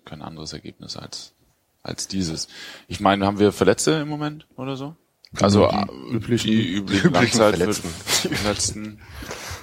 [0.06, 1.34] kein anderes Ergebnis als
[1.82, 2.48] als dieses.
[2.88, 4.96] Ich meine, haben wir Verletzte im Moment oder so?
[5.40, 7.90] Also die äh, üblichen- die üblichen, üblichen.
[7.92, 9.00] Verletzten.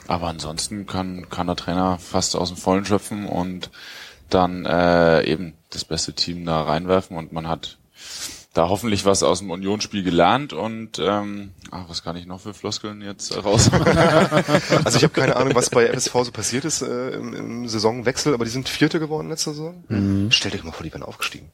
[0.09, 3.71] Aber ansonsten kann, kann der Trainer fast aus dem Vollen schöpfen und
[4.31, 7.79] dann äh, eben das beste Team da reinwerfen und man hat
[8.57, 12.55] da hoffentlich was aus dem Unionsspiel gelernt und ähm, ach, was kann ich noch für
[12.55, 13.71] Floskeln jetzt raus?
[14.85, 18.35] Also ich habe keine Ahnung, was bei FSV so passiert ist äh, im, im Saisonwechsel,
[18.35, 20.31] aber die sind Vierte geworden letzte Saison.
[20.31, 21.51] Stellt euch mal vor, die wären aufgestiegen.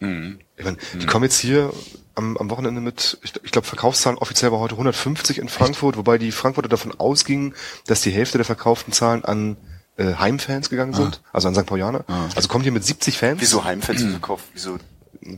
[0.00, 0.38] mhm.
[0.56, 1.72] Ich meine, die kommen jetzt hier
[2.14, 6.18] am, am Wochenende mit, ich, ich glaube, Verkaufszahlen offiziell war heute 150 in Frankfurt, wobei
[6.18, 7.54] die Frankfurter davon ausgingen,
[7.86, 9.56] dass die Hälfte der verkauften Zahlen an
[9.96, 11.66] äh, Heimfans gegangen sind, also an St.
[11.66, 12.04] Paulianer.
[12.34, 13.40] Also kommt hier mit 70 Fans.
[13.40, 14.44] Wieso Heimfans gekauft?
[14.52, 14.78] Wieso?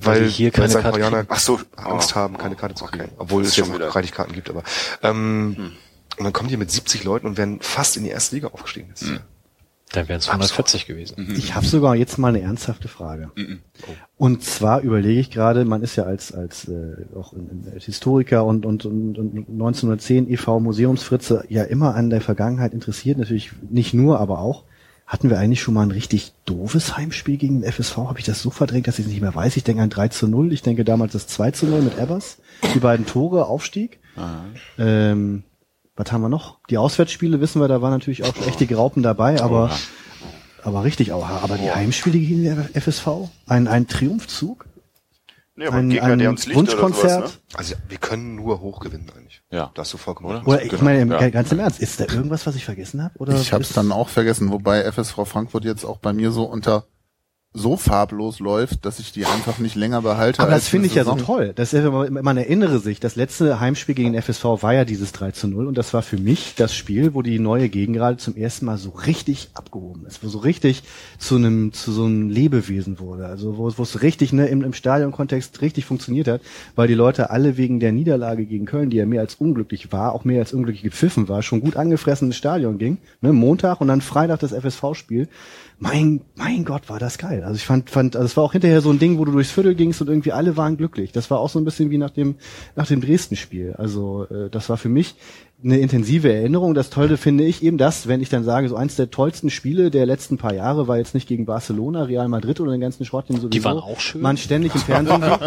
[0.02, 0.80] Weil, die hier weil keine St.
[0.82, 1.26] Karte kriegen?
[1.28, 1.60] Ach so.
[1.76, 2.16] Angst Oh.
[2.16, 2.98] haben, keine Karte zu Okay.
[2.98, 3.12] kriegen.
[3.18, 4.62] Obwohl Das es jetzt reichlich Karten gibt, aber
[5.02, 5.72] ähm,
[6.18, 8.92] und dann kommen die mit 70 Leuten und werden fast in die erste Liga aufgestiegen.
[9.00, 9.18] Ja-
[9.92, 11.32] Dann wären es 140 gewesen.
[11.36, 13.30] Ich habe sogar jetzt mal eine ernsthafte Frage.
[14.16, 17.84] Und zwar überlege ich gerade, man ist ja als als äh, auch in, in, als
[17.84, 20.60] Historiker und, und, und, und 1910 e.V.
[20.60, 24.64] Museumsfritze ja immer an der Vergangenheit interessiert, natürlich nicht nur, aber auch.
[25.08, 27.96] Hatten wir eigentlich schon mal ein richtig doofes Heimspiel gegen den FSV?
[27.96, 29.56] Habe ich das so verdrängt, dass ich es nicht mehr weiß?
[29.56, 30.52] Ich denke an 3 zu 0.
[30.52, 32.36] Ich denke damals das 2 zu 0 mit Evers.
[32.74, 34.00] Die beiden Tore, Aufstieg.
[34.78, 35.44] Ähm,
[35.96, 36.58] was haben wir noch?
[36.68, 39.70] Die Auswärtsspiele wissen wir, da waren natürlich auch echte Graupen dabei, aber,
[40.62, 41.26] aber richtig auch.
[41.26, 43.30] Aber die Heimspiele gegen den FSV?
[43.46, 44.66] Ein, ein Triumphzug?
[45.58, 47.18] Nee, aber Ein, Gegner, ein der uns oder Wunschkonzert?
[47.28, 47.58] sowas, ne?
[47.58, 49.42] Also wir können nur hoch gewinnen eigentlich.
[49.50, 49.72] Ja.
[49.74, 50.38] Da hast du vollkommen Oder?
[50.38, 50.46] recht.
[50.46, 51.30] Oder ich Genau, meine, ja.
[51.30, 53.18] ganz im Ernst, ist da irgendwas, was ich vergessen habe?
[53.18, 56.44] Oder Ich habe es dann auch vergessen, wobei FSV Frankfurt jetzt auch bei mir so
[56.44, 56.84] unter
[57.54, 60.42] so farblos läuft, dass ich die einfach nicht länger behalte.
[60.42, 61.26] Aber das finde ich ja so Saison.
[61.26, 61.52] toll.
[61.56, 65.30] Das ist, man erinnere sich, das letzte Heimspiel gegen den FSV war ja dieses 3
[65.30, 68.66] zu 0 und das war für mich das Spiel, wo die neue Gegengrade zum ersten
[68.66, 70.82] Mal so richtig abgehoben ist, wo so richtig
[71.18, 73.26] zu einem, zu so einem Lebewesen wurde.
[73.26, 76.42] Also wo, wo es richtig ne, im, im Stadionkontext richtig funktioniert hat,
[76.76, 80.12] weil die Leute alle wegen der Niederlage gegen Köln, die ja mehr als unglücklich war,
[80.12, 82.98] auch mehr als unglücklich gepfiffen war, schon gut angefressen ins Stadion ging.
[83.22, 85.28] Ne, Montag und dann Freitag das FSV-Spiel.
[85.80, 87.44] Mein, mein Gott, war das geil.
[87.44, 89.52] Also ich fand, fand, also es war auch hinterher so ein Ding, wo du durchs
[89.52, 91.12] Viertel gingst und irgendwie alle waren glücklich.
[91.12, 92.34] Das war auch so ein bisschen wie nach dem,
[92.74, 93.74] nach dem Dresden-Spiel.
[93.78, 95.14] Also äh, das war für mich
[95.62, 96.74] eine intensive Erinnerung.
[96.74, 99.92] Das Tolle finde ich eben das, wenn ich dann sage, so eins der tollsten Spiele
[99.92, 103.28] der letzten paar Jahre war jetzt nicht gegen Barcelona, Real Madrid oder den ganzen Schrott,
[103.28, 104.20] den sowieso Die waren auch schön.
[104.20, 105.40] man ständig im Fernsehen sieht,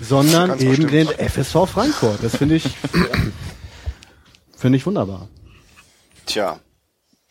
[0.00, 1.30] sondern Ganz eben den bestimmt.
[1.32, 2.18] FSV Frankfurt.
[2.22, 2.64] Das finde ich,
[4.56, 5.28] finde ich wunderbar.
[6.24, 6.58] Tja,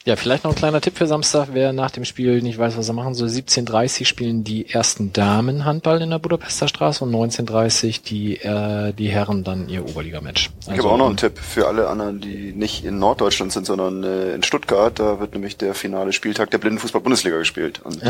[0.08, 2.88] Ja, vielleicht noch ein kleiner Tipp für Samstag, wer nach dem Spiel nicht weiß, was
[2.88, 3.28] er machen soll.
[3.28, 9.08] 17.30 spielen die ersten Damen Handball in der Budapester Straße und 19.30 die, äh, die
[9.08, 10.52] Herren dann ihr Oberligamatch.
[10.62, 14.04] ich habe auch noch einen Tipp für alle anderen, die nicht in Norddeutschland sind, sondern
[14.04, 15.00] äh, in Stuttgart.
[15.00, 17.82] Da wird nämlich der finale Spieltag der Blindenfußball-Bundesliga gespielt.
[17.84, 18.04] Und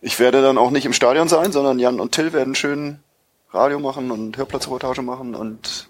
[0.00, 3.00] ich werde dann auch nicht im Stadion sein, sondern Jan und Till werden schön
[3.52, 5.89] Radio machen und Hörplatzreportage machen und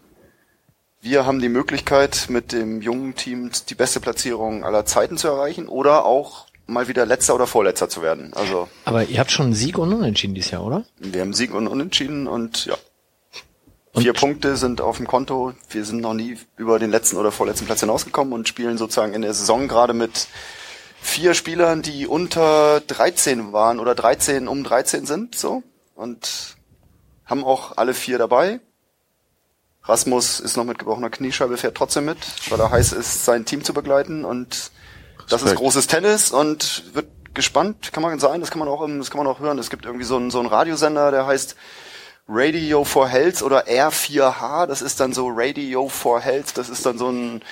[1.01, 5.69] wir haben die Möglichkeit, mit dem jungen Team die beste Platzierung aller Zeiten zu erreichen
[5.69, 8.33] oder auch mal wieder letzter oder vorletzter zu werden.
[8.35, 10.85] Also Aber ihr habt schon Sieg und Unentschieden dieses Jahr, oder?
[10.99, 12.75] wir haben Sieg und Unentschieden und ja.
[13.93, 15.53] Und- Vier Punkte sind auf dem Konto.
[15.69, 19.23] Wir sind noch nie über den letzten oder vorletzten Platz hinausgekommen und spielen sozusagen in
[19.23, 20.29] der Saison gerade mit
[21.01, 25.65] vier Spielern, die unter 13 waren oder 13 um 13 sind, so.
[25.97, 26.57] Und
[27.25, 28.61] haben auch alle vier dabei.
[29.91, 32.19] Rasmus ist noch mit gebrochener Kniescheibe, fährt trotzdem mit,
[32.49, 34.71] weil er heiß ist, sein Team zu begleiten und
[35.29, 39.11] das ist großes Tennis und wird gespannt, kann man sein, das kann man auch, das
[39.11, 39.59] kann man auch hören.
[39.59, 41.57] Es gibt irgendwie so einen, so einen Radiosender, der heißt
[42.29, 46.99] Radio for Health oder R4H, das ist dann so Radio for Health, das ist dann
[46.99, 47.43] so ein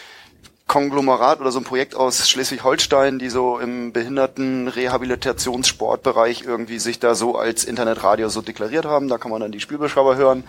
[0.69, 7.37] Konglomerat oder so ein Projekt aus Schleswig-Holstein, die so im Behinderten-Rehabilitationssportbereich irgendwie sich da so
[7.37, 9.09] als Internetradio so deklariert haben.
[9.09, 10.45] Da kann man dann die Spielbeschreiber hören.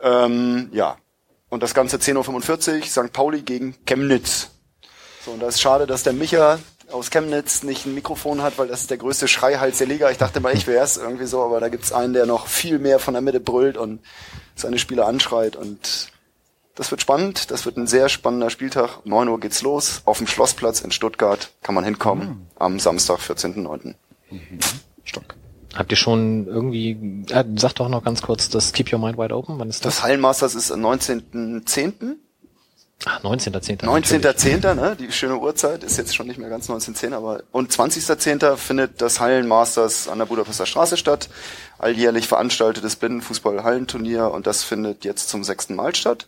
[0.00, 0.96] Ähm, ja.
[1.50, 3.12] Und das Ganze 10.45 Uhr, St.
[3.12, 4.50] Pauli gegen Chemnitz.
[5.24, 6.58] So, und da ist schade, dass der Micha
[6.90, 10.10] aus Chemnitz nicht ein Mikrofon hat, weil das ist der größte Schreihals der Liga.
[10.10, 12.78] Ich dachte mal, ich wäre es irgendwie so, aber da gibt's einen, der noch viel
[12.78, 14.00] mehr von der Mitte brüllt und
[14.54, 16.10] seine Spieler anschreit und
[16.74, 17.50] das wird spannend.
[17.50, 19.04] Das wird ein sehr spannender Spieltag.
[19.04, 20.02] 9 Uhr geht's los.
[20.06, 22.48] Auf dem Schlossplatz in Stuttgart kann man hinkommen.
[22.56, 23.94] Am Samstag, 14.09.
[25.04, 25.39] Stark.
[25.74, 29.34] Habt ihr schon irgendwie, äh, sag doch noch ganz kurz, das Keep Your Mind Wide
[29.34, 29.96] Open, wann ist das?
[29.96, 32.16] Das Hallenmasters ist am 19.10.
[33.06, 33.84] Ah, 19.10.
[33.84, 34.94] 19.10., ne?
[34.98, 38.56] Die schöne Uhrzeit ist jetzt schon nicht mehr ganz 19.10, aber und 20.10.
[38.56, 41.30] findet das Hallenmasters an der Budapester Straße statt.
[41.78, 46.26] Alljährlich veranstaltetes Blindenfußball-Hallenturnier und das findet jetzt zum sechsten Mal statt.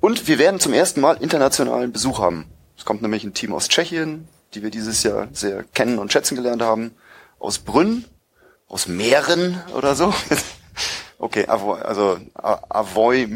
[0.00, 2.44] Und wir werden zum ersten Mal internationalen Besuch haben.
[2.76, 6.34] Es kommt nämlich ein Team aus Tschechien, die wir dieses Jahr sehr kennen und schätzen
[6.34, 6.90] gelernt haben,
[7.38, 8.04] aus Brünn,
[8.68, 10.12] aus Mähren oder so.
[11.16, 13.26] Okay, also Avoy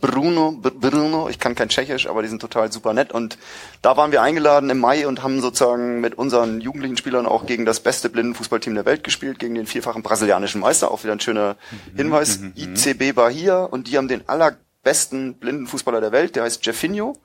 [0.00, 3.12] Bruno, Bruno, ich kann kein Tschechisch, aber die sind total super nett.
[3.12, 3.36] Und
[3.82, 7.66] da waren wir eingeladen im Mai und haben sozusagen mit unseren jugendlichen Spielern auch gegen
[7.66, 10.90] das beste Blindenfußballteam der Welt gespielt, gegen den vierfachen brasilianischen Meister.
[10.90, 11.56] Auch wieder ein schöner
[11.96, 12.40] Hinweis.
[12.56, 17.18] ICB Bahia und die haben den allerbesten Blindenfußballer der Welt, der heißt Jeffinho.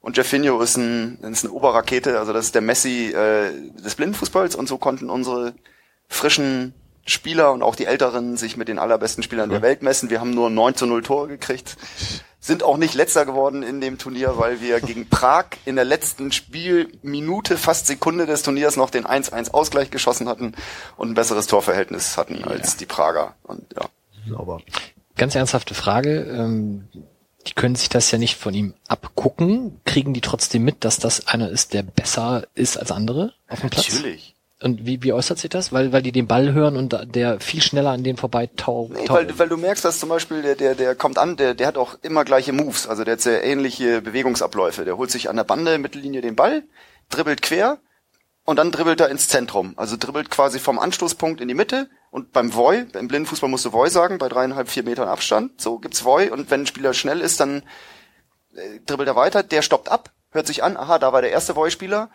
[0.00, 3.50] Und Jeffinho ist, ein, ist eine Oberrakete, also das ist der Messi äh,
[3.84, 5.52] des Blindenfußballs und so konnten unsere
[6.08, 6.74] frischen
[7.04, 10.10] Spieler und auch die Älteren sich mit den allerbesten Spielern der Welt messen.
[10.10, 11.76] Wir haben nur 9 zu 0 Tore gekriegt,
[12.40, 16.32] sind auch nicht letzter geworden in dem Turnier, weil wir gegen Prag in der letzten
[16.32, 20.54] Spielminute, fast Sekunde des Turniers noch den 1-1 Ausgleich geschossen hatten
[20.96, 23.34] und ein besseres Torverhältnis hatten als die Prager.
[23.44, 23.88] Und ja.
[24.28, 24.60] Sauber.
[25.16, 26.22] Ganz ernsthafte Frage.
[26.22, 26.88] Ähm,
[27.46, 29.80] die können sich das ja nicht von ihm abgucken.
[29.84, 33.70] Kriegen die trotzdem mit, dass das einer ist, der besser ist als andere auf dem
[33.70, 33.92] Platz?
[33.92, 34.35] Natürlich.
[34.62, 35.72] Und wie, wie äußert sich das?
[35.72, 39.06] Weil, weil die den Ball hören und der viel schneller an denen vorbei tau, Nee,
[39.08, 41.76] weil, weil du merkst, dass zum Beispiel der, der, der kommt an, der, der hat
[41.76, 44.86] auch immer gleiche Moves, also der hat sehr ähnliche Bewegungsabläufe.
[44.86, 46.62] Der holt sich an der Bande, Mittellinie den Ball,
[47.10, 47.80] dribbelt quer
[48.46, 49.74] und dann dribbelt er ins Zentrum.
[49.76, 51.90] Also dribbelt quasi vom Anstoßpunkt in die Mitte.
[52.10, 55.78] Und beim Voy, im Blindenfußball musst du Voy sagen, bei dreieinhalb, vier Metern Abstand, so
[55.78, 56.30] gibt's Voy.
[56.30, 57.62] Und wenn ein Spieler schnell ist, dann
[58.54, 61.56] äh, dribbelt er weiter, der stoppt ab, hört sich an, aha, da war der erste
[61.56, 62.08] Voy-Spieler,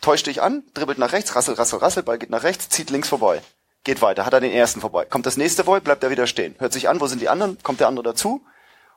[0.00, 3.08] täuscht dich an, dribbelt nach rechts, rassel, rassel, rassel, Ball geht nach rechts, zieht links
[3.08, 3.42] vorbei.
[3.84, 5.04] Geht weiter, hat er den ersten vorbei.
[5.04, 6.54] Kommt das nächste Voy, bleibt er wieder stehen.
[6.58, 8.44] Hört sich an, wo sind die anderen, kommt der andere dazu.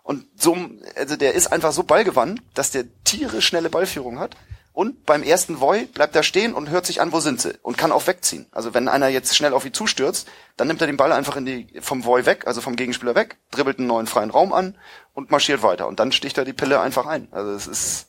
[0.03, 0.57] Und so,
[0.95, 4.35] also der ist einfach so ballgewandt, dass der tierisch schnelle Ballführung hat.
[4.73, 7.77] Und beim ersten Voi bleibt er stehen und hört sich an, wo sind sie und
[7.77, 8.47] kann auch wegziehen.
[8.51, 11.45] Also wenn einer jetzt schnell auf ihn zustürzt, dann nimmt er den Ball einfach in
[11.45, 14.77] die, vom Voi weg, also vom Gegenspieler weg, dribbelt einen neuen freien Raum an
[15.13, 15.87] und marschiert weiter.
[15.87, 17.27] Und dann sticht er die Pille einfach ein.
[17.31, 18.07] Also es ist,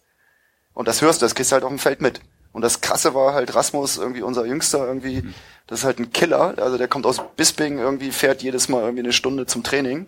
[0.72, 2.20] und das hörst du, das kriegst du halt auf dem Feld mit.
[2.52, 5.22] Und das Krasse war halt Rasmus, irgendwie unser Jüngster, irgendwie,
[5.66, 6.54] das ist halt ein Killer.
[6.58, 10.06] Also der kommt aus Bisping, irgendwie fährt jedes Mal irgendwie eine Stunde zum Training.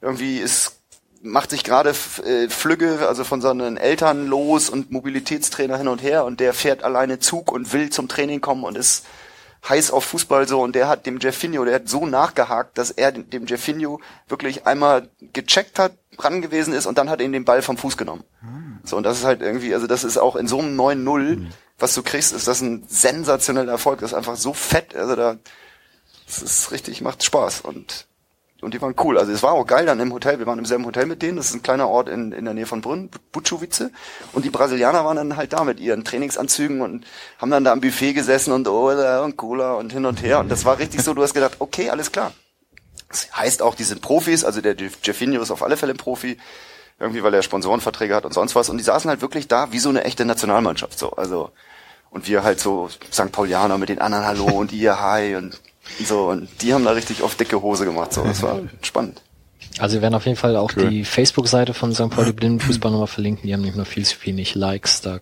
[0.00, 0.78] Irgendwie ist
[1.22, 6.24] macht sich gerade äh, Flügge, also von seinen Eltern los und Mobilitätstrainer hin und her
[6.24, 9.06] und der fährt alleine Zug und will zum Training kommen und ist
[9.68, 13.12] heiß auf Fußball so und der hat dem Jeffinho, der hat so nachgehakt, dass er
[13.12, 17.44] dem Jeffinho wirklich einmal gecheckt hat, dran gewesen ist und dann hat er ihn den
[17.44, 18.24] Ball vom Fuß genommen.
[18.84, 21.46] So und das ist halt irgendwie, also das ist auch in so einem 9-0,
[21.82, 25.36] was du kriegst, ist das ein sensationeller Erfolg, das ist einfach so fett, also da
[26.26, 28.06] das ist richtig, macht Spaß und
[28.62, 29.18] und die waren cool.
[29.18, 30.38] Also es war auch geil dann im Hotel.
[30.38, 31.36] Wir waren im selben Hotel mit denen.
[31.36, 33.90] Das ist ein kleiner Ort in, in der Nähe von Brünn, Butschowice.
[34.32, 37.04] Und die Brasilianer waren dann halt da mit ihren Trainingsanzügen und
[37.38, 40.38] haben dann da am Buffet gesessen und Ola und Cola und hin und her.
[40.38, 42.32] Und das war richtig so, du hast gedacht, okay, alles klar.
[43.08, 44.44] Das heißt auch, die sind Profis.
[44.44, 46.38] Also der Jeffinho ist auf alle Fälle ein Profi.
[47.00, 48.68] Irgendwie, weil er Sponsorenverträge hat und sonst was.
[48.68, 50.96] Und die saßen halt wirklich da wie so eine echte Nationalmannschaft.
[50.96, 51.50] So, also,
[52.12, 53.32] und wir halt so St.
[53.32, 55.58] Paulianer mit den anderen Hallo und ihr Hi und
[56.04, 58.12] so, und die haben da richtig auf dicke Hose gemacht.
[58.12, 59.20] So, das war spannend.
[59.78, 62.10] Also wir werden auf jeden Fall auch die Facebook-Seite von St.
[62.10, 63.46] Pauli Blindenfußball nochmal verlinken.
[63.46, 65.00] Die haben nicht nur viel zu wenig Likes.
[65.00, 65.18] Da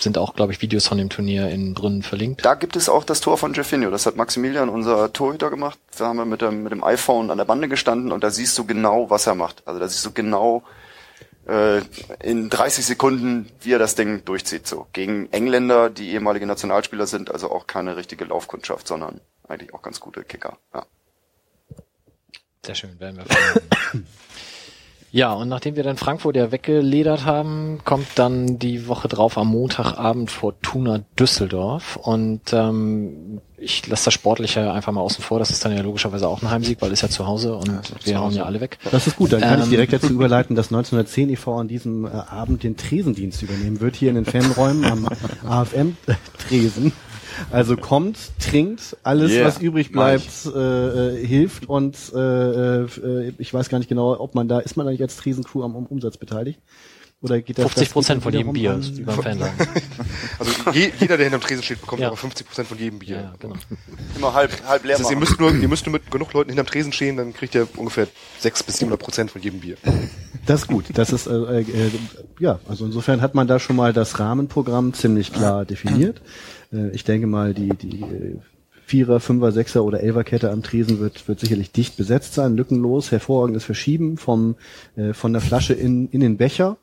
[0.00, 2.44] sind auch, glaube ich, Videos von dem Turnier in Brünn verlinkt.
[2.44, 3.90] Da gibt es auch das Tor von Jeffinho.
[3.90, 5.78] Das hat Maximilian, unser Torhüter, gemacht.
[5.96, 8.58] Da haben wir mit dem, mit dem iPhone an der Bande gestanden und da siehst
[8.58, 9.62] du genau, was er macht.
[9.66, 10.62] Also da siehst du genau
[11.46, 11.80] äh,
[12.22, 14.66] in 30 Sekunden, wie er das Ding durchzieht.
[14.66, 19.82] So gegen Engländer, die ehemalige Nationalspieler sind, also auch keine richtige Laufkundschaft, sondern eigentlich auch
[19.82, 20.58] ganz gute Kicker.
[20.74, 20.86] Ja.
[22.64, 23.24] Sehr schön, werden wir.
[25.16, 29.48] Ja, und nachdem wir dann Frankfurt ja weggeledert haben, kommt dann die Woche drauf am
[29.48, 31.96] Montagabend Fortuna Düsseldorf.
[31.96, 35.38] Und ähm, ich lasse das Sportliche einfach mal außen vor.
[35.38, 37.80] Das ist dann ja logischerweise auch ein Heimsieg, weil ist ja zu Hause und ja,
[38.04, 38.76] wir hauen ja alle weg.
[38.90, 41.60] Das ist gut, dann kann ähm, ich direkt dazu überleiten, dass 1910 e.V.
[41.60, 45.08] an diesem äh, Abend den Tresendienst übernehmen wird, hier in den Fanräumen am
[45.48, 46.92] AFM-Tresen.
[47.50, 53.52] Also kommt, trinkt, alles yeah, was übrig bleibt, äh, äh, hilft und äh, äh, ich
[53.52, 56.16] weiß gar nicht genau, ob man da, ist man eigentlich als Tresencrew am, am Umsatz
[56.16, 56.60] beteiligt?
[57.22, 59.54] Oder geht das 50 Prozent von jedem Bier wie beim Fanladen.
[60.38, 62.08] Also je, jeder, der hinterm Tresen steht, bekommt ja.
[62.08, 63.16] aber 50 Prozent von jedem Bier.
[63.16, 63.54] Ja, genau.
[64.14, 66.50] Immer halb, halb leer das heißt, ihr müsst nur, ihr müsst nur mit genug Leuten
[66.50, 68.06] hinterm Tresen stehen, dann kriegt ihr ungefähr
[68.40, 69.76] 6 bis 700 Prozent von jedem Bier.
[70.44, 70.84] Das ist gut.
[70.92, 71.90] Das ist, äh, äh,
[72.38, 76.20] ja, also insofern hat man da schon mal das Rahmenprogramm ziemlich klar definiert.
[76.76, 78.36] Äh, ich denke mal, die, die äh,
[78.84, 83.64] Vierer, Fünfer, Sechser oder Elferkette am Tresen wird, wird sicherlich dicht besetzt sein, lückenlos, hervorragendes
[83.64, 84.54] Verschieben vom,
[84.94, 86.76] äh, von der Flasche in, in den Becher.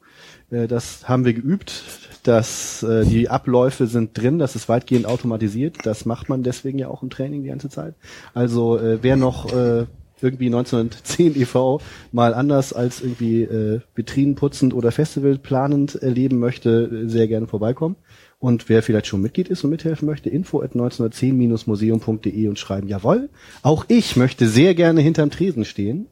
[0.51, 1.83] Äh, das haben wir geübt.
[2.23, 5.77] dass äh, die Abläufe sind drin, das ist weitgehend automatisiert.
[5.83, 7.95] Das macht man deswegen ja auch im Training die ganze Zeit.
[8.33, 9.85] Also äh, wer noch äh,
[10.21, 11.81] irgendwie 1910 e.V.
[12.11, 17.97] mal anders als irgendwie äh, Vitrinen putzend oder Festival planend erleben möchte, sehr gerne vorbeikommen.
[18.43, 23.29] Und wer vielleicht schon Mitglied ist und mithelfen möchte, info at 1910-museum.de und schreiben, jawohl,
[23.61, 26.07] auch ich möchte sehr gerne hinterm Tresen stehen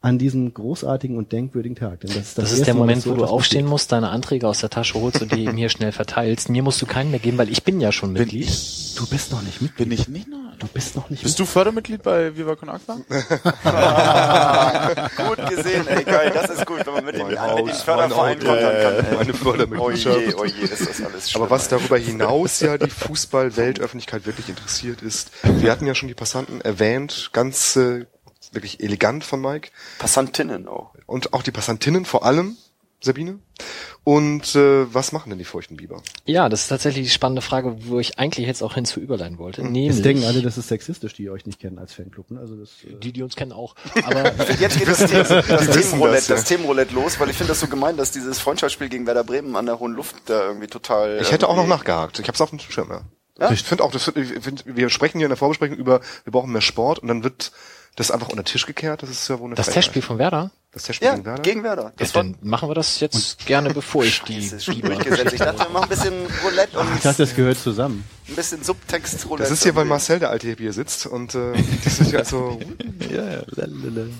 [0.00, 2.00] an diesem großartigen und denkwürdigen Tag.
[2.00, 3.70] Denn das ist, das das ist der Moment, so wo du aufstehen passiert.
[3.70, 6.48] musst, deine Anträge aus der Tasche holst und die mir schnell verteilst.
[6.48, 8.48] Mir musst du keinen mehr geben, weil ich bin ja schon Mitglied.
[8.48, 9.88] Ich, du bist noch nicht Mitglied.
[9.88, 10.49] Bin ich nicht noch?
[10.60, 11.48] Du bist noch nicht Bist Mitglied.
[11.48, 12.96] du Fördermitglied bei Viva Con Aqua?
[15.16, 19.04] gut gesehen, ey, geil, das ist gut, wenn man mit dem, mit dem Förderverein kontern
[19.04, 19.14] kann.
[19.16, 20.16] Meine Fördermitgliedschaft.
[20.16, 21.42] Oh je, oh je, ist das alles schlimm.
[21.42, 26.14] Aber was darüber hinaus ja die Fußball-Weltöffentlichkeit wirklich interessiert ist, wir hatten ja schon die
[26.14, 28.04] Passanten erwähnt, ganz äh,
[28.52, 29.70] wirklich elegant von Mike.
[29.98, 30.92] Passantinnen auch.
[31.06, 32.58] Und auch die Passantinnen vor allem,
[33.00, 33.38] Sabine.
[34.02, 36.02] Und äh, was machen denn die feuchten Biber?
[36.24, 39.62] Ja, das ist tatsächlich die spannende Frage, wo ich eigentlich jetzt auch hinzu überleiten wollte.
[39.62, 39.72] Mhm.
[39.72, 42.30] Nämlich, jetzt denken alle, das ist sexistisch, die euch nicht kennen als Fanclub.
[42.30, 42.40] Ne?
[42.40, 43.74] Also das, äh die, die uns kennen auch.
[44.04, 46.34] Aber jetzt geht das, Themen, das Themenroulette, das, ja.
[46.36, 49.54] das Themenroulette los, weil ich finde das so gemein, dass dieses Freundschaftsspiel gegen Werder Bremen
[49.54, 51.18] an der hohen Luft da irgendwie total.
[51.20, 52.18] Ich hätte auch noch nachgehakt.
[52.18, 52.88] Ich habe es auf dem Schirm.
[52.88, 53.02] Ja.
[53.38, 53.52] Ja?
[53.52, 56.52] Ich finde auch, das, ich find, wir sprechen hier in der Vorbesprechung über, wir brauchen
[56.52, 57.52] mehr Sport und dann wird
[57.96, 59.02] das ist einfach unter den Tisch gekehrt.
[59.02, 59.82] Das ist ja wohl eine Das Frechheit.
[59.82, 60.50] Testspiel von Werder?
[60.72, 61.42] Das Testspiel ja, gegen Werder?
[61.42, 61.92] gegen Werder.
[61.96, 65.32] Das ja, dann machen wir das jetzt gerne, bevor ich die durchgesetzt.
[65.32, 66.14] Ich dachte, wir machen ein bisschen
[66.44, 66.94] Roulette und...
[66.94, 68.04] Ich dachte, das gehört zusammen.
[68.28, 69.42] Ein bisschen Subtext-Roulette.
[69.42, 72.60] Das ist hier, weil Marcel, der alte hier sitzt und äh, das ist ja so...
[73.12, 73.42] ja, ja,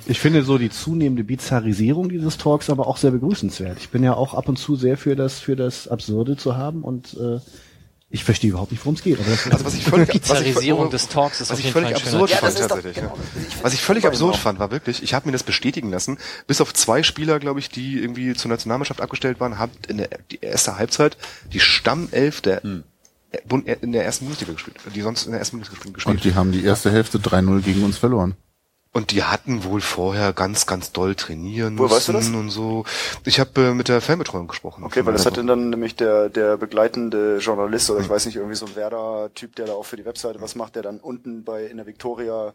[0.06, 3.78] ich finde so die zunehmende Bizarrisierung dieses Talks aber auch sehr begrüßenswert.
[3.78, 6.82] Ich bin ja auch ab und zu sehr für das, für das Absurde zu haben
[6.82, 7.39] und äh,
[8.12, 9.20] Ich verstehe überhaupt nicht, worum es geht.
[9.20, 11.95] Aber das Also was ich völlig, was ich, Pizzarisierung des Talks ist was ich völlig
[11.95, 12.97] absurd Ja, fand das ist doch- tatsächlich.
[13.05, 13.16] genau.
[13.16, 13.43] ja.
[13.49, 16.19] Ich- Was ich völlig absurd fand, war wirklich, ich habe mir das bestätigen lassen,
[16.49, 20.09] bis auf zwei Spieler, glaube ich, die irgendwie zur Nationalmannschaft abgestellt waren, hat in der
[20.32, 21.16] die erste Halbzeit
[21.53, 22.82] die Stammelf der Hm.
[23.47, 26.07] Bund- in der ersten Bundesliga gespielt, die sonst in der ersten Bundesliga gespielt.
[26.16, 28.35] Und die haben die erste Hälfte 3-0 gegen uns verloren.
[28.93, 32.41] Und die hatten wohl vorher ganz, ganz doll trainieren Woher weißt du müssen das?
[32.43, 32.85] und so.
[33.25, 34.83] Ich habe äh, mit der Fanbetreuung gesprochen.
[34.83, 38.57] Okay, weil das hatte dann nämlich der, der begleitende Journalist oder ich weiß nicht, irgendwie
[38.57, 41.67] so ein Werder-Typ, der da auch für die Webseite was macht, der dann unten bei
[41.67, 42.53] in der Victoria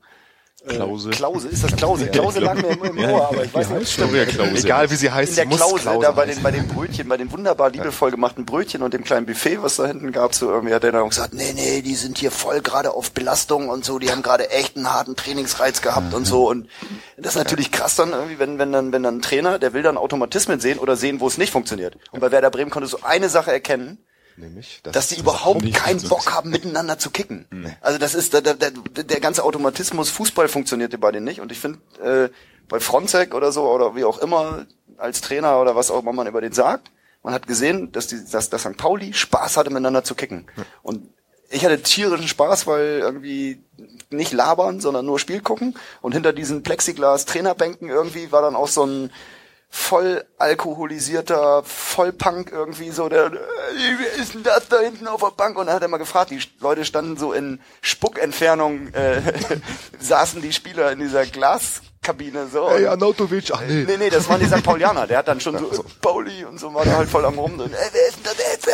[0.68, 1.10] Klause.
[1.12, 2.08] Klause, ist das Klause?
[2.12, 4.14] Klause lag mir im, im Ohr, aber ich weiß nicht, es stimmt.
[4.14, 6.36] Egal wie sie heißt, In der muss Klause, Klause da bei heißen.
[6.36, 9.76] den, bei den Brötchen, bei den wunderbar liebevoll gemachten Brötchen und dem kleinen Buffet, was
[9.76, 12.62] da hinten gab, so irgendwie hat er dann gesagt, nee, nee, die sind hier voll
[12.62, 16.50] gerade auf Belastung und so, die haben gerade echt einen harten Trainingsreiz gehabt und so
[16.50, 16.68] und
[17.18, 19.84] das ist natürlich krass dann irgendwie, wenn, wenn dann, wenn dann ein Trainer, der will
[19.84, 21.98] dann Automatismen sehen oder sehen, wo es nicht funktioniert.
[22.12, 24.00] Und bei Werder Bremen konntest du eine Sache erkennen,
[24.38, 27.46] Nämlich, dass die überhaupt keinen Bock haben, miteinander zu kicken.
[27.80, 31.40] Also das ist der, der, der, ganze Automatismus, Fußball funktionierte bei denen nicht.
[31.40, 32.30] Und ich finde, äh,
[32.68, 34.66] bei Fronzek oder so, oder wie auch immer,
[34.98, 36.92] als Trainer oder was auch immer man über den sagt,
[37.24, 38.78] man hat gesehen, dass, die, dass, dass St.
[38.78, 40.46] Pauli Spaß hatte, miteinander zu kicken.
[40.84, 41.10] Und
[41.50, 43.64] ich hatte tierischen Spaß, weil irgendwie
[44.10, 45.76] nicht labern, sondern nur Spiel gucken.
[46.02, 49.12] Und hinter diesen Plexiglas-Trainerbänken irgendwie war dann auch so ein
[49.70, 53.30] voll alkoholisierter Vollpunk irgendwie so, der, äh,
[53.98, 55.58] wie ist denn das da hinten auf der Bank?
[55.58, 59.22] Und dann hat er mal gefragt, die Leute standen so in Spuckentfernung, äh,
[60.00, 62.70] saßen die Spieler in dieser Glaskabine so.
[62.70, 63.84] Ey, Arnautovic, ach nee.
[63.86, 64.64] Nee, nee, das waren die St.
[64.64, 65.08] Paulianer.
[65.08, 67.60] Der hat dann schon so, äh, Pauli und so war da halt voll am Rum.
[67.60, 68.74] Und, ey, wer ist denn das?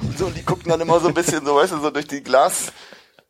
[0.00, 2.08] Und so, und die guckten dann immer so ein bisschen so, weißt du, so durch
[2.08, 2.22] die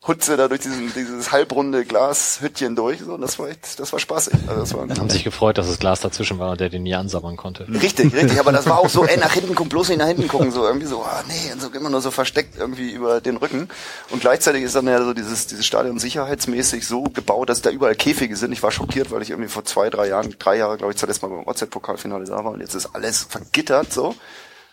[0.06, 3.00] Glashutze da durch diesen, dieses halbrunde Glashüttchen durch.
[3.00, 4.34] So, und das war echt, das war spaßig.
[4.46, 6.94] Also das war, Haben sich gefreut, dass das Glas dazwischen war und der den nie
[6.94, 7.66] ansabbern konnte.
[7.68, 10.28] Richtig, richtig, aber das war auch so, ey, nach hinten gucken, bloß nicht nach hinten
[10.28, 13.36] gucken, so irgendwie so, ah, nee, und so immer nur so versteckt irgendwie über den
[13.36, 13.68] Rücken.
[14.10, 17.96] Und gleichzeitig ist dann ja so dieses, dieses Stadion sicherheitsmäßig so gebaut, dass da überall
[17.96, 18.52] Käfige sind.
[18.52, 21.22] Ich war schockiert, weil ich irgendwie vor zwei, drei Jahren, drei Jahre, glaube ich, zuletzt
[21.22, 24.14] mal beim OZ-Pokalfinale da war und jetzt ist alles vergittert, so.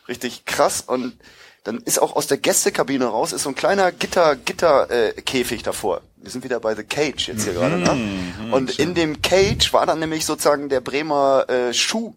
[0.07, 1.13] Richtig krass und
[1.63, 5.63] dann ist auch aus der Gästekabine raus, ist so ein kleiner Gitter, Gitter, äh, Käfig
[5.63, 6.01] davor.
[6.17, 7.97] Wir sind wieder bei The Cage jetzt hier gerade, ne?
[8.51, 12.15] Und in dem Cage war dann nämlich sozusagen der Bremer äh, Schuh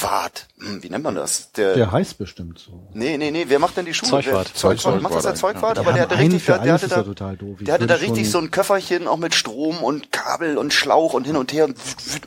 [0.00, 0.46] Wart.
[0.58, 1.52] Hm, wie nennt man das?
[1.52, 2.88] Der, Der heißt bestimmt so.
[2.92, 4.08] Nee, nee, nee, wer macht denn die Schuhe?
[4.10, 4.48] Zeugwart.
[4.48, 4.80] Wer, Zeugwart.
[4.80, 5.76] Zeugwart Macht das der Zeugwart?
[5.76, 7.56] Die Aber der hatte richtig, der, der hatte da, ja total doof.
[7.58, 11.14] Ich der hatte da richtig so ein Köfferchen auch mit Strom und Kabel und Schlauch
[11.14, 11.76] und hin und her und,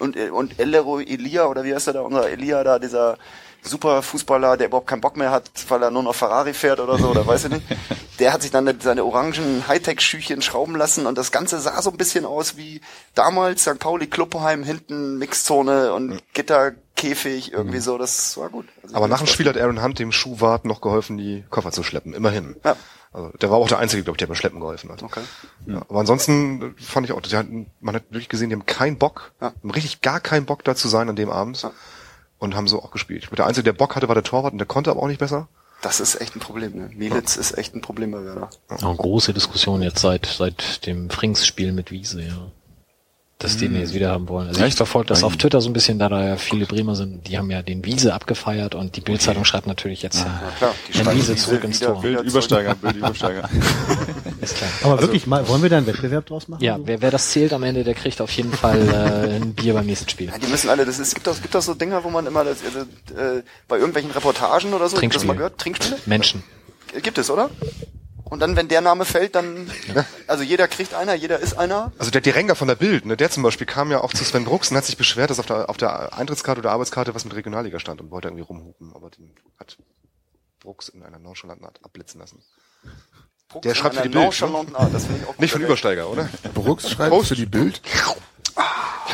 [0.02, 3.18] und, und Elero Elia oder wie heißt der da, unser Elia da, dieser
[3.64, 6.98] super Fußballer, der überhaupt keinen Bock mehr hat, weil er nur noch Ferrari fährt oder
[6.98, 7.64] so, oder weiß ich nicht.
[8.20, 11.98] Der hat sich dann seine orangen Hightech-Schüchchen schrauben lassen und das Ganze sah so ein
[11.98, 12.80] bisschen aus wie
[13.16, 13.80] damals St.
[13.80, 18.68] Pauli Klubheim, hinten Mixzone und Gitterkäfig, irgendwie so, das war gut.
[18.84, 21.82] Also Aber nach dem Spiel hat Aaron Hunt dem Schuhwart noch geholfen, die Koffer zu
[21.84, 22.14] schleppen.
[22.14, 22.56] Immerhin.
[22.64, 22.76] Ja.
[23.14, 25.04] Also, der war auch der Einzige, glaube ich, der beim Schleppen geholfen hat.
[25.04, 25.22] Okay.
[25.66, 28.98] Ja, aber ansonsten fand ich auch, die hatten, man hat wirklich gesehen, die haben keinen
[28.98, 29.52] Bock, Ja.
[29.62, 31.72] haben richtig gar keinen Bock da zu sein an dem Abend Ja.
[32.42, 33.30] Und haben so auch gespielt.
[33.38, 35.48] Der Einzige, der Bock hatte, war der Torwart und der konnte aber auch nicht besser.
[35.82, 36.90] Das ist echt ein Problem, ne?
[36.94, 38.50] Mielitz ist echt ein Problem bei Werder.
[38.68, 42.52] Eine große Diskussion jetzt seit, seit dem Frings-Spiel mit Wiese, ja.
[43.42, 44.48] Dass die den jetzt wieder haben wollen.
[44.48, 47.28] Also ich verfolge das auf Twitter so ein bisschen, da da ja viele Bremer sind.
[47.28, 50.94] Die haben ja den Wiese abgefeiert und die Bildzeitung schreibt natürlich jetzt, Na klar, die
[50.98, 52.00] schreiben Wiese zurück ins Tor.
[52.02, 53.50] Bild Übersteiger, Bild Übersteiger.
[54.42, 54.70] Ist klar.
[54.84, 56.64] Aber wirklich, mal, wollen wir da einen Wettbewerb draus machen?
[56.64, 56.88] Ja, So?
[56.88, 59.86] wer, wer das zählt am Ende, der kriegt auf jeden Fall äh, ein Bier beim
[59.86, 60.28] nächsten Spiel.
[60.30, 62.26] Ja, die müssen alle, das ist, es gibt doch, gibt doch so Dinger, wo man
[62.28, 65.28] immer das, äh, bei irgendwelchen Reportagen oder so, ihr das Trinkspiel.
[65.28, 65.58] mal gehört?
[65.58, 65.98] Trinkspiele?
[66.06, 66.44] Menschen.
[67.02, 67.50] Gibt es, oder?
[68.32, 69.70] Und dann, wenn der Name fällt, dann,
[70.26, 71.92] also jeder kriegt einer, jeder ist einer.
[72.00, 74.46] Also der Direnger von der Bild, ne, der zum Beispiel kam ja auch zu Sven
[74.46, 77.36] Brooks und hat sich beschwert, dass auf der, auf der Eintrittskarte oder Arbeitskarte was mit
[77.36, 79.78] Regionalliga stand und wollte irgendwie rumhupen, aber den hat
[80.62, 82.42] Brooks in einer nonchalanten Art abblitzen lassen.
[83.50, 85.62] Brooks Der schreibt für die Bild, Art, das ich auch Nicht von.
[85.62, 86.30] Übersteiger, oder?
[86.54, 87.82] Brooks schreibt für die Bild.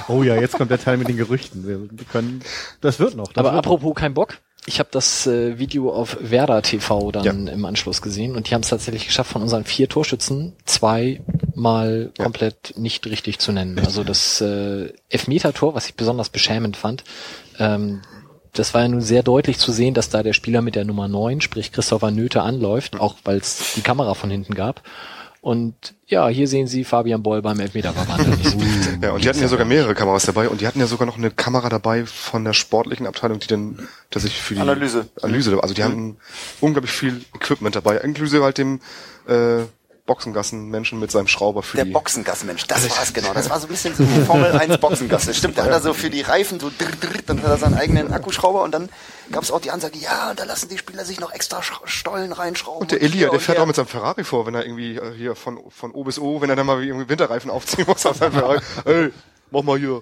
[0.09, 1.67] Oh ja, jetzt kommt der Teil mit den Gerüchten.
[1.67, 2.43] Wir, können,
[2.81, 3.33] das wird noch.
[3.33, 4.37] Das Aber wird apropos kein Bock.
[4.69, 7.53] Ich habe das äh, Video auf Werder TV dann Ja.
[7.53, 12.23] im Anschluss gesehen und die haben es tatsächlich geschafft, von unseren vier Torschützen zweimal Ja.
[12.25, 13.79] komplett nicht richtig zu nennen.
[13.79, 17.05] Also das äh, Elfmeter-Tor, was ich besonders beschämend fand,
[17.59, 18.01] ähm,
[18.51, 21.07] das war ja nun sehr deutlich zu sehen, dass da der Spieler mit der Nummer
[21.07, 24.81] 9, sprich Christopher Nöte, anläuft, auch weil es die Kamera von hinten gab.
[25.41, 28.37] Und ja, hier sehen Sie Fabian Boll beim Elfmeter verwandeln.
[28.37, 28.99] Nicht so viel.
[29.01, 31.17] Ja, und die hatten ja sogar mehrere Kameras dabei und die hatten ja sogar noch
[31.17, 35.07] eine Kamera dabei von der sportlichen Abteilung, die dann tatsächlich für die Analyse.
[35.21, 36.17] Analyse, also die hatten
[36.59, 38.79] unglaublich viel Equipment dabei, inklusive halt dem
[39.27, 39.63] äh,
[40.07, 41.91] Boxengassen-Menschen mit seinem Schrauber für Der die...
[41.91, 43.33] Boxengassenmensch, das war's genau.
[43.33, 45.33] Das war so ein bisschen so Formel 1 Boxengasse.
[45.35, 47.75] Stimmt, der hat da so für die Reifen so drr, drr, dann hat er seinen
[47.75, 48.89] eigenen Akkuschrauber und dann
[49.31, 52.81] gab's auch die Ansage, ja, und da lassen die Spieler sich noch extra Stollen reinschrauben.
[52.81, 54.95] Und der Elia, der und fährt der- auch mit seinem Ferrari vor, wenn er irgendwie
[54.95, 58.05] äh, hier von, von O bis O, wenn er dann mal irgendwie Winterreifen aufziehen muss
[58.05, 58.59] auf seinem Ferrari.
[58.85, 59.11] Ey,
[59.51, 60.01] mach mal hier.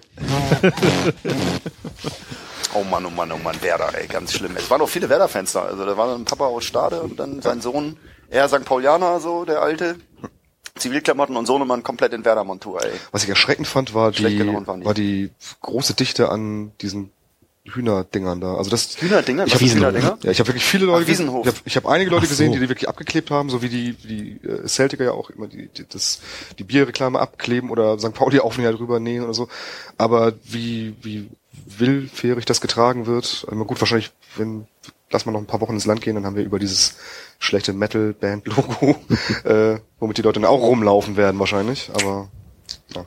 [2.73, 4.55] Oh Mann, oh Mann, oh Mann, Werder, ey, ganz schlimm.
[4.57, 5.61] Es waren auch viele Werder-Fans da.
[5.63, 7.97] Also da war ein Papa aus Stade und dann sein Sohn,
[8.29, 8.65] er St.
[8.65, 9.97] Paulianer, so, der alte.
[10.77, 12.91] Zivilklamotten und Sohnemann komplett in Werder-Montur, ey.
[13.11, 14.45] Was ich erschreckend fand, war die, die.
[14.45, 15.29] war die
[15.61, 17.11] große Dichte an diesen
[17.65, 18.55] Hühnerdingern da.
[18.55, 19.45] Also das Hühnerdinger?
[19.45, 20.17] Ich Was hab ist Hühnerdinger?
[20.21, 21.45] Ja, ich habe wirklich viele Leute Ach, Wiesenhof.
[21.45, 22.53] Ich habe ich hab einige Leute Ach gesehen, so.
[22.53, 25.67] die die wirklich abgeklebt haben, so wie die die äh, Celticer ja auch immer die,
[25.69, 26.21] die das
[26.59, 28.13] die Bierreklame abkleben oder St.
[28.13, 29.47] Pauli Aufnäher drüber nähen oder so.
[29.97, 31.27] Aber wie wie
[31.65, 34.67] willfährig das getragen wird, also gut wahrscheinlich wenn
[35.11, 36.95] lass mal noch ein paar Wochen ins Land gehen, dann haben wir über dieses
[37.39, 38.95] schlechte Metal Band Logo,
[39.43, 41.91] äh, womit die Leute dann auch rumlaufen werden wahrscheinlich.
[41.93, 42.29] Aber
[42.93, 43.05] ja,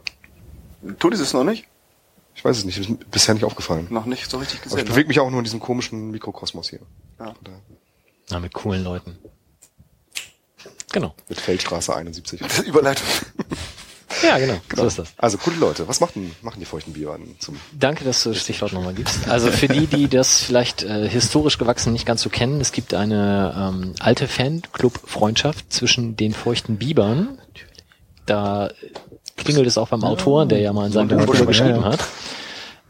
[0.99, 1.67] Tut es noch nicht?
[2.39, 3.89] ich weiß es nicht, ist mir bisher nicht aufgefallen.
[3.91, 4.85] Noch nicht so richtig Aber ich gesehen.
[4.87, 4.91] ne?
[4.93, 6.79] bewege mich auch nur in diesem komischen Mikrokosmos hier.
[7.19, 7.35] Ja.
[8.31, 9.19] Na, mit coolen Leuten.
[10.93, 11.15] Genau.
[11.29, 12.41] Mit Feldstraße 71.
[12.41, 12.47] ne?
[12.65, 13.07] Überleitung.
[14.23, 14.55] Ja, genau.
[14.75, 15.09] So ist das.
[15.17, 18.73] Also coole Leute, was machen, machen die feuchten Bioanden zum Danke, dass du das Stichwort
[18.73, 19.29] nochmal gibst.
[19.29, 22.95] Also für die, die das vielleicht äh, historisch gewachsen nicht ganz so kennen, es gibt
[22.95, 27.39] eine ähm, alte Fanclub-Freundschaft zwischen den feuchten Bibern.
[28.27, 28.71] Da
[29.37, 32.01] klingelt es auch beim Autoren, der ja mal in seinem Buch geschrieben hat.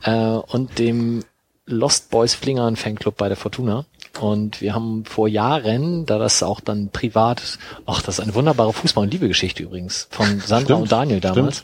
[0.03, 1.25] Äh, und dem
[1.67, 3.85] Lost Boys Flingern Fanclub bei der Fortuna.
[4.21, 8.71] Und wir haben vor Jahren, da das auch dann privat, ach, das ist eine wunderbare
[8.71, 11.63] Fußball- und Liebegeschichte übrigens, von Sandra Stimmt, und Daniel damals,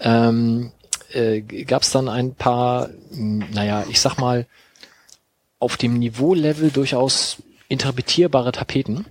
[0.00, 0.72] ähm,
[1.12, 4.46] äh, gab es dann ein paar, mh, naja, ich sag mal,
[5.58, 7.36] auf dem Niveaulevel durchaus
[7.68, 9.06] interpretierbare Tapeten.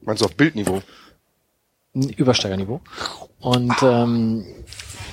[0.00, 0.82] Meinst du auf Bildniveau?
[1.92, 2.80] Übersteigerniveau.
[3.40, 4.44] Und ähm,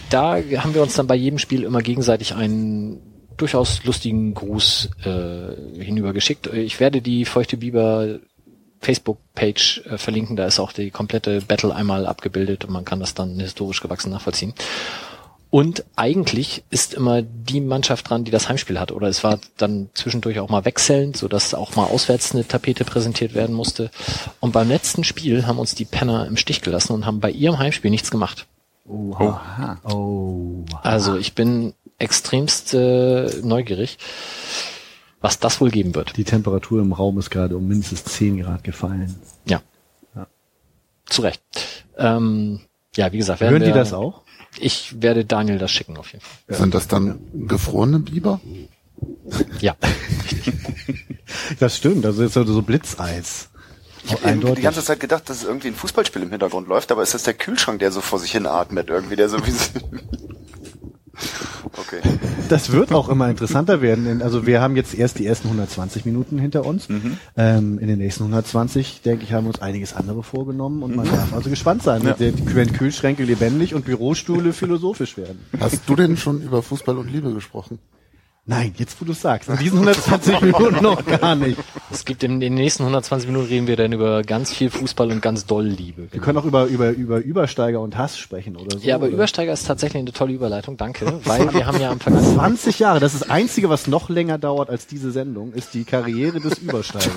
[0.09, 5.81] da haben wir uns dann bei jedem Spiel immer gegenseitig einen durchaus lustigen Gruß äh,
[5.83, 6.47] hinübergeschickt.
[6.47, 8.19] Ich werde die Feuchte Biber
[8.81, 13.13] Facebook-Page äh, verlinken, da ist auch die komplette Battle einmal abgebildet und man kann das
[13.13, 14.53] dann historisch gewachsen nachvollziehen.
[15.49, 18.91] Und eigentlich ist immer die Mannschaft dran, die das Heimspiel hat.
[18.91, 22.85] Oder es war dann zwischendurch auch mal wechselnd, so dass auch mal auswärts eine Tapete
[22.85, 23.91] präsentiert werden musste.
[24.39, 27.59] Und beim letzten Spiel haben uns die Penner im Stich gelassen und haben bei ihrem
[27.59, 28.47] Heimspiel nichts gemacht.
[28.87, 29.77] Oha.
[29.83, 30.65] Oh.
[30.81, 33.97] Also ich bin extremst äh, neugierig,
[35.21, 36.17] was das wohl geben wird.
[36.17, 39.15] Die Temperatur im Raum ist gerade um mindestens 10 Grad gefallen.
[39.45, 39.61] Ja.
[40.15, 40.27] Ja.
[41.05, 41.41] Zu Recht.
[41.97, 42.61] Ähm,
[42.95, 44.21] ja, wie gesagt, werden Hören die wir, das auch?
[44.59, 46.57] Ich werde Daniel das schicken auf jeden Fall.
[46.57, 48.39] Sind das dann gefrorene Biber?
[49.59, 49.75] Ja.
[51.59, 53.49] Das stimmt, also jetzt so so Blitzeis.
[54.05, 57.13] Ich habe die ganze Zeit gedacht, dass irgendwie ein Fußballspiel im Hintergrund läuft, aber ist
[57.13, 59.51] das der Kühlschrank, der so vor sich hin atmet irgendwie, der so wie
[61.77, 62.01] Okay.
[62.49, 64.21] Das wird auch immer interessanter werden.
[64.21, 66.87] Also wir haben jetzt erst die ersten 120 Minuten hinter uns.
[67.37, 71.05] Ähm, in den nächsten 120, denke ich, haben wir uns einiges andere vorgenommen und man
[71.05, 72.15] darf also gespannt sein, Ja.
[72.19, 75.39] wenn Kühlschränke lebendig und Bürostühle philosophisch werden.
[75.59, 77.79] Hast du denn schon über Fußball und Liebe gesprochen?
[78.45, 81.57] Nein, jetzt wo du sagst, in diesen 120 Minuten noch gar nicht.
[81.91, 85.21] Es gibt in den nächsten 120 Minuten reden wir dann über ganz viel Fußball und
[85.21, 86.09] ganz doll Liebe.
[86.11, 88.85] Wir können auch über, über, über Übersteiger und Hass sprechen oder so.
[88.85, 89.13] Ja, aber oder?
[89.13, 92.99] Übersteiger ist tatsächlich eine tolle Überleitung, danke, weil wir haben ja am vergangenen 20 Jahre,
[92.99, 96.57] das ist das Einzige, was noch länger dauert als diese Sendung, ist die Karriere des
[96.57, 97.13] Übersteigers.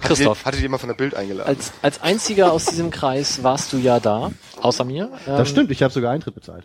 [0.00, 0.44] Christoph.
[0.46, 1.48] Hattet ihr mal von der Bild eingeladen?
[1.48, 4.30] als, als einziger aus diesem Kreis warst du ja da,
[4.62, 5.10] außer mir.
[5.26, 6.64] Ähm, Das stimmt, ich habe sogar Eintritt bezahlt.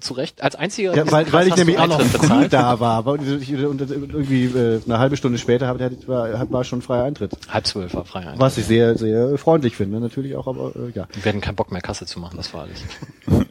[0.00, 0.42] Zu Recht.
[0.42, 2.52] Als einziger Ja, weil, weil ich nämlich auch noch früh bezahlt.
[2.52, 2.96] da war.
[2.96, 5.78] Aber ich, und irgendwie äh, eine halbe Stunde später hab,
[6.08, 7.32] war, war schon freier Eintritt.
[7.48, 8.40] Halb zwölf war frei Eintritt.
[8.40, 11.06] Was ich sehr, sehr freundlich finde, natürlich auch, aber äh, ja.
[11.22, 12.82] Wir hatten keinen Bock mehr Kasse zu machen, das war alles.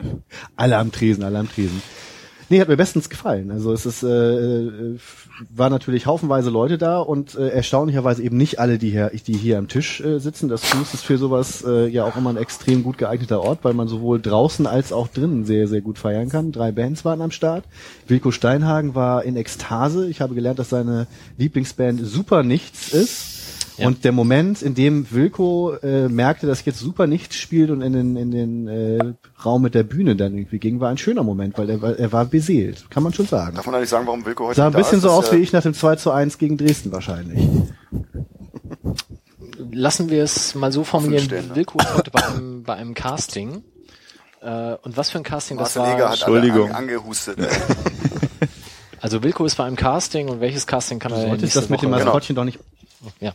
[0.55, 1.81] Alle am Tresen, alle am Tresen.
[2.49, 3.49] Nee, hat mir bestens gefallen.
[3.49, 4.99] Also es ist, äh, äh,
[5.49, 9.57] war natürlich haufenweise Leute da und äh, erstaunlicherweise eben nicht alle, die hier, die hier
[9.57, 10.47] am Tisch äh, sitzen.
[10.47, 13.73] Das Fuß ist für sowas äh, ja auch immer ein extrem gut geeigneter Ort, weil
[13.73, 16.51] man sowohl draußen als auch drinnen sehr, sehr gut feiern kann.
[16.51, 17.65] Drei Bands waren am Start.
[18.07, 20.07] Wilko Steinhagen war in Ekstase.
[20.07, 21.07] Ich habe gelernt, dass seine
[21.37, 23.35] Lieblingsband Super Nichts ist.
[23.77, 23.87] Ja.
[23.87, 27.91] Und der Moment, in dem Wilko äh, merkte, dass jetzt Super Nichts spielt und in
[27.93, 31.57] den, in den äh, Raum mit der Bühne dann irgendwie ging, war ein schöner Moment,
[31.57, 33.55] weil er, war- er war beseelt, kann man schon sagen.
[33.57, 35.03] Darf man eigentlich sagen, warum Wilko heute Sah ein da bisschen ist?
[35.03, 37.45] so Das aus wie ich nach dem 2 zu 1 gegen Dresden wahrscheinlich.
[39.71, 41.27] Lassen wir es mal so formulieren.
[41.49, 41.55] ne?
[41.55, 43.63] Wilko ist heute bei einem, bei einem Casting.
[44.41, 46.11] Äh, und was für ein Casting das Marcel Eger war?
[46.11, 46.69] hat Entschuldigung.
[46.69, 47.37] an, angehustet.
[49.01, 51.69] Also Wilko ist bei einem Casting und welches Casting kann er Du denn nächste das
[51.69, 52.05] mit dem Woche- Genau.
[52.05, 52.57] Maskottchen doch nicht
[53.19, 53.33] Ja.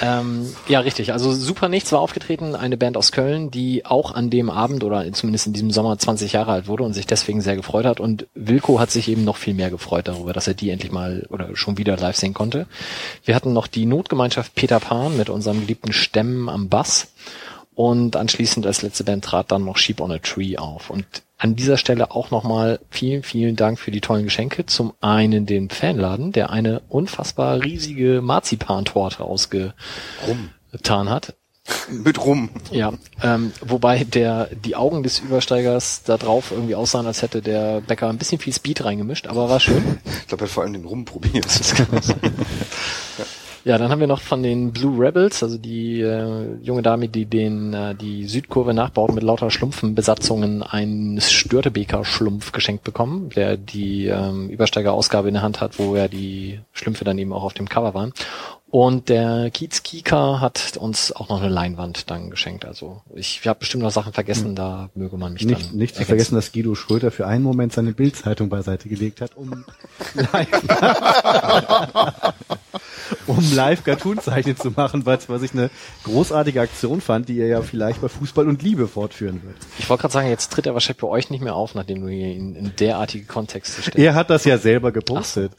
[0.00, 1.12] Ähm, ja, richtig.
[1.12, 5.10] Also Super Nichts war aufgetreten, eine Band aus Köln, die auch an dem Abend oder
[5.12, 8.00] zumindest in diesem Sommer 20 Jahre alt wurde und sich deswegen sehr gefreut hat.
[8.00, 11.26] Und Wilko hat sich eben noch viel mehr gefreut darüber, dass er die endlich mal
[11.30, 12.66] oder schon wieder live sehen konnte.
[13.24, 17.08] Wir hatten noch die Notgemeinschaft Peter Pan mit unserem geliebten Stämmen am Bass.
[17.74, 20.90] Und anschließend als letzte Band trat dann noch Sheep on a Tree auf.
[20.90, 21.06] Und
[21.38, 24.66] an dieser Stelle auch nochmal vielen, vielen Dank für die tollen Geschenke.
[24.66, 29.72] Zum einen den Fanladen, der eine unfassbar riesige Marzipantorte ausgetan
[31.10, 31.34] hat.
[31.90, 32.50] Mit rum.
[32.72, 32.92] Ja,
[33.22, 38.08] ähm, wobei der die Augen des Übersteigers da drauf irgendwie aussahen, als hätte der Bäcker
[38.08, 40.00] ein bisschen viel Speed reingemischt, aber war schön.
[40.04, 41.46] Ich glaube, er hat vor allem den Rum probiert.
[43.64, 47.26] Ja, dann haben wir noch von den Blue Rebels, also die äh, junge Dame, die
[47.26, 54.06] den äh, die Südkurve nachbaut mit lauter Schlumpfenbesatzungen, einen Störtebeker Schlumpf geschenkt bekommen, der die
[54.06, 57.68] ähm, Übersteigerausgabe in der Hand hat, wo ja die Schlümpfe dann eben auch auf dem
[57.68, 58.12] Cover waren.
[58.72, 62.64] Und der Kiez Kika hat uns auch noch eine Leinwand dann geschenkt.
[62.64, 66.00] Also ich habe bestimmt noch Sachen vergessen, da möge man mich Nicht, dann nicht zu
[66.00, 66.06] ergänzen.
[66.06, 69.66] vergessen, dass Guido Schröter für einen Moment seine Bildzeitung beiseite gelegt hat, um
[70.14, 70.48] live,
[73.26, 75.68] um live Cartoon-Zeichen zu machen, was, was ich eine
[76.04, 79.56] großartige Aktion fand, die er ja vielleicht bei Fußball und Liebe fortführen wird.
[79.78, 82.08] Ich wollte gerade sagen, jetzt tritt er wahrscheinlich bei euch nicht mehr auf, nachdem du
[82.08, 83.98] hier in, in derartige Kontexte stellst.
[83.98, 85.52] Er hat das ja selber gepostet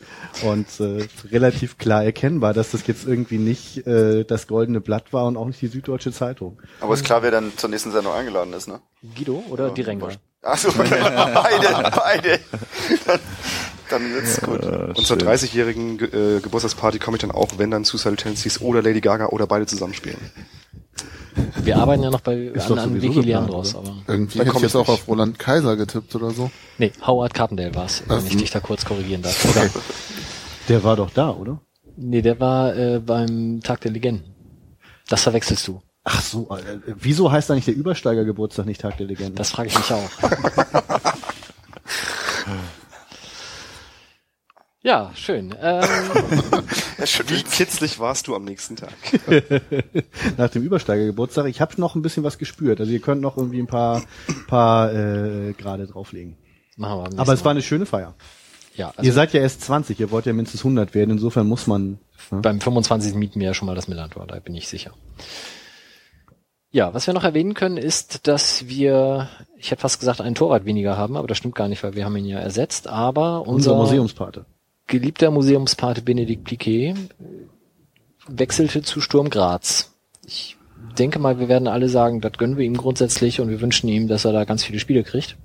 [0.44, 5.26] und äh, relativ klar erkennbar, dass das jetzt irgendwie nicht äh, das Goldene Blatt war
[5.26, 6.60] und auch nicht die Süddeutsche Zeitung.
[6.82, 8.80] Aber ist klar, wer dann zur nächsten Sendung eingeladen ist, ne?
[9.16, 10.10] Guido oder die Renga?
[10.42, 12.40] Achso, beide, beide.
[13.06, 13.20] Dann,
[13.90, 14.62] dann wird's gut.
[14.98, 18.82] Und zur 30-jährigen Ge- äh, Geburtstagsparty komme ich dann auch, wenn dann Suicidal Tendencies oder
[18.82, 20.18] Lady Gaga oder beide zusammenspielen.
[21.64, 24.76] Wir arbeiten ja noch bei Ist an, an Vicky Leandros, aber Irgendwie hätte ich jetzt
[24.76, 26.52] auch auf Roland Kaiser getippt oder so.
[26.78, 29.44] nee, Howard Carpendale war's, wenn ich dich da kurz korrigieren darf.
[29.46, 29.70] Oder?
[30.70, 31.60] Der war doch da, oder?
[31.95, 34.34] Nee, der war äh, beim Tag der Legenden.
[35.07, 35.82] Das verwechselst du.
[36.06, 39.36] Ach so, äh, wieso heißt eigentlich der Übersteigergeburtstag nicht Tag der Legende?
[39.36, 40.10] Das frage ich mich auch.
[44.82, 45.56] ja, schön.
[45.61, 45.84] Ähm,
[47.28, 48.94] Wie kitzlig warst du am nächsten Tag?
[50.38, 51.45] nach dem Übersteigergeburtstag.
[51.48, 52.82] Ich habe noch ein bisschen was gespürt.
[52.82, 54.02] Also ihr könnt noch irgendwie ein paar,
[54.48, 56.38] paar äh, gerade drauflegen.
[56.76, 58.14] machen wir Aber es war eine schöne Feier.
[58.76, 61.12] Ja, ihr also seid ja erst 20, ihr wollt ja mindestens 100 werden.
[61.12, 62.00] Insofern muss man.
[62.32, 62.40] Ne?
[62.41, 63.16] beim 25.
[63.16, 64.91] mieten wir ja schon mal das Millantor, da bin ich sicher.
[66.72, 70.66] Ja, was wir noch erwähnen können, ist, dass wir, ich hätte fast gesagt, einen Torwart
[70.66, 72.88] weniger haben, aber das stimmt gar nicht, weil wir haben ihn ja ersetzt.
[72.88, 74.45] Aber Unser unser, Museumspate.
[74.88, 76.95] geliebter Museumspate Benedikt Pliquet
[78.28, 79.94] wechselte zu Sturm Graz.
[80.26, 80.58] Ich
[80.98, 84.08] denke mal, wir werden alle sagen, das gönnen wir ihm grundsätzlich und wir wünschen ihm,
[84.08, 85.38] dass er da ganz viele Spiele kriegt.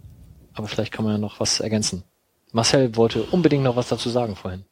[0.55, 2.05] Aber vielleicht kann man ja noch was ergänzen.
[2.53, 4.65] Marcel wollte unbedingt noch was dazu sagen vorhin.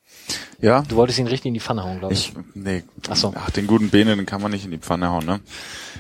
[0.61, 2.31] Ja, Du wolltest ihn richtig in die Pfanne hauen, glaube ich.
[2.31, 3.35] Ich, nee, Ach so.
[3.37, 5.41] ach, den guten Bene, den kann man nicht in die Pfanne hauen, ne?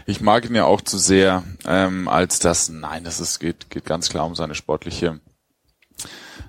[0.07, 3.85] Ich mag ihn ja auch zu sehr, ähm, als das, nein, das ist, geht, geht
[3.85, 5.20] ganz klar um seine sportliche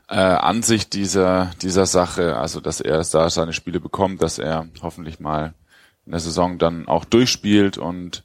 [0.10, 5.20] äh, Ansicht dieser, dieser Sache, also dass er da seine Spiele bekommt, dass er hoffentlich
[5.20, 5.54] mal
[6.06, 8.24] in der Saison dann auch durchspielt und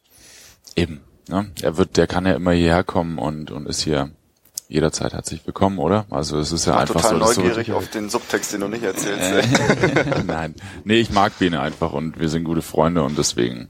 [0.77, 1.51] eben, ne?
[1.61, 4.13] Er wird, der kann ja immer hierher kommen und, und ist hier
[4.73, 6.07] jederzeit herzlich willkommen, oder?
[6.11, 8.83] Also es ist ja einfach total so, so neugierig auf den Subtext, den du nicht
[8.83, 9.31] erzählst.
[9.31, 10.55] äh, Nein.
[10.85, 13.69] Nee, ich mag Bene einfach und wir sind gute Freunde und deswegen,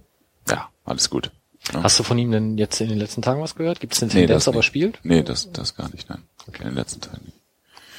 [0.49, 1.31] ja, alles gut.
[1.73, 1.83] Ja.
[1.83, 3.81] Hast du von ihm denn jetzt in den letzten Tagen was gehört?
[3.81, 4.67] Gibt es eine Nee, Tendenz, das ob er nicht.
[4.67, 4.99] spielt?
[5.03, 6.23] Nee, das, das gar nicht, nein.
[6.59, 7.37] In den letzten Tagen nicht.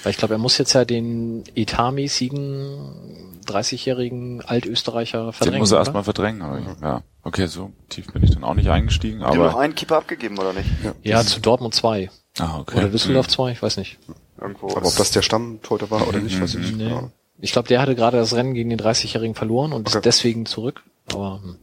[0.03, 5.53] Weil ich glaube, er muss jetzt ja den etatmäßigen 30-jährigen Altösterreicher verdrängen.
[5.55, 5.81] Den muss er oder?
[5.81, 7.01] erstmal verdrängen, aber ich, ja.
[7.23, 9.59] Okay, so tief bin ich dann auch nicht eingestiegen, Habt ihr noch aber.
[9.61, 10.69] einen Keeper abgegeben, oder nicht?
[11.03, 12.09] Ja, zu Dortmund 2.
[12.39, 12.77] Ah, okay.
[12.79, 13.31] Oder Düsseldorf Hm.
[13.31, 13.97] 2, ich weiß nicht.
[14.39, 14.67] Irgendwo.
[14.75, 16.77] Aber ob das der Stammtorhüter war oder nicht, weiß ich nicht.
[16.77, 16.89] Nee.
[16.89, 17.09] Ja.
[17.39, 19.97] Ich glaube, der hatte gerade das Rennen gegen den 30-Jährigen verloren und Okay.
[19.97, 20.83] ist deswegen zurück.
[21.11, 21.57] Aber hm.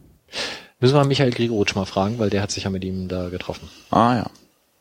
[0.78, 3.68] müssen wir Michael Grigorowitsch mal fragen, weil der hat sich ja mit ihm da getroffen.
[3.90, 4.30] Ah, ja.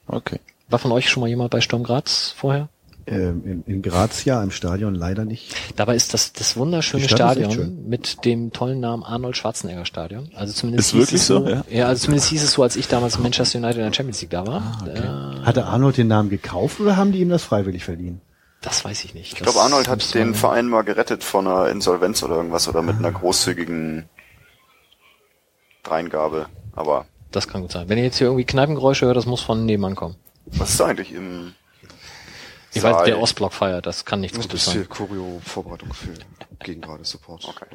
[0.07, 0.39] Okay.
[0.69, 2.69] War von euch schon mal jemand bei Sturm Graz vorher?
[3.11, 5.55] Ähm, in, in Graz ja, im Stadion leider nicht.
[5.75, 10.29] Dabei ist das das wunderschöne Stadt Stadion mit dem tollen Namen Arnold Schwarzenegger Stadion.
[10.35, 11.63] Also zumindest Ist hieß wirklich es so, ja?
[11.69, 11.87] ja?
[11.87, 14.31] also zumindest hieß es so, als ich damals in Manchester United in der Champions League
[14.31, 14.79] da war.
[14.83, 14.87] Ah,
[15.41, 18.21] äh, Hatte Arnold den Namen gekauft oder haben die ihm das freiwillig verliehen?
[18.61, 19.31] das weiß ich nicht.
[19.33, 22.97] Ich glaube, Arnold hat den Verein mal gerettet von einer Insolvenz oder irgendwas oder mit
[22.97, 24.09] einer großzügigen
[25.83, 26.47] Dreingabe.
[26.75, 27.87] Aber Das kann gut sein.
[27.89, 30.15] Wenn ihr jetzt hier irgendwie Kneipengeräusche hört, das muss von nebenan kommen.
[30.45, 31.53] was ist da eigentlich im
[32.73, 32.93] Ich Saal?
[32.93, 34.87] weiß, der Ostblock feiert, das kann nichts Das Gutes sein.
[34.87, 36.13] Choreo-Vorbereitung für
[36.63, 37.45] gegen gerade Support.
[37.45, 37.65] Okay.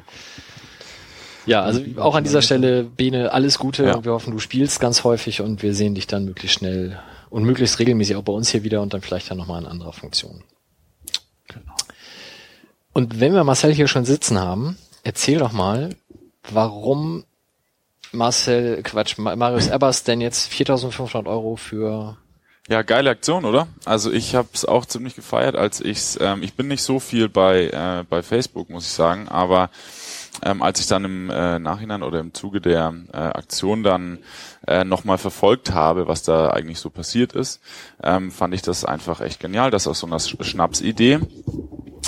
[1.45, 3.95] Ja, also auch an dieser Stelle, Bene, alles Gute Ja.
[3.95, 6.97] und wir hoffen, du spielst ganz häufig und wir sehen dich dann möglichst schnell
[7.29, 9.93] und möglichst regelmäßig auch bei uns hier wieder und dann vielleicht dann nochmal in anderer
[9.93, 10.43] Funktion.
[12.93, 15.89] Und wenn wir Marcel hier schon sitzen haben, erzähl doch mal,
[16.49, 17.25] warum
[18.11, 22.17] Marcel, Quatsch, Ma- Marius Ebers denn jetzt 4.500 Euro für
[22.67, 23.67] Ja, geile Aktion, oder?
[23.85, 26.17] Also ich habe es auch ziemlich gefeiert, als ich's.
[26.19, 29.69] Ähm, ich bin nicht so viel bei äh, bei Facebook, muss ich sagen, aber
[30.41, 34.17] ähm, als ich dann im äh, Nachhinein oder im Zuge der äh, Aktion dann
[34.67, 37.61] äh, nochmal verfolgt habe, was da eigentlich so passiert ist,
[38.01, 41.19] ähm, fand ich das einfach echt genial, dass aus so einer Sch- Schnapsidee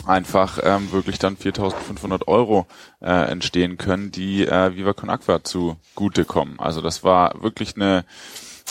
[0.08, 2.66] einfach ähm, wirklich dann 4.500 Euro
[3.00, 6.56] äh, entstehen können, die äh, Viva Con Aqua zugute kommen.
[6.60, 8.06] Also das war wirklich eine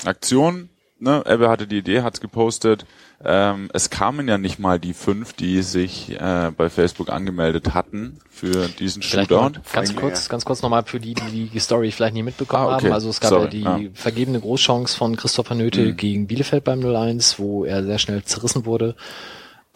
[0.05, 0.69] Aktion.
[0.99, 1.23] Ne?
[1.27, 2.87] Ebbe hatte die Idee, hat's gepostet.
[3.25, 8.19] Ähm, es kamen ja nicht mal die fünf, die sich äh, bei Facebook angemeldet hatten
[8.31, 9.61] für diesen Vielleicht Shootout.
[9.73, 12.87] ganz kurz, ganz kurz nochmal für die, die die Story vielleicht nie mitbekommen Ah, okay.
[12.87, 12.93] haben.
[12.93, 13.79] Also es gab Sorry, ja die ja.
[13.79, 13.95] Mhm.
[13.95, 18.97] vergebene Großchance von Christopher Nöte gegen Bielefeld beim 0-1, wo er sehr schnell zerrissen wurde,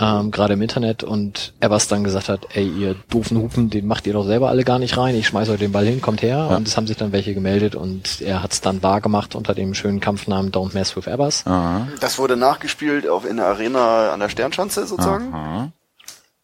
[0.00, 4.06] ähm, gerade im Internet und Evers dann gesagt hat, ey, ihr doofen Hupen, den macht
[4.06, 6.48] ihr doch selber alle gar nicht rein, ich schmeiß euch den Ball hin, kommt her.
[6.56, 9.54] Und es haben sich dann welche gemeldet und er hat es dann wahr gemacht unter
[9.54, 11.46] dem schönen Kampfnamen Don't Mess with Evers.
[11.46, 15.34] Aha, Das wurde nachgespielt auf in der Arena an der Sternschanze sozusagen.
[15.34, 15.72] aha.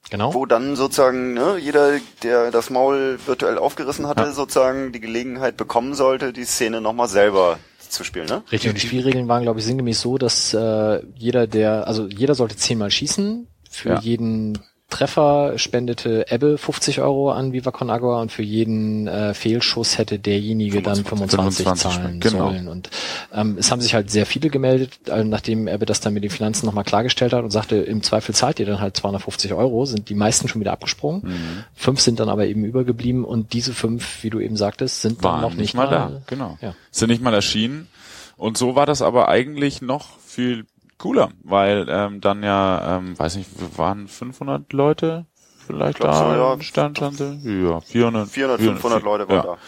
[0.08, 0.32] Genau.
[0.34, 5.94] Wo dann sozusagen ne, jeder, der das Maul virtuell aufgerissen hatte, sozusagen die Gelegenheit bekommen
[5.94, 7.58] sollte, die Szene nochmal selber
[7.90, 8.42] zu spielen, ne?
[8.52, 12.34] Richtig, und die Spielregeln waren, glaube ich, sinngemäß so, dass äh, jeder, der, also jeder
[12.34, 13.46] sollte zehnmal schießen.
[13.70, 13.98] Für Ja.
[14.00, 14.58] jeden
[14.88, 20.20] Treffer spendete Ebbe 50 Euro an Viva Con Agua und für jeden äh, Fehlschuss hätte
[20.20, 22.38] derjenige dann 25, 25 zahlen genau.
[22.38, 22.68] sollen.
[22.68, 22.90] Und
[23.34, 26.30] ähm, es haben sich halt sehr viele gemeldet, äh, nachdem Ebbe das dann mit den
[26.30, 30.08] Finanzen nochmal klargestellt hat und sagte, im Zweifel zahlt ihr dann halt 250 Euro, sind
[30.08, 31.22] die meisten schon wieder abgesprungen.
[31.24, 31.64] Mhm.
[31.74, 35.32] Fünf sind dann aber eben übergeblieben und diese fünf, wie du eben sagtest, sind dann
[35.32, 36.58] Waren noch nicht mal da, genau.
[36.60, 36.74] Ja.
[36.92, 37.88] Sind nicht mal erschienen.
[38.36, 40.64] Und so war das aber eigentlich noch viel
[40.98, 45.26] cooler, weil ähm, dann ja, ähm, weiß nicht, waren 500 Leute
[45.66, 46.60] vielleicht da so, ja.
[46.60, 47.38] Sternschanze?
[47.42, 48.28] Ja, 400.
[48.28, 49.42] 400, 500 Leute waren ja.
[49.42, 49.58] da.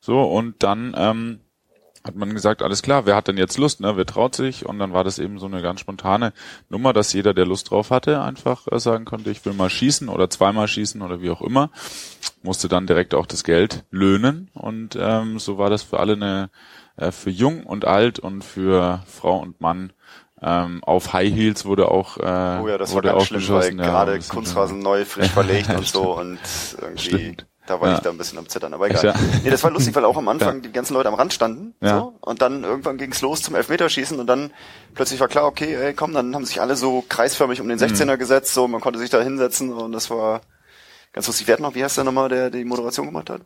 [0.00, 1.40] So, und dann ähm,
[2.04, 3.96] hat man gesagt, alles klar, wer hat denn jetzt Lust, ne?
[3.96, 4.66] Wer traut sich?
[4.66, 6.34] Und dann war das eben so eine ganz spontane
[6.68, 10.10] Nummer, dass jeder, der Lust drauf hatte, einfach äh, sagen konnte, ich will mal schießen
[10.10, 11.70] oder zweimal schießen oder wie auch immer.
[12.42, 14.50] Musste dann direkt auch das Geld löhnen.
[14.52, 16.50] Und ähm, so war das für alle eine,
[16.96, 19.94] äh, für jung und alt und für Frau und Mann
[20.46, 22.20] ähm, auf High Heels wurde auch äh,
[22.62, 25.70] Oh ja, das war wurde ganz auch schlimm, weil ja, gerade Kunstrasen neu, frisch verlegt
[25.70, 26.38] und so und
[26.80, 27.46] irgendwie, Stimmt.
[27.66, 27.94] da war Ja.
[27.94, 29.02] ich da ein bisschen am Zittern, aber egal.
[29.04, 29.14] Ja?
[29.42, 31.98] Nee, das war lustig, weil auch am Anfang die ganzen Leute am Rand standen, Ja.
[32.00, 34.50] so, und dann irgendwann ging's los zum Elfmeterschießen und dann
[34.94, 37.84] plötzlich war klar, okay, ey, komm, dann haben sich alle so kreisförmig um den Mhm.
[37.84, 40.42] 16er gesetzt, so, man konnte sich da hinsetzen und das war
[41.14, 41.46] ganz lustig.
[41.46, 43.40] Wer hat noch, wie heißt der nochmal, der die Moderation gemacht hat?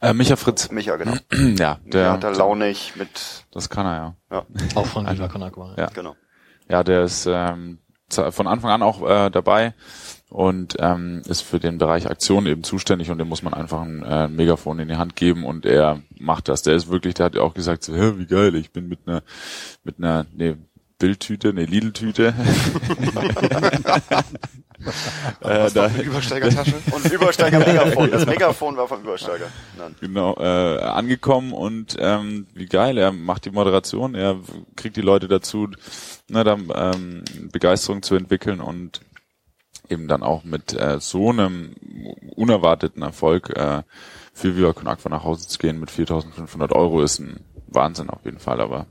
[0.00, 0.70] Äh, Micha Fritz.
[0.70, 1.14] Micha, genau.
[1.32, 4.14] ja, Der der, hat da launig mit, das kann er ja.
[4.30, 4.42] ja,
[4.76, 5.74] Auch von Viva Con Agua.
[5.76, 5.86] Ja.
[5.92, 6.14] genau.
[6.68, 7.78] Ja, der ist ähm,
[8.08, 9.74] von Anfang an auch äh, dabei
[10.30, 14.02] und ähm, ist für den Bereich Aktion eben zuständig und dem muss man einfach ein
[14.02, 16.62] äh, Megafon in die Hand geben und er macht das.
[16.62, 19.22] Der ist wirklich, der hat ja auch gesagt, so, wie geil, ich bin mit einer
[19.84, 20.56] mit einer nee,
[20.98, 22.34] Bildtüte, nee, Lidl-Tüte.
[25.40, 26.74] äh, da, Übersteigertasche.
[26.92, 28.10] Und Übersteiger Megafon.
[28.10, 29.46] Das Megafon war vom Übersteiger.
[29.78, 29.94] Nein.
[30.00, 34.38] genau äh, angekommen und ähm, wie geil, er macht die Moderation, er
[34.76, 35.68] kriegt die Leute dazu,
[36.28, 39.00] ne, dann ähm, Begeisterung zu entwickeln und
[39.88, 41.74] eben dann auch mit äh, so einem
[42.36, 43.82] unerwarteten Erfolg äh,
[44.32, 48.24] für Viva Con Aqua nach Hause zu gehen mit 4.500 Euro ist ein Wahnsinn auf
[48.24, 48.86] jeden Fall, aber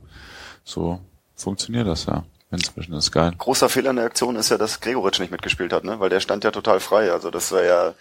[0.63, 0.99] so
[1.35, 2.23] funktioniert das ja.
[2.51, 3.33] Inzwischen ist geil.
[3.35, 5.99] Großer Fehler in der Aktion ist ja, dass Gregoritsch nicht mitgespielt hat, ne?
[5.99, 7.11] Weil der stand ja total frei.
[7.11, 7.95] Also das war ja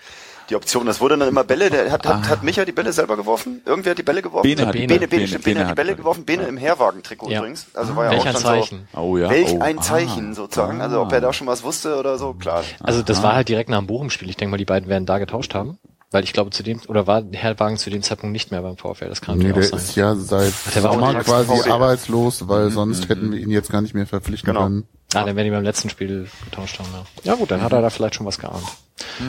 [0.53, 0.87] die Option.
[0.87, 1.71] Das wurde dann immer Bälle.
[1.71, 3.63] Der hat, hat, hat Micha die Bälle selber geworfen?
[3.65, 4.43] Irgendwer hat die Bälle geworfen?
[4.43, 6.25] Bene hat die Bene, Bälle- Bene, Bene- stimmt, Bene Bene hat die Bälle geworfen.
[6.25, 7.39] Bene im Herwagen-Trikot Ja.
[7.39, 7.67] übrigens.
[7.75, 8.89] Also war ja Welch auch ein schon Zeichen.
[8.95, 9.27] Oh ja.
[9.27, 9.83] So, welch oh, ein ah.
[9.83, 10.81] Zeichen sozusagen.
[10.81, 12.63] Also ob er da schon was wusste oder so, klar.
[12.81, 14.29] Also das war halt direkt nach dem Bochum-Spiel.
[14.29, 15.79] Ich denke mal, die beiden werden da getauscht haben.
[16.15, 18.77] Weil ich glaube, zu dem, oder war Herr Wagen zu dem Zeitpunkt nicht mehr beim
[18.77, 19.09] VfL?
[19.09, 20.05] Das kann Nee, natürlich der auch ist sein.
[20.05, 21.71] ja seit der war quasi VfL.
[21.73, 24.65] arbeitslos, weil sonst hätten wir ihn jetzt gar nicht mehr verpflichten Genau.
[24.65, 24.87] können.
[25.15, 27.05] Ah, dann werden die beim letzten Spiel getauscht haben, ja.
[27.25, 28.65] Ja gut, dann hat er da vielleicht schon was geahnt.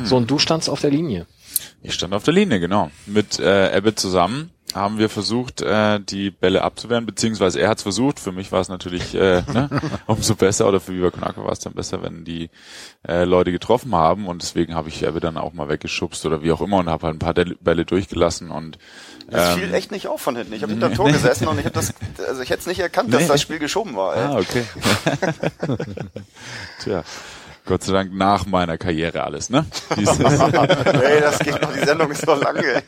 [0.04, 1.26] So, und du standst auf der Linie.
[1.82, 2.92] Ich stand auf der Linie, genau.
[3.06, 7.84] Mit äh, Ebbe zusammen haben wir versucht, äh, die Bälle abzuwehren, beziehungsweise er hat es
[7.84, 8.20] versucht.
[8.20, 9.70] Für mich war es natürlich äh, ne,
[10.08, 12.50] umso besser, oder für Viva Konaka war es dann besser, wenn die
[13.08, 14.28] äh, Leute getroffen haben.
[14.28, 17.06] Und deswegen habe ich Ebbe dann auch mal weggeschubst oder wie auch immer und habe
[17.08, 18.50] halt ein paar Del- Bälle durchgelassen.
[18.52, 18.78] Und
[19.30, 20.54] Das ähm, fiel echt nicht auf von hinten.
[20.54, 21.94] Ich habe hinterm Tor gesessen und ich habe das,
[22.28, 23.28] also ich hätte es nicht erkannt, dass Nee.
[23.28, 24.16] das Spiel geschoben war.
[24.16, 24.24] Ey.
[24.24, 24.64] Ah, okay.
[26.84, 27.04] Tja,
[27.66, 29.66] Gott sei Dank nach meiner Karriere alles, ne?
[29.98, 32.84] Dieses, Ey, das geht noch, die Sendung ist noch lange.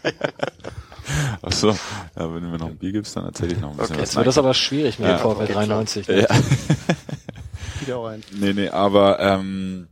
[1.42, 3.78] Ach so, ja, wenn du mir noch ein Bier gibst, dann erzähle ich noch ein
[3.78, 4.16] bisschen Jetzt was.
[4.18, 5.18] wird das aber schwierig mit Ja.
[5.18, 6.08] dem VfL 93.
[6.08, 6.22] Ne?
[6.22, 6.28] ja.
[7.82, 8.24] Wieder auch ein.
[8.32, 9.88] Nee, nee, aber ähm,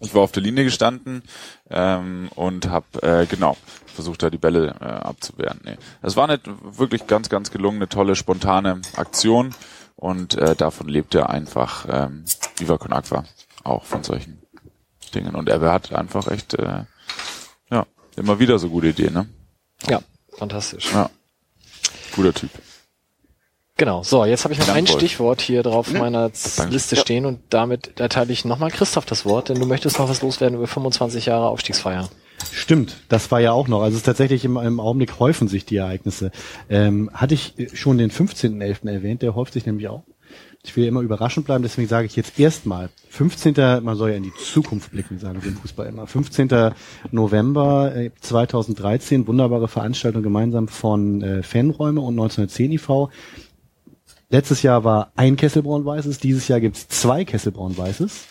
[0.00, 1.22] Ich war auf der Linie gestanden
[1.68, 3.56] ähm, und habe äh, genau
[3.86, 5.60] versucht, da die Bälle äh, abzuwehren.
[5.64, 5.76] Nee.
[6.02, 9.54] Das war eine wirklich ganz, ganz gelungene, tolle, spontane Aktion
[9.96, 12.24] und äh, davon lebt er einfach ähm,
[12.56, 12.94] Viva Con
[13.62, 14.40] auch von solchen
[15.14, 15.34] Dingen.
[15.34, 16.84] Und er hat einfach echt äh,
[17.70, 19.12] ja immer wieder so gute Ideen.
[19.12, 19.28] Ne?
[19.88, 20.00] Ja,
[20.40, 20.92] fantastisch.
[20.92, 21.10] Ja,
[22.16, 22.50] guter Typ.
[23.76, 24.86] Genau, so, jetzt habe ich noch ein.
[24.86, 26.72] Stichwort hier drauf auf meiner Danke.
[26.72, 30.20] Liste stehen und damit erteile ich nochmal Christoph das Wort, denn du möchtest noch was
[30.20, 32.10] loswerden über 25 Jahre Aufstiegsfeier.
[32.52, 33.80] Stimmt, das war ja auch noch.
[33.82, 36.30] Also es ist tatsächlich im, im Augenblick häufen sich die Ereignisse.
[36.68, 38.86] Ähm, hatte ich schon den 15.11.
[38.90, 40.02] erwähnt, der häuft sich nämlich auch.
[40.62, 43.54] Ich will immer überraschend bleiben, deswegen sage ich jetzt erstmal 15.
[43.82, 46.06] Man soll ja in die Zukunft blicken, sagen wir im Fußball immer.
[46.06, 46.72] 15.
[47.12, 53.08] November äh, 2013, wunderbare Veranstaltung gemeinsam von äh, Fanräume und 1910 IV.
[54.28, 58.26] Letztes Jahr war ein Kesselbraun Weißes, dieses Jahr gibt's zwei Kesselbraun Weißes.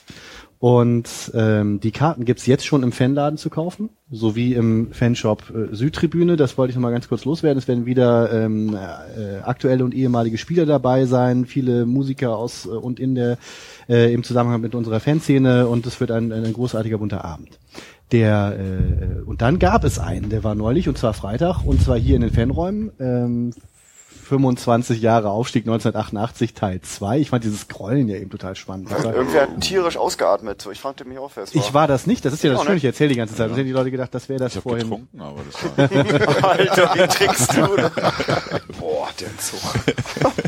[0.59, 5.73] Und ähm, die Karten gibt's jetzt schon im Fanladen zu kaufen, sowie im Fanshop äh,
[5.73, 6.35] Südtribüne.
[6.35, 7.57] Das wollte ich noch mal ganz kurz loswerden.
[7.57, 12.69] Es werden wieder ähm, äh, aktuelle und ehemalige Spieler dabei sein, viele Musiker aus äh,
[12.71, 13.37] und in der
[13.87, 17.57] äh, im Zusammenhang mit unserer Fanszene und es wird ein, ein großartiger bunter Abend.
[18.11, 21.97] Der äh, und dann gab es einen, der war neulich und zwar Freitag und zwar
[21.97, 22.91] hier in den Fanräumen.
[22.99, 23.53] Ähm,
[24.29, 27.19] 25 Jahre Aufstieg 1988 Teil 2.
[27.19, 28.89] Ich fand dieses Scrollen ja eben total spannend.
[28.91, 30.61] War- Irgendwer hat tierisch ausgeatmet.
[30.61, 31.61] So, ich fragte mich auch, wer es war.
[31.61, 33.49] ich war das nicht, das ist ja das Schöne, ich erzähle die ganze Zeit.
[33.49, 34.87] Das hätten die Leute gedacht, das wäre das Ich habe vorhin.
[34.89, 35.77] getrunken, aber das
[36.43, 37.61] war Alter, wie trickst du?
[38.79, 39.59] Boah, der Zug.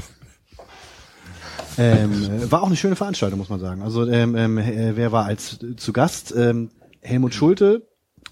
[1.78, 3.82] Ähm, äh, war auch eine schöne Veranstaltung, muss man sagen.
[3.82, 6.34] Also ähm, ähm, äh, wer war als äh, zu Gast?
[6.36, 7.88] Ähm, Helmut Schulte,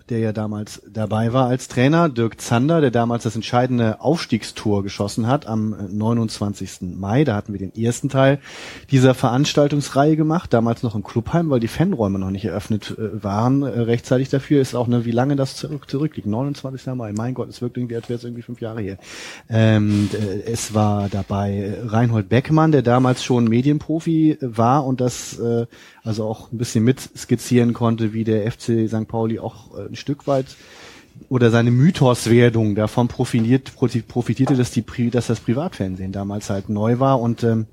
[0.10, 5.28] der ja damals dabei war als Trainer, Dirk Zander, der damals das entscheidende Aufstiegstor geschossen
[5.28, 6.96] hat am äh, 29.
[6.96, 7.24] Mai.
[7.24, 8.40] Da hatten wir den ersten Teil
[8.92, 13.62] dieser Veranstaltungsreihe gemacht, damals noch im Clubheim, weil die Fanräume noch nicht eröffnet äh, waren.
[13.62, 16.28] Äh, rechtzeitig dafür ist auch eine, wie lange das zurück, zurückliegt.
[16.28, 16.88] 29.
[16.96, 17.14] Mai.
[17.14, 18.98] Mein Gott, es wirkt irgendwie, als wäre es irgendwie fünf Jahre her.
[19.50, 25.02] Ähm, äh, es war dabei äh, Reinhold Beckmann, der damals schon Medienprofi äh, war und
[25.02, 25.66] das äh,
[26.04, 29.08] also auch ein bisschen mit skizzieren konnte, wie der FC St.
[29.08, 30.46] Pauli auch äh, ein Stück weit
[31.28, 37.00] oder seine Mythoswerdung davon profitiert, profi- profitierte, dass die dass das Privatfernsehen damals halt neu
[37.00, 37.68] war und ähm,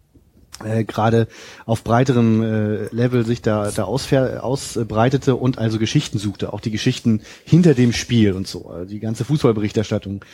[0.65, 1.29] äh, gerade
[1.67, 7.21] auf breiterem äh, Level sich da, da ausbreitete und also Geschichten suchte, auch die Geschichten
[7.45, 8.71] hinter dem Spiel und so.
[8.71, 10.25] Also die ganze Fußballberichterstattung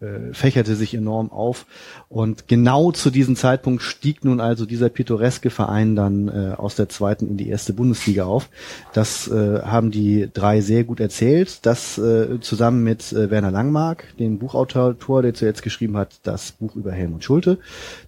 [0.00, 1.66] äh, fächerte sich enorm auf
[2.08, 6.88] und genau zu diesem Zeitpunkt stieg nun also dieser pittoreske Verein dann äh, aus der
[6.88, 8.48] zweiten in die erste Bundesliga auf.
[8.94, 11.66] Das äh, haben die drei sehr gut erzählt.
[11.66, 16.74] Das äh, zusammen mit äh, Werner Langmark, dem Buchautor, der zuletzt geschrieben hat, das Buch
[16.76, 17.58] über Helmut Schulte,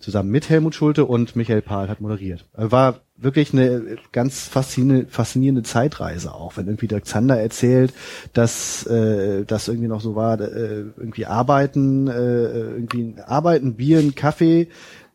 [0.01, 2.47] zusammen mit Helmut Schulte und Michael Pahl hat moderiert.
[2.52, 7.93] Also War wirklich eine ganz faszinierende, faszinierende Zeitreise auch, wenn irgendwie Dirk Zander erzählt,
[8.32, 14.14] dass äh, das irgendwie noch so war, äh, irgendwie arbeiten, äh, irgendwie arbeiten, Bier, einen
[14.14, 14.68] Kaffee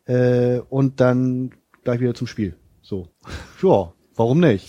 [0.06, 1.52] äh, und dann
[1.82, 2.54] gleich wieder zum Spiel.
[2.82, 3.08] So,
[3.62, 4.68] ja, warum nicht?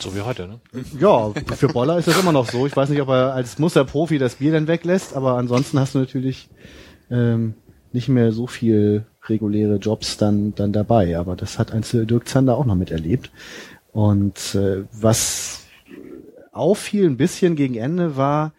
[0.00, 0.60] So wie heute, ne?
[0.98, 2.66] Ja, für Boller ist das immer noch so.
[2.66, 5.98] Ich weiß nicht, ob er als Musterprofi das Bier dann weglässt, aber ansonsten hast du
[5.98, 6.48] natürlich
[7.10, 7.54] ähm,
[7.92, 11.18] nicht mehr so viel reguläre Jobs dann dann dabei.
[11.18, 13.30] Aber das hat ein Dirk Zander auch noch miterlebt.
[13.92, 15.66] Und äh, was
[16.52, 18.52] auffiel ein bisschen gegen Ende war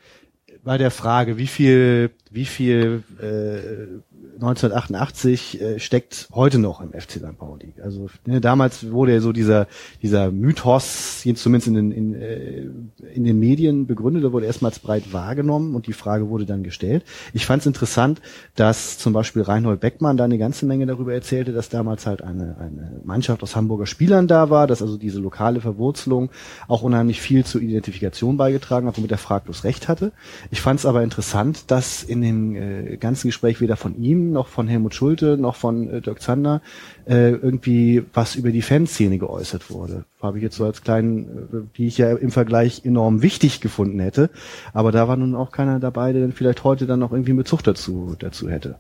[0.64, 4.02] bei der Frage, wie viel wie viel äh,
[4.42, 7.38] 1988 äh, steckt heute noch im FC St.
[7.38, 7.74] Pauli.
[7.84, 9.68] Also ne, damals wurde ja so dieser
[10.02, 12.66] dieser Mythos, jetzt zumindest in den in, äh,
[13.14, 17.04] in den Medien begründet, der wurde erstmals breit wahrgenommen und die Frage wurde dann gestellt.
[17.34, 18.20] Ich fand es interessant,
[18.56, 22.58] dass zum Beispiel Reinhold Beckmann da eine ganze Menge darüber erzählte, dass damals halt eine
[22.58, 26.32] eine Mannschaft aus Hamburger Spielern da war, dass also diese lokale Verwurzelung
[26.68, 30.12] auch unheimlich viel zur Identifikation beigetragen hat, womit er fraglos recht hatte.
[30.50, 34.48] Ich fand es aber interessant, dass in dem äh, ganzen Gespräch weder von ihm noch
[34.48, 36.62] von Helmut Schulte noch von äh, Dirk Zander
[37.06, 40.06] äh, irgendwie was über die Fanszene geäußert wurde.
[40.22, 44.00] Habe ich jetzt so als kleinen, äh, die ich ja im Vergleich enorm wichtig gefunden
[44.00, 44.30] hätte.
[44.74, 47.40] Aber da war nun auch keiner dabei, der dann vielleicht heute dann noch irgendwie einen
[47.40, 48.76] Bezug dazu, dazu hätte.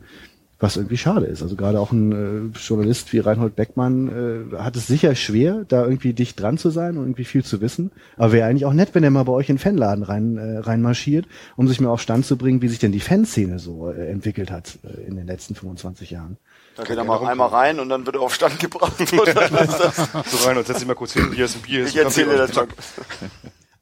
[0.61, 1.41] Was irgendwie schade ist.
[1.41, 5.83] Also gerade auch ein äh, Journalist wie Reinhold Beckmann äh, hat es sicher schwer, da
[5.83, 7.91] irgendwie dicht dran zu sein und irgendwie viel zu wissen.
[8.15, 10.59] Aber wäre eigentlich auch nett, wenn er mal bei euch in den Fanladen rein, äh,
[10.59, 11.25] reinmarschiert,
[11.55, 14.51] um sich mal auf Stand zu bringen, wie sich denn die Fanszene so äh, entwickelt
[14.51, 16.37] hat äh, in den letzten 25 Jahren.
[16.75, 18.93] Da geht er mal einmal rein und dann wird er auf Stand gebracht.
[18.99, 19.95] Und dann ist das,
[20.27, 21.85] So rein und setz dich mal kurz hin, hier ist ein Bier.
[21.85, 22.67] ich erzähle das mal.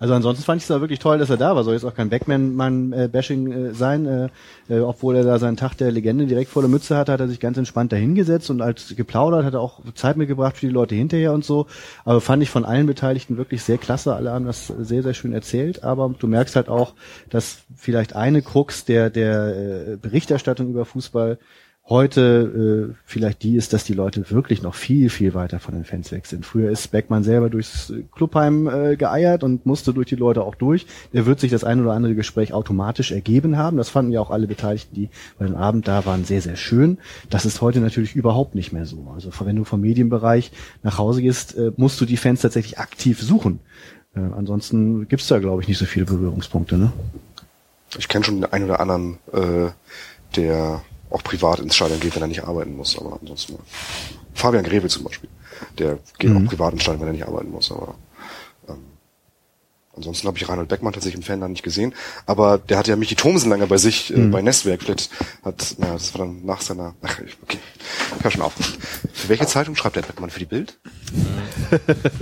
[0.01, 1.65] Also ansonsten fand ich es da wirklich toll, dass er da war.
[1.65, 4.05] Soll jetzt auch kein Backman-Bashing äh, sein.
[4.05, 4.29] Äh,
[4.69, 7.27] äh, obwohl er da seinen Tag der Legende direkt vor der Mütze hatte, hat er
[7.27, 10.95] sich ganz entspannt dahingesetzt und als geplaudert, hat er auch Zeit mitgebracht für die Leute
[10.95, 11.67] hinterher und so.
[12.05, 14.15] Aber fand ich von allen Beteiligten wirklich sehr klasse.
[14.15, 15.83] Alle haben das sehr, sehr schön erzählt.
[15.83, 16.93] Aber du merkst halt auch,
[17.29, 21.39] dass vielleicht eine Krux der, der äh, Berichterstattung über Fußball
[21.89, 25.85] heute äh, vielleicht die ist, dass die Leute wirklich noch viel, viel weiter von den
[25.85, 26.45] Fans weg sind.
[26.45, 30.85] Früher ist Beckmann selber durchs Clubheim äh, geeiert und musste durch die Leute auch durch.
[31.13, 33.77] Der wird sich das ein oder andere Gespräch automatisch ergeben haben.
[33.77, 35.09] Das fanden ja auch alle Beteiligten, die
[35.39, 36.99] bei dem Abend da waren, sehr, sehr schön.
[37.29, 39.11] Das ist heute natürlich überhaupt nicht mehr so.
[39.13, 40.51] Also wenn du vom Medienbereich
[40.83, 43.59] nach Hause gehst, äh, musst du die Fans tatsächlich aktiv suchen.
[44.15, 46.77] Äh, ansonsten gibt's da, glaube ich, nicht so viele Berührungspunkte.
[46.77, 46.91] Ne?
[47.97, 49.69] Ich kenne schon den einen oder anderen, äh,
[50.35, 52.97] der auch privat ins Stadion geht, wenn er nicht arbeiten muss.
[52.97, 53.57] Aber ansonsten
[54.33, 55.29] Fabian Greve zum Beispiel,
[55.77, 56.37] der geht Mhm.
[56.45, 57.71] auch privat ins Stadion, wenn er nicht arbeiten muss.
[57.71, 57.95] Aber
[58.67, 58.77] ähm,
[59.95, 61.93] ansonsten habe ich Reinhold Beckmann tatsächlich im Fan da nicht gesehen.
[62.25, 64.27] Aber der hatte ja Michi Thomsen lange bei sich Mhm.
[64.27, 64.81] äh, bei Nestwerk.
[64.83, 65.09] Vielleicht
[65.43, 66.95] hat, na, das war dann nach seiner.
[67.01, 67.57] Ach, okay,
[68.17, 68.53] ich hör schon auf.
[69.13, 70.29] Für welche Zeitung schreibt der Beckmann?
[70.29, 70.79] Für die Bild?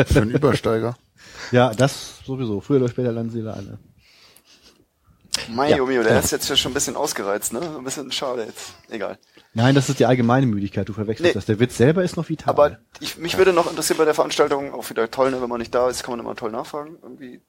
[0.07, 0.95] Für einen Übersteiger.
[1.51, 2.59] Ja, das sowieso.
[2.59, 3.80] Früher oder später landen sie da alle.
[5.49, 6.19] Mein Ja, ja, Mio, der genau.
[6.19, 7.61] ist jetzt schon ein bisschen ausgereizt, ne?
[7.78, 8.74] Ein bisschen schade jetzt.
[8.90, 9.18] Egal.
[9.53, 10.88] Nein, das ist die allgemeine Müdigkeit.
[10.88, 11.34] Du verwechselst Nee.
[11.34, 11.45] das.
[11.45, 12.49] Der Witz selber ist noch vital.
[12.49, 15.60] Aber ich, mich würde noch interessieren bei der Veranstaltung, auch wieder toll, ne, wenn man
[15.60, 16.98] nicht da ist, kann man immer toll nachfragen.
[17.02, 17.41] Irgendwie.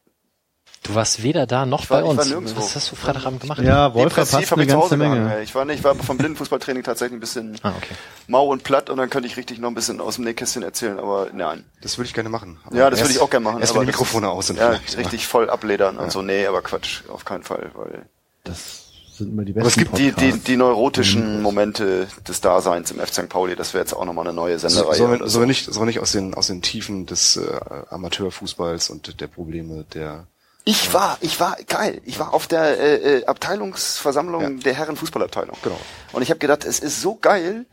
[0.85, 2.57] Du warst weder da noch war- bei ich war uns.
[2.57, 3.61] Was hast du Freitagabend gemacht?
[3.61, 5.43] ja, Wolf Depressiv verpasst eine ich zu ganze Menge.
[5.43, 7.95] Ich war nicht, ich war vom Blindenfußballtraining tatsächlich ein bisschen Ah, okay.
[8.27, 10.99] mau und platt und dann könnte ich richtig noch ein bisschen aus dem Nähkästchen erzählen,
[10.99, 11.65] aber nein.
[11.83, 12.59] Das würde ich gerne machen.
[12.65, 13.61] Aber Ja, das würde ich auch gerne machen.
[13.61, 14.59] Erst aber wenn die Mikrofone aus sind.
[14.59, 16.23] Ja, aber- richtig voll abledern und so.
[16.23, 18.07] Nee, aber Quatsch, auf keinen Fall, weil
[18.45, 18.85] Das
[19.15, 23.01] sind immer die Aber besten es gibt die, die, die neurotischen Momente des Daseins im
[23.01, 23.13] F.
[23.13, 23.29] St.
[23.29, 24.97] Pauli, das wäre jetzt auch nochmal eine neue So, Sendereihe.
[24.97, 27.51] sollen wir, wir nicht, sollen wir nicht aus den, aus den Tiefen des äh,
[27.91, 30.27] Amateurfußballs und der Probleme der
[30.71, 32.03] Ich war, ich war geil.
[32.05, 34.51] Ich war auf der äh, äh, Abteilungsversammlung Ja.
[34.51, 35.57] der Herren Fußballabteilung.
[35.63, 35.81] Genau.
[36.13, 37.65] Und ich habe gedacht, es ist so geil,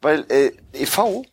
[0.00, 1.24] weil äh, EV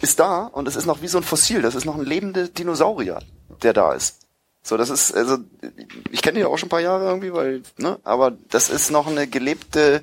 [0.00, 1.60] ist da und es ist noch wie so ein Fossil.
[1.60, 3.18] Das ist noch ein lebender Dinosaurier,
[3.62, 4.20] der da ist.
[4.62, 5.36] So, das ist also
[6.10, 8.90] ich kenne ihn ja auch schon ein paar Jahre irgendwie, weil ne, aber das ist
[8.90, 10.02] noch eine gelebte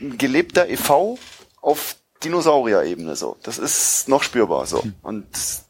[0.00, 1.16] ein gelebter EV
[1.62, 1.94] auf
[2.24, 3.36] Dinosaurier-Ebene so.
[3.44, 4.82] Das ist noch spürbar so.
[5.02, 5.26] Und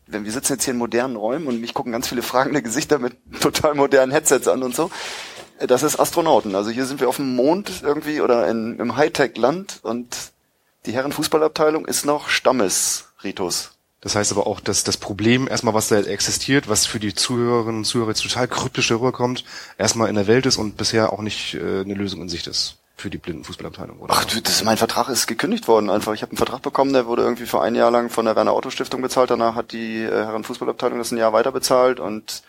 [0.06, 2.98] wenn wir sitzen jetzt hier in modernen Räumen und mich gucken ganz viele fragende Gesichter
[2.98, 4.90] mit total modernen Headsets an und so.
[5.58, 6.54] äh, Das ist Astronauten.
[6.54, 10.16] Also hier sind wir auf dem Mond irgendwie oder in, im Hightech-Land und
[10.86, 13.72] die Herrenfußballabteilung ist noch Stammesritus.
[14.00, 17.78] Das heißt aber auch, dass das Problem erstmal, was da existiert, was für die Zuhörerinnen
[17.78, 19.44] und Zuhörer jetzt total kryptisch rüberkommt,
[19.78, 22.78] erstmal in der Welt ist und bisher auch nicht äh, eine Lösung in Sicht ist
[22.97, 24.14] für die Blindenfußballabteilung, oder?
[24.16, 26.14] Ach, du, das, mein Vertrag ist gekündigt worden einfach.
[26.14, 28.55] Ich habe einen Vertrag bekommen, der wurde irgendwie für ein Jahr lang von der Werner
[28.55, 29.31] Otto Stiftung bezahlt.
[29.31, 32.43] Danach hat die äh, Herrenfußballabteilung das ein Jahr weiter bezahlt und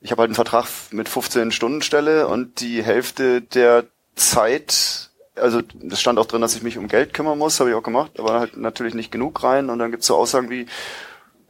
[0.00, 3.84] ich habe halt einen Vertrag mit 15 Stunden Stelle und die Hälfte der
[4.14, 7.76] Zeit, also das stand auch drin, dass ich mich um Geld kümmern muss, habe ich
[7.76, 10.66] auch gemacht, aber halt natürlich nicht genug rein und dann gibt's so Aussagen wie,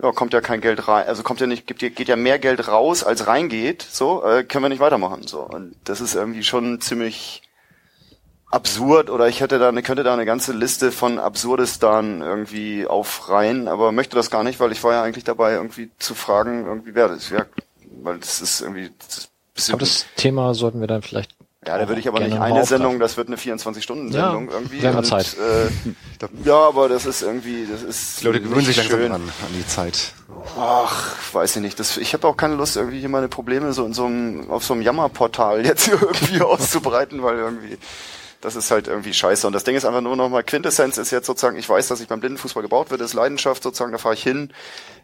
[0.03, 2.69] ja, kommt ja kein Geld rein, also kommt ja nicht, gibt, geht ja mehr Geld
[2.69, 5.41] raus, als reingeht, so, äh, können wir nicht weitermachen, so.
[5.41, 7.43] Und das ist irgendwie schon ziemlich
[8.51, 13.69] absurd oder ich hätte da eine, könnte da eine ganze Liste von Absurdistan irgendwie aufreihen,
[13.69, 16.95] aber möchte das gar nicht, weil ich war ja eigentlich dabei, irgendwie zu fragen, irgendwie
[16.95, 17.47] wer das wäre,
[18.03, 21.37] weil das ist irgendwie, das ist ein bisschen, Aber das Thema sollten wir dann vielleicht.
[21.67, 22.65] ja, da würde ich aber nicht eine.
[22.65, 24.83] Sendung, das wird eine 24-Stunden-Sendung Ja, irgendwie.
[24.83, 25.37] wir haben ja und, Zeit.
[25.39, 29.13] Äh, ja, aber das ist irgendwie, das ist Die Leute gewöhnen sich langsam schön.
[29.13, 30.13] an, an die Zeit.
[30.59, 31.79] Ach, weiß ich nicht.
[31.79, 34.65] Das, ich habe auch keine Lust, irgendwie hier meine Probleme so in so einem, auf
[34.65, 37.79] so einem Jammerportal jetzt hier irgendwie auszubreiten, weil irgendwie,
[38.41, 39.47] das ist halt irgendwie scheiße.
[39.47, 42.09] Und das Ding ist einfach nur nochmal, Quintessenz ist jetzt sozusagen, ich weiß, dass ich
[42.09, 44.53] beim Blindenfußball gebaut werde, ist Leidenschaft sozusagen, da fahre ich hin.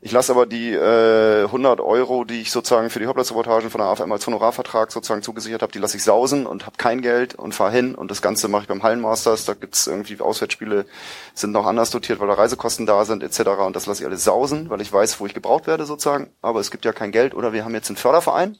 [0.00, 3.88] Ich lasse aber die äh, 100 Euro, die ich sozusagen für die Hauptplatzreportagen von der
[3.88, 7.54] AFM als Honorarvertrag sozusagen zugesichert habe, die lasse ich sausen und habe kein Geld und
[7.54, 7.94] fahre hin.
[7.94, 10.86] Und das Ganze mache ich beim Hallenmasters, da gibt's irgendwie Auswärtsspiele,
[11.34, 13.40] sind noch anders dotiert, weil da Reisekosten da sind etc.
[13.66, 16.30] Und das lasse ich alles sausen, weil ich weiß, wo ich gebraucht werde sozusagen.
[16.40, 18.56] Aber es gibt ja kein Geld oder wir haben jetzt einen Förderverein.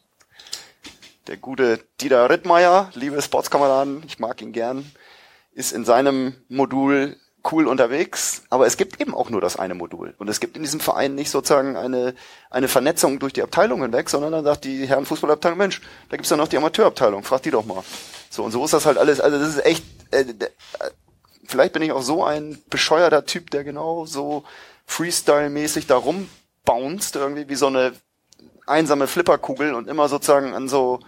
[1.27, 4.89] Der gute Dieter Rittmeier, liebe Sportskameraden, ich mag ihn gern,
[5.53, 7.16] ist in seinem Modul
[7.51, 10.15] cool unterwegs, aber es gibt eben auch nur das eine Modul.
[10.19, 12.15] Und es gibt in diesem Verein nicht sozusagen eine,
[12.48, 15.81] eine Vernetzung durch die Abteilung hinweg, sondern dann sagt die Herrenfußballabteilung, Mensch,
[16.11, 17.82] da gibt's ja noch die Amateurabteilung, frag die doch mal.
[18.31, 20.24] So, und so ist das halt alles, also das ist echt, äh,
[21.44, 24.44] vielleicht bin ich auch so ein bescheuerter Typ, der genau so
[24.86, 27.94] Freestyle-mäßig da rumbounced, irgendwie wie so eine
[28.66, 31.01] einsame Flipperkugel und immer sozusagen an so,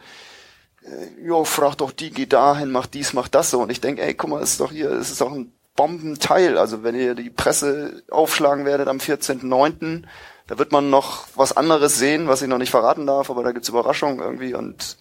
[0.82, 3.60] äh, jo, frag doch die, geh dahin, mach dies, mach das so.
[3.60, 6.58] Und ich denke, ey, guck mal, ist doch hier, es ist doch ein Bombenteil.
[6.58, 10.04] Also wenn ihr die Presse aufschlagen werdet am 14.09.,
[10.48, 13.52] Da wird man noch was anderes sehen, was ich noch nicht verraten darf, aber da
[13.52, 14.96] gibt's Überraschungen irgendwie und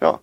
[0.00, 0.20] ja.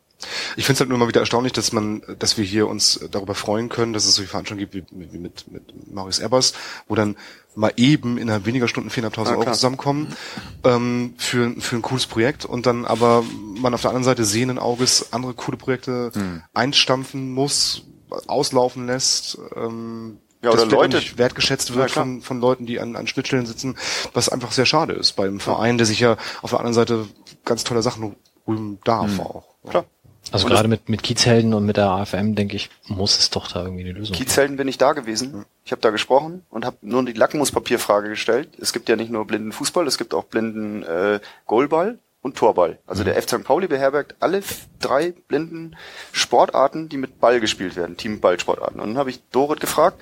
[0.57, 3.35] Ich finde es halt nur mal wieder erstaunlich, dass man, dass wir hier uns darüber
[3.35, 6.53] freuen können, dass es solche Veranstaltungen gibt wie, wie mit, mit Maurice Ebbers,
[6.87, 7.15] wo dann
[7.55, 9.53] mal eben innerhalb weniger Stunden 4.500 Euro klar.
[9.53, 10.15] zusammenkommen
[10.63, 13.23] ähm, für, für ein cooles Projekt und dann aber
[13.59, 16.11] man auf der anderen Seite sehenden Auges andere coole Projekte
[16.53, 17.83] einstampfen muss,
[18.27, 19.37] auslaufen lässt.
[19.55, 22.05] Ähm, Ja, oder Leute- wertgeschätzt Ja, wird klar.
[22.05, 23.75] von, von Leuten, die an, an Schnittstellen sitzen,
[24.13, 27.07] was einfach sehr schade ist bei einem Verein, der sich ja auf der anderen Seite
[27.45, 28.15] ganz tolle Sachen
[28.47, 29.45] rühmen darf auch.
[29.69, 29.85] Klar.
[30.33, 33.47] Also Und gerade mit, mit Kiezhelden und mit der AFM, denke ich, muss es doch
[33.51, 34.25] da irgendwie eine Lösung geben.
[34.25, 35.45] Kiezhelden bin ich da gewesen.
[35.63, 38.49] Ich habe da gesprochen und habe nur die Lackmuspapierfrage gestellt.
[38.59, 42.79] Es gibt ja nicht nur blinden Fußball, es gibt auch blinden äh, Goalball und Torball.
[42.87, 43.27] Also der F.
[43.27, 43.43] St.
[43.43, 44.41] Pauli beherbergt alle
[44.79, 45.75] drei blinden
[46.11, 48.79] Sportarten, die mit Ball gespielt werden, Team-Ballsportarten.
[48.79, 50.01] Und dann habe ich Dorit gefragt.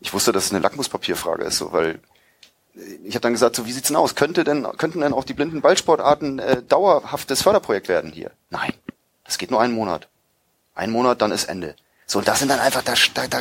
[0.00, 1.98] Ich wusste, dass es eine Lackmuspapierfrage ist, so, weil
[2.76, 4.14] äh, ich habe dann gesagt, so wie sieht's denn aus?
[4.14, 8.30] Könnte denn könnten denn auch die blinden Ballsportarten äh, dauerhaftes Förderprojekt werden hier?
[8.50, 8.74] Nein,
[9.32, 10.08] das geht nur einen Monat.
[10.74, 11.74] Ein Monat, dann ist Ende.
[12.04, 13.40] So, und das sind dann einfach, da, da, da,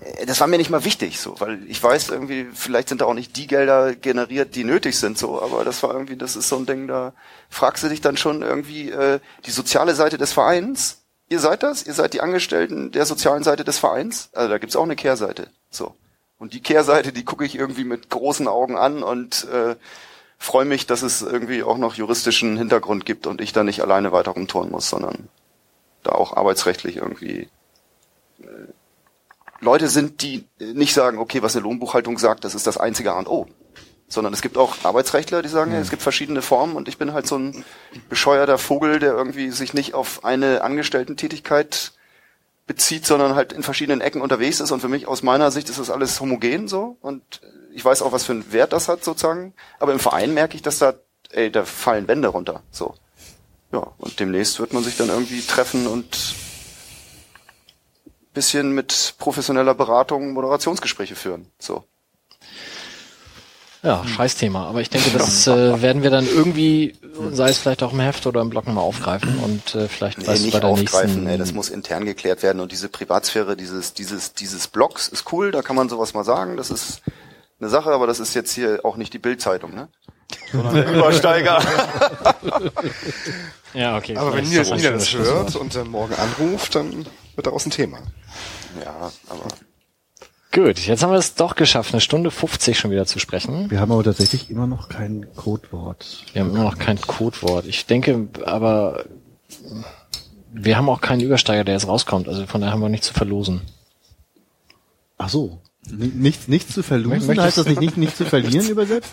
[0.00, 3.04] äh, das war mir nicht mal wichtig, so, weil ich weiß irgendwie, vielleicht sind da
[3.04, 6.48] auch nicht die Gelder generiert, die nötig sind, so, aber das war irgendwie, das ist
[6.48, 7.12] so ein Ding, da
[7.48, 11.86] fragst du dich dann schon irgendwie, äh, die soziale Seite des Vereins, ihr seid das,
[11.86, 15.48] ihr seid die Angestellten der sozialen Seite des Vereins, also da gibt's auch eine Kehrseite,
[15.70, 15.94] so.
[16.38, 19.76] Und die Kehrseite, die gucke ich irgendwie mit großen Augen an und äh,
[20.44, 24.12] freue mich, dass es irgendwie auch noch juristischen Hintergrund gibt und ich da nicht alleine
[24.12, 25.28] weiter rumtouren muss, sondern
[26.02, 27.48] da auch arbeitsrechtlich irgendwie
[28.40, 28.46] äh,
[29.60, 33.12] Leute sind, die äh, nicht sagen, okay, was eine Lohnbuchhaltung sagt, das ist das einzige
[33.12, 33.46] A und O.
[34.06, 37.14] Sondern es gibt auch Arbeitsrechtler, die sagen, ja, es gibt verschiedene Formen und ich bin
[37.14, 37.64] halt so ein
[38.10, 41.92] bescheuerter Vogel, der irgendwie sich nicht auf eine Angestellten-Tätigkeit
[42.66, 44.72] bezieht, sondern halt in verschiedenen Ecken unterwegs ist.
[44.72, 46.98] Und für mich aus meiner Sicht ist das alles homogen so.
[47.00, 47.40] Und
[47.74, 49.52] ich weiß auch, was für einen Wert das hat sozusagen.
[49.80, 50.94] Aber im Verein merke ich, dass da,
[51.30, 52.62] ey, da fallen Wände runter.
[52.70, 52.94] So.
[53.72, 56.34] Ja, und demnächst wird man sich dann irgendwie treffen und
[58.32, 61.46] bisschen mit professioneller Beratung Moderationsgespräche führen.
[61.58, 61.84] So.
[63.82, 64.66] Ja, Scheißthema.
[64.66, 66.94] Aber ich denke, das äh, werden wir dann irgendwie,
[67.32, 70.26] sei es vielleicht auch im Heft oder im Blog mal aufgreifen und äh, vielleicht Nee,
[70.26, 71.26] was nicht bei der aufgreifen, nächsten.
[71.26, 75.50] ey, das muss intern geklärt werden und diese Privatsphäre dieses, dieses, dieses Blogs ist cool,
[75.50, 77.02] da kann man sowas mal sagen, das ist
[77.64, 79.88] eine Sache, aber das ist jetzt hier auch nicht die Bildzeitung, ne?
[80.52, 81.62] Sondern der Übersteiger.
[83.74, 84.16] ja, okay.
[84.16, 87.98] Aber wenn Nils das hört und dann morgen anruft, dann wird daraus ein Thema.
[88.84, 89.46] ja, aber
[90.52, 93.72] Gut, jetzt haben wir es doch geschafft, eine Stunde 50 schon wieder zu sprechen.
[93.72, 96.24] Wir haben aber tatsächlich immer noch kein Codewort.
[96.32, 97.66] Wir haben immer noch kein Codewort.
[97.66, 99.04] Ich denke aber,
[100.52, 102.28] wir haben auch keinen Übersteiger, der jetzt rauskommt.
[102.28, 103.62] Also von daher haben wir nichts zu verlosen.
[105.18, 105.58] Ach so.
[105.90, 109.12] Nichts, nichts zu verlosen, Möchtest- heißt das nicht, nicht, nicht zu verlieren übersetzt?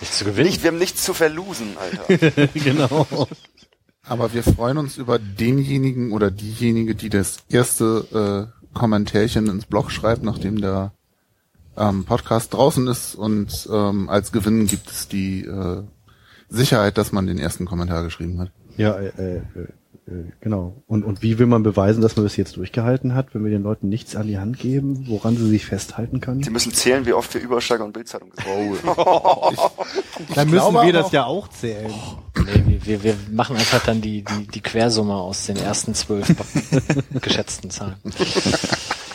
[0.00, 0.46] Nichts zu gewinnen.
[0.48, 2.48] nicht, wir haben nichts zu verlosen, Alter.
[2.54, 3.06] genau.
[4.02, 9.90] Aber wir freuen uns über denjenigen oder diejenige, die das erste äh, Kommentärchen ins Blog
[9.90, 10.92] schreibt, nachdem der
[11.76, 13.14] ähm, Podcast draußen ist.
[13.14, 15.82] Und ähm, als Gewinn gibt es die äh,
[16.48, 18.52] Sicherheit, dass man den ersten Kommentar geschrieben hat.
[18.76, 19.08] Ja, äh,
[19.38, 19.42] äh,
[20.40, 20.82] genau.
[20.86, 23.62] Und, und wie will man beweisen, dass man das jetzt durchgehalten hat, wenn wir den
[23.62, 26.52] Leuten nichts an die Hand geben, woran sie sich festhalten Sie können?
[26.52, 29.56] müssen zählen, wie oft wir Übersteiger und Bildzeitung gesagt haben.
[30.34, 31.92] Dann müssen wir das ja auch zählen.
[32.44, 36.32] Nee, wir, wir, wir machen einfach dann die, die, die Quersumme aus den ersten zwölf
[37.22, 37.96] geschätzten Zahlen.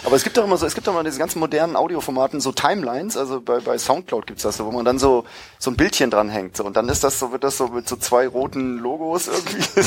[0.04, 2.52] Aber es gibt doch immer so, es gibt doch mal diese ganzen modernen Audioformaten, so
[2.52, 5.26] Timelines, also bei, bei Soundcloud gibt's das so, wo man dann so,
[5.60, 7.96] so ein Bildchen dranhängt, so, und dann ist das so, wird das so mit so
[7.96, 9.62] zwei roten Logos irgendwie,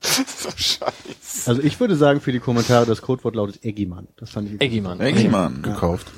[0.00, 1.50] so scheiße.
[1.50, 4.08] Also ich würde sagen, für die Kommentare, das Codewort lautet Eggimann.
[4.16, 5.00] Das fand ich Eggimann.
[5.00, 5.62] Eggimann.
[5.62, 6.08] Gekauft.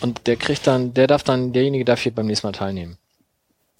[0.00, 2.96] Und der kriegt dann, der darf dann, derjenige darf hier beim nächsten Mal teilnehmen.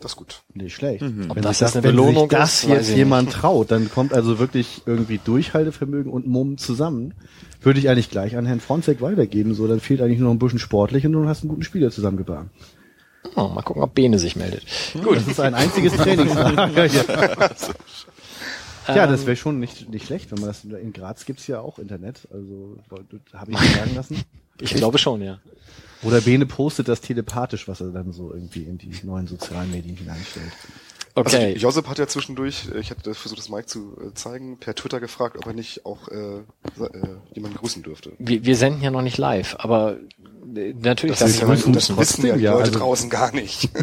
[0.01, 0.43] Das ist gut.
[0.55, 1.03] Nicht schlecht.
[1.03, 3.91] Ob Wenn das sich jetzt eine wenn sich Belohnung das ist, jetzt jemand traut, dann
[3.91, 7.13] kommt also wirklich irgendwie Durchhaltevermögen und Mumm zusammen.
[7.61, 9.53] Würde ich eigentlich gleich an Herrn Fronzek weitergeben.
[9.53, 11.91] So, dann fehlt eigentlich nur noch ein bisschen sportlich und du hast einen guten Spieler
[11.91, 12.47] zusammengebracht.
[13.37, 14.65] Oh, mal gucken, ob Bene sich meldet.
[15.05, 15.17] Gut.
[15.17, 16.87] Das ist ein einziges Trainingslager.
[18.89, 21.61] ja, ja das wäre schon nicht, nicht schlecht, wenn man das in Graz gibt's ja
[21.61, 22.27] auch Internet.
[22.33, 22.79] Also
[23.35, 24.25] habe ich sagen lassen.
[24.63, 25.39] Ich glaube schon, ja.
[26.03, 29.97] Oder Bene postet das telepathisch, was er dann so irgendwie in die neuen sozialen Medien
[29.97, 30.53] hineinstellt.
[31.15, 31.55] Okay.
[31.55, 34.75] Also Josep hat ja zwischendurch, äh, ich hatte versucht, das Mike zu äh, zeigen, per
[34.75, 36.43] Twitter gefragt, ob er nicht auch äh, äh,
[37.35, 38.13] jemanden grüßen dürfte.
[38.19, 39.99] wir, wir senden ja noch nicht live, aber
[40.45, 41.97] natürlich ist jemanden gut, grüßen.
[41.97, 43.69] das wissen ja die ja, Leute also- draußen gar nicht.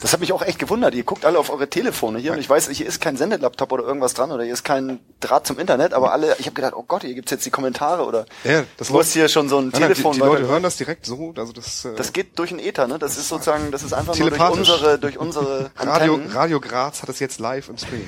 [0.00, 0.94] Das hat mich auch echt gewundert.
[0.94, 3.84] Ihr guckt alle auf eure Telefone hier und ich weiß, hier ist kein Sendelaptop oder
[3.84, 6.84] irgendwas dran oder hier ist kein Draht zum Internet, aber alle, ich habe gedacht, oh
[6.86, 9.70] Gott, hier gibt's jetzt die Kommentare oder Ja, das du hast hier schon so ein
[9.70, 10.12] Nein, nein, Telefon.
[10.12, 12.86] die, die Leute hören das direkt so, also das, äh, das geht durch den Ether,
[12.86, 12.98] ne?
[12.98, 16.32] Das ist sozusagen, das ist einfach nur durch unsere, durch unsere Radio, Antennen.
[16.36, 18.04] Radio Graz hat es jetzt live im Stream.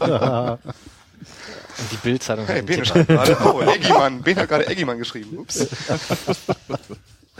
[1.80, 2.86] Und die Bildzeitung Hey, hat Tipp.
[2.86, 5.38] schreibt gerade, oh, Eggimann, Bene hat gerade Eggimann geschrieben.
[5.38, 5.66] Ups.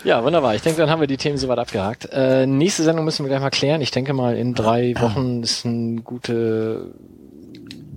[0.03, 0.55] Ja, wunderbar.
[0.55, 2.09] Ich denke, dann haben wir die Themen soweit abgehakt.
[2.11, 3.83] Äh, nächste Sendung müssen wir gleich mal klären.
[3.83, 6.95] Ich denke mal, in drei Wochen ist eine gute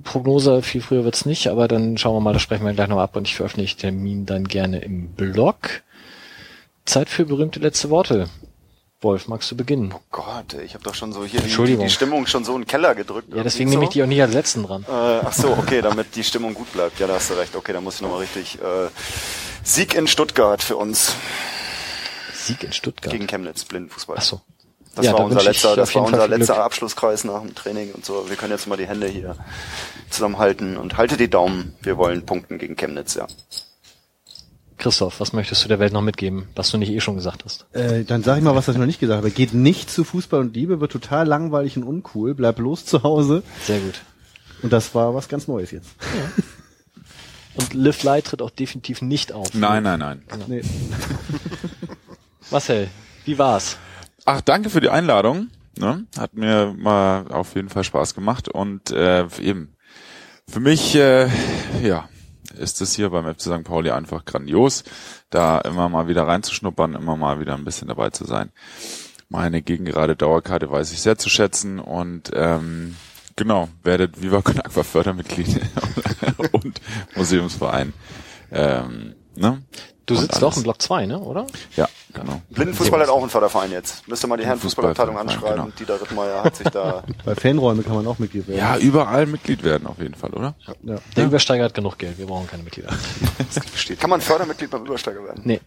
[0.03, 0.61] Prognose.
[0.63, 3.15] Viel früher wird's nicht, aber dann schauen wir mal, das sprechen wir gleich noch ab
[3.15, 5.81] und ich veröffentliche den Termin dann gerne im Blog.
[6.83, 8.27] Zeit für berühmte letzte Worte.
[9.03, 9.93] Wolf, magst du beginnen?
[10.11, 12.67] Gott, ey, ich habe doch schon so hier die, die Stimmung schon so in den
[12.67, 13.33] Keller gedrückt.
[13.33, 13.93] Ja, deswegen irgendwie nehme ich so.
[13.93, 14.83] die auch nicht als letzten dran.
[14.87, 14.91] Äh,
[15.25, 16.99] ach so, okay, damit die Stimmung gut bleibt.
[16.99, 17.55] Ja, da hast du recht.
[17.55, 18.55] Okay, dann muss ich nochmal richtig.
[18.61, 18.87] Äh,
[19.63, 21.15] Sieg in Stuttgart für uns
[22.33, 23.11] Sieg in Stuttgart.
[23.13, 24.17] gegen Chemnitz, Blindenfußball.
[24.19, 24.41] Ach so.
[24.95, 26.65] Das Ja, war da unser letzter, das war Fall unser letzter Glück.
[26.65, 28.29] Abschlusskreis nach dem Training und so.
[28.29, 29.35] Wir können jetzt mal die Hände hier
[30.09, 31.75] zusammenhalten und halte die Daumen.
[31.81, 33.25] Wir wollen punkten gegen Chemnitz, ja.
[34.83, 37.65] Christoph, was möchtest du der Welt noch mitgeben, was du nicht eh schon gesagt hast?
[37.71, 39.31] Äh, dann sag ich mal, was ich noch nicht gesagt habe.
[39.31, 42.35] Geht nicht zu Fußball und Liebe, wird total langweilig und uncool.
[42.35, 43.43] Bleib bloß zu Hause.
[43.63, 44.01] Sehr gut.
[44.61, 45.89] Und das war was ganz Neues jetzt.
[47.55, 49.53] Und Live Light tritt auch definitiv nicht auf.
[49.53, 50.23] Nein, nein, nein.
[50.47, 50.63] Nee.
[52.51, 52.89] Marcel,
[53.23, 53.77] wie war's?
[54.25, 55.47] Ach, danke für die Einladung.
[55.77, 56.05] Ne?
[56.17, 59.75] Hat mir mal auf jeden Fall Spaß gemacht und äh, eben
[60.45, 61.29] für mich, äh,
[61.81, 62.09] ja,
[62.57, 63.63] ist es hier beim FC St.
[63.63, 64.83] Pauli einfach grandios,
[65.29, 68.51] da immer mal wieder reinzuschnuppern, immer mal wieder ein bisschen dabei zu sein.
[69.29, 72.95] Meine gegengerade Dauerkarte weiß ich sehr zu schätzen und ähm,
[73.35, 75.59] genau, werdet Viva Con Aqua Fördermitglied
[76.51, 76.81] und
[77.15, 77.93] Museumsverein.
[78.51, 79.61] Ähm, ne?
[80.05, 80.41] Du sitzt alles.
[80.41, 81.47] doch im Block 2, ne, oder?
[81.77, 82.41] Ja, genau.
[82.49, 84.05] Blindenfußball hat auch einen Förderverein jetzt.
[84.05, 85.63] Müsste mal die Herren Fußballabteilung anschreiben.
[85.63, 85.75] genau.
[85.79, 88.59] Dieter Rittmeier hat sich da Bei Fanräume kann man auch Mitglied werden.
[88.59, 90.55] Ja, überall Mitglied werden auf jeden Fall, oder?
[90.83, 90.97] ja.
[91.15, 92.89] Der Übersteiger hat genug Geld, wir brauchen keine Mitglieder.
[93.75, 93.99] steht.
[94.01, 95.41] Kann man Fördermitglied beim Übersteiger werden?
[95.45, 95.61] nee.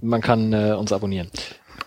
[0.00, 1.30] Man kann äh, uns abonnieren.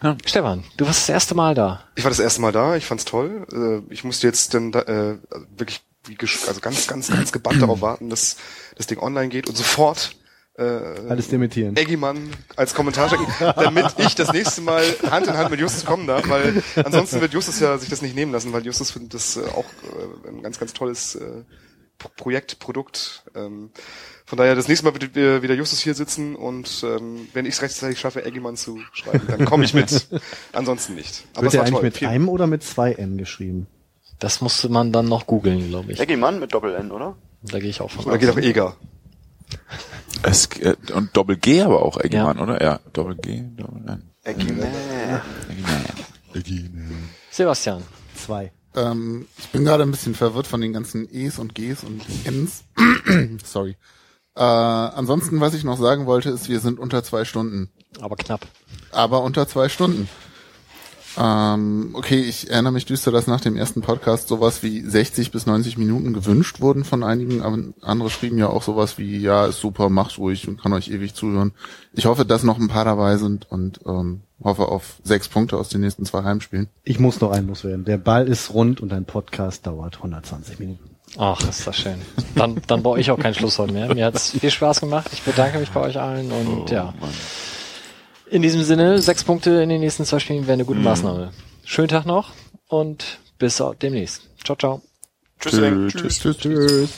[0.04, 0.16] Ja.
[0.26, 1.82] Stefan, du warst das erste Mal da.
[1.96, 3.48] Ich war das erste Mal da, ich fand's toll.
[3.52, 5.18] Äh, Ich musste jetzt dann da, äh,
[5.58, 8.38] wirklich wie also ganz, ganz, ganz gebannt darauf warten, dass
[8.76, 10.16] das Ding online geht und sofort
[10.62, 11.76] äh, Alles dementieren.
[11.76, 16.08] Eggimann als Kommentar schicken, damit ich das nächste Mal Hand in Hand mit Justus kommen
[16.08, 19.38] darf, weil ansonsten wird Justus ja sich das nicht nehmen lassen, weil Justus findet das
[19.38, 21.44] äh, auch äh, ein ganz, ganz tolles äh,
[21.98, 23.24] Pro- Projekt, Produkt.
[23.36, 23.72] Ähm,
[24.26, 27.56] von daher, das nächste Mal wird äh, wieder Justus hier sitzen und ähm, wenn ich
[27.56, 30.08] es rechtzeitig schaffe, Eggimann zu schreiben, dann komme ich mit.
[30.54, 31.26] Ansonsten nicht.
[31.34, 31.84] Aber Wird es der war eigentlich toll.
[31.84, 33.68] mit Vielen- einem oder mit zwei N geschrieben?
[34.20, 36.00] Das musste man dann noch googeln, glaube ich.
[36.00, 37.16] Eggy Mann mit Doppel-N, oder?
[37.44, 38.76] Da gehe ich auch von Oder geht auch Eger.
[40.24, 42.62] Es, äh, und Doppel G aber auch Eggemann, oder?
[42.62, 44.12] Ja, Doppel G, Doppel N.
[44.24, 44.72] Eggy Man.
[47.32, 47.84] Sebastian,
[48.16, 48.52] Zwei.
[48.76, 52.64] Ähm, ich bin gerade ein bisschen verwirrt von den ganzen E's und G's und N's.
[53.44, 53.78] Sorry.
[54.36, 57.70] Äh, ansonsten, was ich noch sagen wollte, ist, wir sind unter zwei Stunden.
[58.00, 58.48] aber knapp.
[58.92, 60.08] Aber unter zwei Stunden.
[61.18, 65.46] Ähm, okay, ich erinnere mich düster, dass nach dem ersten Podcast sowas wie 60 bis
[65.46, 69.60] 90 Minuten gewünscht wurden von einigen, aber andere schrieben ja auch sowas wie, ja, ist
[69.60, 71.52] super, macht ruhig und kann euch ewig zuhören.
[71.94, 75.70] Ich hoffe, dass noch ein paar dabei sind und ähm, hoffe auf sechs Punkte aus
[75.70, 76.70] den nächsten zwei Heimspielen.
[76.84, 77.86] Ich muss noch einen loswerden.
[77.86, 80.92] Der Ball ist rund und ein Podcast dauert 120 Minuten.
[81.18, 82.02] Ach, ist das schön.
[82.36, 83.94] Dann, dann brauche ich auch kein Schlusswort mehr.
[83.94, 85.10] Mir hat's viel Spaß gemacht.
[85.12, 86.94] Ich bedanke mich bei euch allen und ja.
[88.32, 91.34] In diesem Sinne, sechs Punkte in den nächsten zwei Spielen wäre eine gute Maßnahme.
[91.66, 92.32] Schönen Tag noch
[92.70, 94.22] und bis demnächst.
[94.46, 94.82] Ciao, ciao.
[95.38, 95.94] Tschüss.
[95.94, 96.90] Tschüss, tschüss, tschüss.